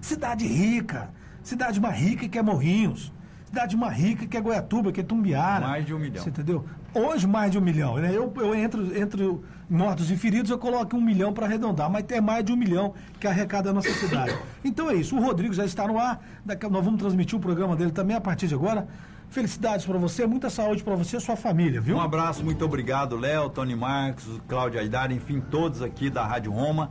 Cidade 0.00 0.46
rica. 0.46 1.10
Cidade 1.42 1.78
mais 1.78 2.00
rica 2.00 2.26
que 2.26 2.38
é 2.38 2.42
Morrinhos. 2.42 3.12
Cidade 3.44 3.76
mais 3.76 3.94
rica 3.94 4.26
que 4.26 4.34
é 4.34 4.40
Goiatuba, 4.40 4.90
que 4.90 5.00
é 5.00 5.04
Tumbiara. 5.04 5.66
Mais 5.66 5.84
de 5.84 5.92
um 5.92 5.98
milhão. 5.98 6.24
Você 6.24 6.30
entendeu? 6.30 6.64
Hoje 6.94 7.26
mais 7.26 7.52
de 7.52 7.58
um 7.58 7.60
milhão. 7.60 7.96
Né? 7.96 8.10
Eu, 8.14 8.32
eu 8.38 8.54
entro 8.54 8.98
entre 8.98 9.38
mortos 9.68 10.10
e 10.10 10.16
feridos, 10.16 10.50
eu 10.50 10.56
coloco 10.56 10.96
um 10.96 11.00
milhão 11.02 11.34
para 11.34 11.44
arredondar, 11.44 11.90
mas 11.90 12.04
tem 12.04 12.18
mais 12.18 12.42
de 12.42 12.50
um 12.50 12.56
milhão 12.56 12.94
que 13.20 13.26
arrecada 13.26 13.68
a 13.68 13.72
nossa 13.74 13.92
cidade. 13.92 14.34
Então 14.64 14.90
é 14.90 14.94
isso. 14.94 15.14
O 15.16 15.20
Rodrigo 15.20 15.52
já 15.52 15.64
está 15.64 15.86
no 15.86 15.98
ar. 15.98 16.20
Daqui, 16.44 16.66
nós 16.66 16.82
vamos 16.82 16.98
transmitir 16.98 17.38
o 17.38 17.40
programa 17.40 17.76
dele 17.76 17.92
também 17.92 18.16
a 18.16 18.20
partir 18.20 18.48
de 18.48 18.54
agora. 18.54 18.88
Felicidades 19.28 19.84
para 19.84 19.98
você, 19.98 20.26
muita 20.26 20.48
saúde 20.48 20.82
para 20.82 20.94
você 20.94 21.18
e 21.18 21.20
sua 21.20 21.36
família, 21.36 21.80
viu? 21.80 21.96
Um 21.96 22.00
abraço, 22.00 22.42
muito 22.44 22.64
obrigado, 22.64 23.16
Léo, 23.16 23.50
Tony 23.50 23.76
Marcos, 23.76 24.40
Cláudio 24.48 24.80
Aidar, 24.80 25.12
enfim, 25.12 25.40
todos 25.40 25.82
aqui 25.82 26.08
da 26.08 26.24
Rádio 26.24 26.52
Roma. 26.52 26.90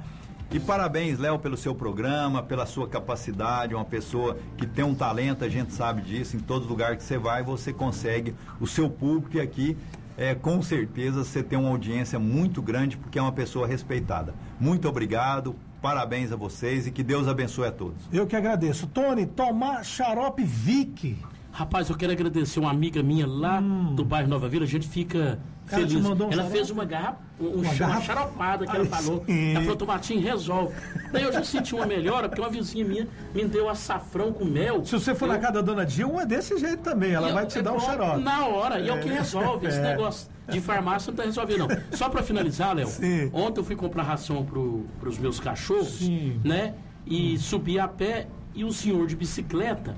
E 0.51 0.59
parabéns, 0.59 1.17
Léo, 1.17 1.39
pelo 1.39 1.57
seu 1.57 1.73
programa, 1.73 2.41
pela 2.41 2.65
sua 2.65 2.87
capacidade, 2.87 3.73
uma 3.73 3.83
pessoa 3.83 4.37
que 4.57 4.65
tem 4.65 4.85
um 4.85 4.95
talento, 4.95 5.43
a 5.43 5.49
gente 5.49 5.73
sabe 5.73 6.01
disso, 6.01 6.37
em 6.37 6.39
todo 6.39 6.67
lugar 6.67 6.95
que 6.95 7.03
você 7.03 7.17
vai, 7.17 7.43
você 7.43 7.73
consegue 7.73 8.33
o 8.59 8.67
seu 8.67 8.89
público 8.89 9.37
e 9.37 9.41
aqui, 9.41 9.75
é, 10.17 10.33
com 10.33 10.61
certeza, 10.61 11.23
você 11.23 11.43
tem 11.43 11.59
uma 11.59 11.69
audiência 11.69 12.17
muito 12.17 12.61
grande, 12.61 12.95
porque 12.95 13.19
é 13.19 13.21
uma 13.21 13.31
pessoa 13.31 13.67
respeitada. 13.67 14.33
Muito 14.59 14.87
obrigado, 14.87 15.55
parabéns 15.81 16.31
a 16.31 16.35
vocês 16.35 16.87
e 16.87 16.91
que 16.91 17.03
Deus 17.03 17.27
abençoe 17.27 17.67
a 17.67 17.71
todos. 17.71 18.07
Eu 18.13 18.25
que 18.25 18.35
agradeço. 18.35 18.87
Tony, 18.87 19.25
tomar 19.25 19.83
xarope 19.83 20.43
Vic. 20.43 21.17
Rapaz, 21.57 21.89
eu 21.89 21.95
quero 21.95 22.11
agradecer 22.11 22.59
uma 22.59 22.69
amiga 22.69 23.01
minha 23.01 23.25
lá 23.25 23.61
do 23.61 24.03
bairro 24.03 24.27
Nova 24.27 24.49
Vila, 24.49 24.65
a 24.65 24.67
gente 24.67 24.89
fica 24.89 25.39
te 25.65 25.69
feliz. 25.75 25.93
um 25.95 26.11
ela 26.13 26.29
xarope? 26.33 26.51
fez 26.51 26.69
uma 26.69 26.83
garrafa, 26.83 27.17
um, 27.39 27.45
um 27.45 27.49
Uma 27.53 27.61
uma 27.61 27.73
garrafa? 27.75 28.01
xaropada 28.01 28.65
que 28.65 28.71
Ai, 28.73 28.77
ela 28.79 28.85
falou. 28.87 29.23
sim. 29.25 29.51
Ela 29.51 29.61
falou, 29.61 29.75
Tomatinho, 29.77 30.21
resolve. 30.21 30.75
Daí 31.13 31.23
eu 31.23 31.31
já 31.31 31.41
senti 31.45 31.73
uma 31.73 31.85
melhora, 31.85 32.27
porque 32.27 32.41
uma 32.41 32.49
vizinha 32.49 32.83
minha 32.83 33.07
me 33.33 33.45
deu 33.45 33.69
açafrão 33.69 34.33
com 34.33 34.43
mel. 34.43 34.83
Se 34.83 34.91
você 34.99 35.15
for 35.15 35.29
na 35.29 35.35
Eu- 35.35 35.39
casa 35.39 35.53
da 35.53 35.61
dona 35.61 35.85
Dilma, 35.85 36.23
é 36.23 36.25
desse 36.25 36.57
jeito 36.57 36.83
também. 36.83 37.13
Ela 37.13 37.29
e 37.29 37.33
vai 37.33 37.43
eu- 37.43 37.47
te 37.47 37.57
é 37.59 37.61
dar 37.61 37.71
um 37.71 37.79
xarope. 37.79 38.19
Na 38.21 38.45
hora, 38.47 38.77
e 38.81 38.89
é 38.89 38.93
o 38.93 38.99
que 38.99 39.07
resolve. 39.07 39.65
Esse 39.67 39.79
É. 39.79 39.81
negócio 39.81 40.29
de 40.49 40.59
farmácia 40.59 41.09
não 41.09 41.15
tá 41.15 41.23
resolvido, 41.23 41.59
não. 41.59 41.67
Só 41.93 42.09
pra 42.09 42.21
finalizar, 42.21 42.75
Léo, 42.75 42.89
ontem 43.31 43.61
eu 43.61 43.63
fui 43.63 43.77
comprar 43.77 44.03
ração 44.03 44.43
pro, 44.43 44.85
pros 44.99 45.17
meus 45.17 45.39
cachorros, 45.39 45.99
Sim. 45.99 46.37
né? 46.43 46.73
E 47.05 47.37
subi 47.37 47.79
a 47.79 47.87
pé 47.87 48.27
e 48.53 48.65
o 48.65 48.73
senhor 48.73 49.07
de 49.07 49.15
bicicleta 49.15 49.95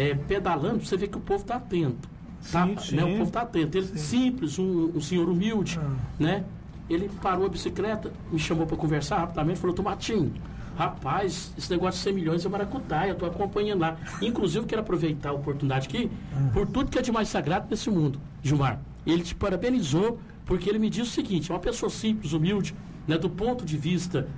é, 0.00 0.14
pedalando, 0.14 0.84
você 0.84 0.96
vê 0.96 1.08
que 1.08 1.16
o 1.18 1.20
povo 1.20 1.44
tá 1.44 1.56
atento. 1.56 2.08
Tá, 2.52 2.66
Sim, 2.66 2.76
sim. 2.78 2.96
né? 2.96 3.04
O 3.04 3.18
povo 3.18 3.30
tá 3.30 3.42
atento. 3.42 3.76
Ele, 3.76 3.86
simples, 3.98 4.58
um, 4.58 4.92
um 4.94 5.00
senhor 5.00 5.28
humilde, 5.28 5.78
Ah. 5.82 5.90
né? 6.18 6.44
Ele 6.88 7.10
parou 7.20 7.44
a 7.46 7.48
bicicleta, 7.48 8.12
me 8.32 8.38
chamou 8.38 8.66
para 8.66 8.76
conversar 8.76 9.18
rapidamente, 9.18 9.58
falou, 9.58 9.74
Tomatinho, 9.74 10.32
rapaz, 10.76 11.52
esse 11.58 11.70
negócio 11.70 11.98
de 11.98 12.04
100 12.04 12.12
milhões 12.14 12.46
é 12.46 12.48
maracutaia, 12.48 13.10
eu 13.10 13.14
tô 13.16 13.26
acompanhando 13.26 13.80
lá. 13.80 13.96
Inclusive, 14.22 14.64
quero 14.66 14.80
aproveitar 14.82 15.30
a 15.30 15.32
oportunidade 15.32 15.88
aqui, 15.88 16.10
Ah. 16.34 16.50
por 16.52 16.66
tudo 16.66 16.90
que 16.90 16.98
é 16.98 17.02
de 17.02 17.10
mais 17.12 17.28
sagrado 17.28 17.66
nesse 17.70 17.90
mundo, 17.90 18.18
Gilmar. 18.42 18.80
Ele 19.06 19.22
te 19.22 19.34
parabenizou, 19.34 20.18
porque 20.46 20.68
ele 20.70 20.78
me 20.78 20.88
disse 20.88 21.10
o 21.10 21.12
seguinte, 21.12 21.50
é 21.50 21.54
uma 21.54 21.60
pessoa 21.60 21.90
simples, 21.90 22.32
humilde, 22.32 22.74
né, 23.06 23.18
do 23.18 23.28
ponto 23.28 23.64
de 23.64 23.76
vista 23.76 24.28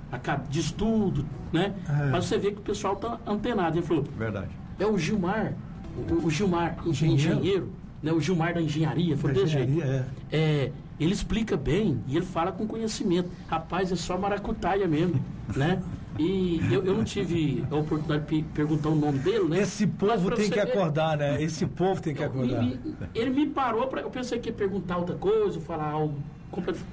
de 0.49 0.59
estudo, 0.59 1.25
né? 1.53 1.73
É. 1.87 2.09
Mas 2.09 2.25
você 2.25 2.37
vê 2.37 2.51
que 2.51 2.57
o 2.59 2.61
pessoal 2.61 2.95
tá 2.95 3.19
antenado. 3.27 3.77
Ele 3.77 3.85
falou, 3.85 4.03
Verdade. 4.17 4.49
É 4.81 4.87
o 4.87 4.97
Gilmar, 4.97 5.53
o, 6.09 6.25
o 6.25 6.29
Gilmar, 6.29 6.77
engen- 6.85 7.13
Engenheiro? 7.13 7.39
engenheiro, 7.39 7.69
né? 8.01 8.11
O 8.11 8.19
Gilmar 8.21 8.53
da 8.53 8.61
engenharia, 8.61 9.15
foi 9.17 9.31
Da 9.33 9.41
desse 9.41 9.53
jeito. 9.53 9.71
engenharia, 9.71 10.07
É, 10.31 10.71
ele 10.99 11.13
explica 11.13 11.55
bem 11.57 11.99
e 12.07 12.15
ele 12.17 12.25
fala 12.25 12.51
com 12.51 12.65
conhecimento. 12.67 13.29
Rapaz, 13.47 13.91
é 13.91 13.95
só 13.95 14.17
maracutaia 14.17 14.87
mesmo, 14.87 15.19
né? 15.55 15.81
E 16.19 16.59
eu, 16.69 16.83
eu 16.83 16.93
não 16.93 17.03
tive 17.05 17.63
a 17.71 17.75
oportunidade 17.75 18.21
de 18.23 18.27
pe- 18.27 18.45
perguntar 18.53 18.89
o 18.89 18.95
nome 18.95 19.17
dele, 19.19 19.45
né? 19.45 19.59
Esse 19.61 19.87
povo 19.87 20.29
tem 20.35 20.49
que 20.49 20.55
ver, 20.55 20.61
acordar, 20.71 21.17
né? 21.17 21.41
Esse 21.41 21.65
povo 21.65 22.01
tem 22.01 22.13
que 22.13 22.23
acordar. 22.23 22.61
me- 22.61 22.77
ele 23.15 23.29
me 23.29 23.47
parou, 23.47 23.87
pra, 23.87 24.01
eu 24.01 24.09
pensei 24.09 24.37
que 24.37 24.49
ia 24.49 24.53
perguntar 24.53 24.97
outra 24.97 25.15
coisa, 25.15 25.59
falar 25.61 25.89
algo, 25.89 26.15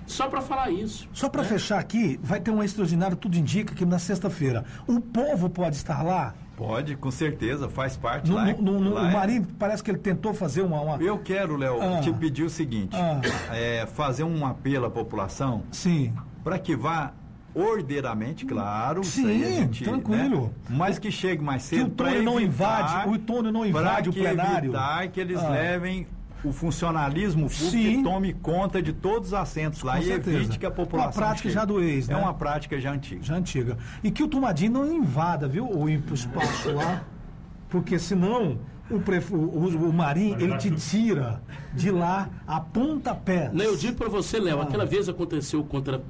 só 0.07 0.29
para 0.29 0.41
falar 0.41 0.71
isso. 0.71 1.09
Só 1.13 1.29
para 1.29 1.43
né? 1.43 1.49
fechar 1.49 1.79
aqui, 1.79 2.19
vai 2.23 2.41
ter 2.41 2.51
um 2.51 2.63
extraordinário, 2.63 3.17
tudo 3.17 3.37
indica 3.37 3.75
que 3.75 3.85
na 3.85 3.99
sexta-feira. 3.99 4.65
O 4.87 5.01
povo 5.01 5.49
pode 5.51 5.77
estar 5.77 6.03
lá. 6.03 6.35
Pode, 6.57 6.97
com 6.97 7.11
certeza, 7.11 7.69
faz 7.69 7.97
parte 7.97 8.29
No, 8.31 8.37
lá. 8.37 8.45
no- 8.47 8.81
no- 8.81 8.91
lá 8.95 9.03
o 9.03 9.07
é- 9.07 9.13
Marinho 9.13 9.47
parece 9.59 9.83
que 9.83 9.91
ele 9.91 9.99
tentou 9.99 10.35
fazer 10.35 10.63
uma. 10.63 10.81
uma- 10.81 10.97
Eu 11.03 11.19
quero, 11.19 11.57
Léo, 11.57 11.79
Ah. 11.81 12.01
te 12.01 12.13
pedir 12.13 12.43
o 12.43 12.51
seguinte: 12.51 12.97
Ah. 12.97 13.21
é, 13.55 13.87
fazer 13.87 14.25
um 14.25 14.45
apelo 14.45 14.87
à 14.87 14.91
população 14.91 15.63
Sim. 15.71 16.13
para 16.43 16.59
que 16.59 16.75
vá 16.75 17.13
ordeiramente, 17.55 18.45
claro. 18.45 19.03
Sim, 19.05 19.39
gente, 19.43 19.85
tranquilo. 19.85 20.45
né, 20.47 20.77
Mas 20.77 20.99
que 20.99 21.11
chegue 21.11 21.43
mais 21.43 21.63
cedo. 21.63 21.87
o 21.87 21.91
pra 21.91 22.11
Tony 22.11 22.23
não 22.25 22.41
evitar- 22.41 22.81
invade- 23.05 23.09
o 23.11 23.19
Tony 23.19 23.51
não 23.53 23.65
invade 23.67 24.09
o 24.09 24.13
que 24.13 24.21
plenário. 24.21 24.71
evitar 24.71 25.09
que 25.09 25.21
eles 25.21 25.39
Ah. 25.43 25.49
levem 25.49 26.07
o 26.45 26.53
funcionalismo 26.53 27.49
público 27.51 28.03
tome 28.05 28.33
conta 28.35 28.81
de 28.81 28.93
todos 28.93 29.29
os 29.29 29.35
assentos 29.35 29.83
lá 29.83 29.95
Com 29.97 30.03
e 30.03 30.05
certeza. 30.05 30.37
evite 30.37 30.59
que 30.59 30.67
a 30.67 30.71
população. 30.71 31.11
Uma 31.11 31.17
prática 31.29 31.49
chegue. 31.49 31.55
já 31.55 31.65
do 31.65 31.81
ex, 31.83 32.09
É 32.09 32.15
né? 32.15 32.19
uma 32.21 32.35
prática 32.35 32.81
já 32.81 32.93
antiga. 32.93 33.23
Já 33.23 33.35
antiga. 33.35 33.77
E 34.03 34.11
que 34.11 34.23
o 34.23 34.29
Tomadinho 34.29 34.73
não 34.73 34.93
invada, 34.93 35.49
viu? 35.49 35.69
O 35.69 35.89
espaço 35.89 36.71
lá. 36.73 37.05
Porque 37.69 37.99
senão 37.99 38.59
o, 38.91 39.01
pref... 39.01 39.31
o, 39.33 39.37
o, 39.37 39.89
o 39.89 39.93
Marinho, 39.93 40.41
ele 40.41 40.57
te 40.57 40.71
tira 40.71 41.43
de 41.75 41.91
lá 41.91 42.29
a 42.47 42.61
pontapé. 42.61 43.51
Né, 43.53 43.67
eu 43.67 43.77
digo 43.77 43.97
para 43.97 44.09
você, 44.09 44.39
Léo, 44.39 44.61
Ah. 44.61 44.63
aquela 44.63 44.87
vez 44.87 45.09
aconteceu 45.09 45.63
contra 45.65 46.01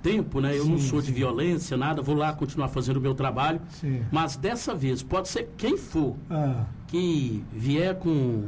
tempo, 0.00 0.40
né? 0.40 0.56
Eu 0.56 0.64
não 0.64 0.78
Sim, 0.78 0.86
sou 0.88 1.00
de 1.00 1.08
sim. 1.08 1.12
violência, 1.14 1.76
nada, 1.76 2.00
vou 2.00 2.14
lá 2.14 2.32
continuar 2.32 2.68
fazendo 2.68 2.98
o 2.98 3.00
meu 3.00 3.14
trabalho. 3.14 3.60
Sim. 3.70 4.02
Mas 4.12 4.36
dessa 4.36 4.72
vez, 4.74 5.02
pode 5.02 5.26
ser 5.28 5.50
quem 5.56 5.76
for 5.76 6.14
Ah, 6.30 6.66
que 6.86 7.42
vier 7.52 7.96
com 7.96 8.44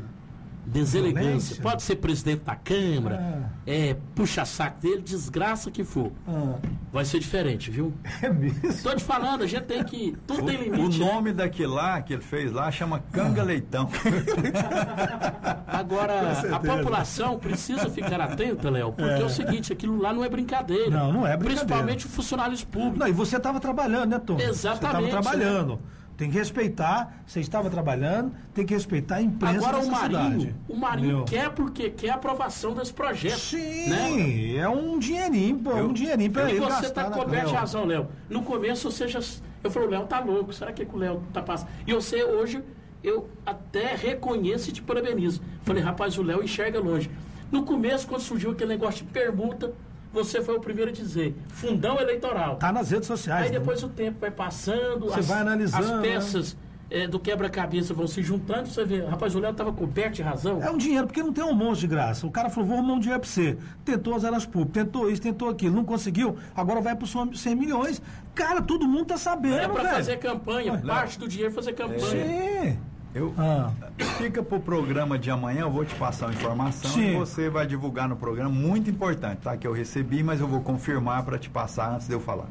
deselegância, 0.66 1.60
pode 1.62 1.82
ser 1.82 1.96
presidente 1.96 2.42
da 2.44 2.54
Câmara, 2.54 3.50
é, 3.66 3.96
puxa 4.14 4.44
saco 4.44 4.80
dele, 4.80 5.02
desgraça 5.02 5.70
que 5.70 5.84
for. 5.84 6.12
ah. 6.28 6.54
Vai 6.92 7.04
ser 7.04 7.20
diferente, 7.20 7.70
viu? 7.70 7.94
É 8.20 8.28
mesmo? 8.28 8.82
Tô 8.82 8.94
te 8.96 9.04
falando, 9.04 9.42
a 9.42 9.46
gente 9.46 9.62
tem 9.62 9.82
que. 9.84 10.16
Tudo 10.26 10.44
tem 10.44 10.56
O, 10.56 10.60
o 10.60 10.64
limite. 10.64 10.98
né? 10.98 11.06
nome 11.06 11.32
daquele 11.32 11.68
lá 11.68 12.02
que 12.02 12.12
ele 12.14 12.22
fez 12.22 12.50
lá 12.52 12.68
chama 12.72 13.00
Canga 13.12 13.44
Leitão. 13.44 13.88
Agora, 15.66 16.32
a 16.52 16.58
população 16.58 17.38
precisa 17.38 17.88
ficar 17.90 18.20
atenta, 18.20 18.68
Léo, 18.70 18.92
porque 18.92 19.22
é. 19.22 19.24
o 19.24 19.28
seguinte, 19.30 19.72
aquilo 19.72 20.00
lá 20.00 20.12
não 20.12 20.24
é 20.24 20.28
brincadeira. 20.28 20.90
Não, 20.90 21.12
não 21.12 21.26
é 21.26 21.36
brincadeira. 21.36 21.64
Principalmente 21.64 22.06
os 22.06 22.12
funcionários 22.14 22.64
públicos. 22.64 22.98
Não, 22.98 23.08
e 23.08 23.12
você 23.12 23.36
estava 23.36 23.60
trabalhando, 23.60 24.10
né, 24.10 24.18
Tom? 24.18 24.38
Exatamente, 24.40 24.50
Você 24.80 25.06
estava 25.06 25.08
trabalhando. 25.08 25.80
Tem 26.20 26.30
que 26.30 26.36
respeitar, 26.36 27.22
você 27.26 27.40
estava 27.40 27.70
trabalhando, 27.70 28.34
tem 28.52 28.66
que 28.66 28.74
respeitar 28.74 29.16
a 29.16 29.22
imprensa 29.22 29.66
Agora 29.66 29.82
o 29.82 29.90
Marinho, 29.90 30.40
cidade. 30.40 30.54
o 30.68 30.76
Marinho 30.76 31.20
Entendeu? 31.22 31.24
quer 31.24 31.50
porque 31.50 31.88
quer 31.88 32.10
a 32.10 32.16
aprovação 32.16 32.74
desse 32.74 32.92
projeto. 32.92 33.38
Sim, 33.38 33.88
né? 33.88 34.56
é 34.56 34.68
um 34.68 34.98
dinheirinho, 34.98 35.58
pô, 35.60 35.72
um 35.72 35.94
dinheirinho 35.94 36.30
pra 36.30 36.42
E 36.42 36.50
ele 36.50 36.60
você 36.60 36.68
gastar 36.68 36.86
está 36.88 37.08
na 37.08 37.16
coberto 37.16 37.48
de 37.48 37.54
razão, 37.54 37.86
Léo. 37.86 38.06
No 38.28 38.42
começo 38.42 38.90
você 38.90 39.08
já. 39.08 39.18
Eu 39.64 39.70
falei, 39.70 39.88
o 39.88 39.90
Léo 39.92 40.04
tá 40.04 40.20
louco, 40.20 40.52
será 40.52 40.70
que, 40.74 40.82
é 40.82 40.84
que 40.84 40.94
o 40.94 40.98
Léo 40.98 41.22
tá 41.32 41.40
passando? 41.40 41.70
E 41.86 41.94
você 41.94 42.22
hoje, 42.22 42.62
eu 43.02 43.26
até 43.46 43.94
reconheço 43.94 44.68
e 44.68 44.72
te 44.74 44.82
parabenizo. 44.82 45.40
Falei, 45.62 45.82
rapaz, 45.82 46.18
o 46.18 46.22
Léo 46.22 46.44
enxerga 46.44 46.78
longe. 46.80 47.10
No 47.50 47.62
começo, 47.62 48.06
quando 48.06 48.20
surgiu 48.20 48.50
aquele 48.50 48.68
negócio 48.68 49.06
de 49.06 49.10
permuta, 49.10 49.72
você 50.12 50.42
foi 50.42 50.56
o 50.56 50.60
primeiro 50.60 50.90
a 50.90 50.94
dizer, 50.94 51.34
fundão 51.48 52.00
eleitoral. 52.00 52.56
Tá 52.56 52.72
nas 52.72 52.90
redes 52.90 53.06
sociais. 53.06 53.44
Aí 53.44 53.52
né? 53.52 53.58
depois 53.58 53.82
o 53.82 53.88
tempo 53.88 54.18
vai 54.20 54.30
passando, 54.30 55.06
Você 55.06 55.20
as, 55.20 55.26
vai 55.26 55.40
analisando, 55.40 55.84
as 55.84 55.90
né? 55.90 56.02
peças 56.02 56.56
eh, 56.90 57.06
do 57.06 57.20
quebra-cabeça 57.20 57.94
vão 57.94 58.06
se 58.06 58.22
juntando, 58.22 58.68
você 58.68 58.84
vê, 58.84 59.04
rapaz, 59.04 59.34
o 59.34 59.38
Léo 59.38 59.52
estava 59.52 59.72
coberto 59.72 60.16
de 60.16 60.22
razão. 60.22 60.60
É 60.62 60.70
um 60.70 60.76
dinheiro, 60.76 61.06
porque 61.06 61.22
não 61.22 61.32
tem 61.32 61.44
almoço 61.44 61.80
de 61.80 61.86
graça. 61.86 62.26
O 62.26 62.30
cara 62.30 62.50
falou, 62.50 62.68
vou 62.68 62.78
arrumar 62.78 62.94
um 62.94 62.98
dinheiro 62.98 63.20
pra 63.20 63.30
você. 63.30 63.56
Tentou 63.84 64.14
as 64.14 64.24
eras 64.24 64.44
públicas, 64.44 64.84
tentou 64.84 65.10
isso, 65.10 65.22
tentou 65.22 65.48
aquilo, 65.48 65.76
não 65.76 65.84
conseguiu, 65.84 66.36
agora 66.54 66.80
vai 66.80 66.96
pros 66.96 67.14
100 67.34 67.54
milhões. 67.54 68.02
Cara, 68.34 68.60
todo 68.60 68.88
mundo 68.88 69.06
tá 69.06 69.16
sabendo, 69.16 69.58
É 69.58 69.68
para 69.68 69.90
fazer 69.90 70.18
campanha, 70.18 70.76
parte 70.78 71.18
do 71.18 71.28
dinheiro 71.28 71.52
fazer 71.52 71.72
campanha. 71.72 72.00
Sim. 72.00 72.78
Eu, 73.14 73.34
Ah. 73.36 73.70
Fica 74.18 74.42
pro 74.42 74.60
programa 74.60 75.18
de 75.18 75.30
amanhã, 75.30 75.62
eu 75.62 75.70
vou 75.70 75.84
te 75.84 75.94
passar 75.96 76.28
a 76.28 76.32
informação 76.32 76.90
Sim. 76.92 77.12
e 77.12 77.16
você 77.16 77.50
vai 77.50 77.66
divulgar 77.66 78.08
no 78.08 78.16
programa. 78.16 78.50
Muito 78.50 78.88
importante, 78.88 79.38
tá? 79.38 79.56
Que 79.56 79.66
eu 79.66 79.72
recebi, 79.72 80.22
mas 80.22 80.40
eu 80.40 80.46
vou 80.46 80.60
confirmar 80.60 81.24
para 81.24 81.38
te 81.38 81.50
passar 81.50 81.94
antes 81.94 82.06
de 82.06 82.12
eu 82.14 82.20
falar. 82.20 82.46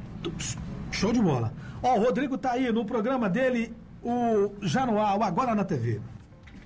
Show 0.91 1.13
de 1.13 1.21
bola. 1.21 1.53
Ó, 1.81 1.95
o 1.97 2.03
Rodrigo 2.03 2.37
tá 2.37 2.51
aí 2.51 2.71
no 2.73 2.83
programa 2.83 3.29
dele, 3.29 3.73
o 4.03 4.51
Já 4.61 4.85
no 4.85 4.99
Ar, 4.99 5.17
o 5.17 5.23
Agora 5.23 5.55
na 5.55 5.63
TV. 5.63 6.01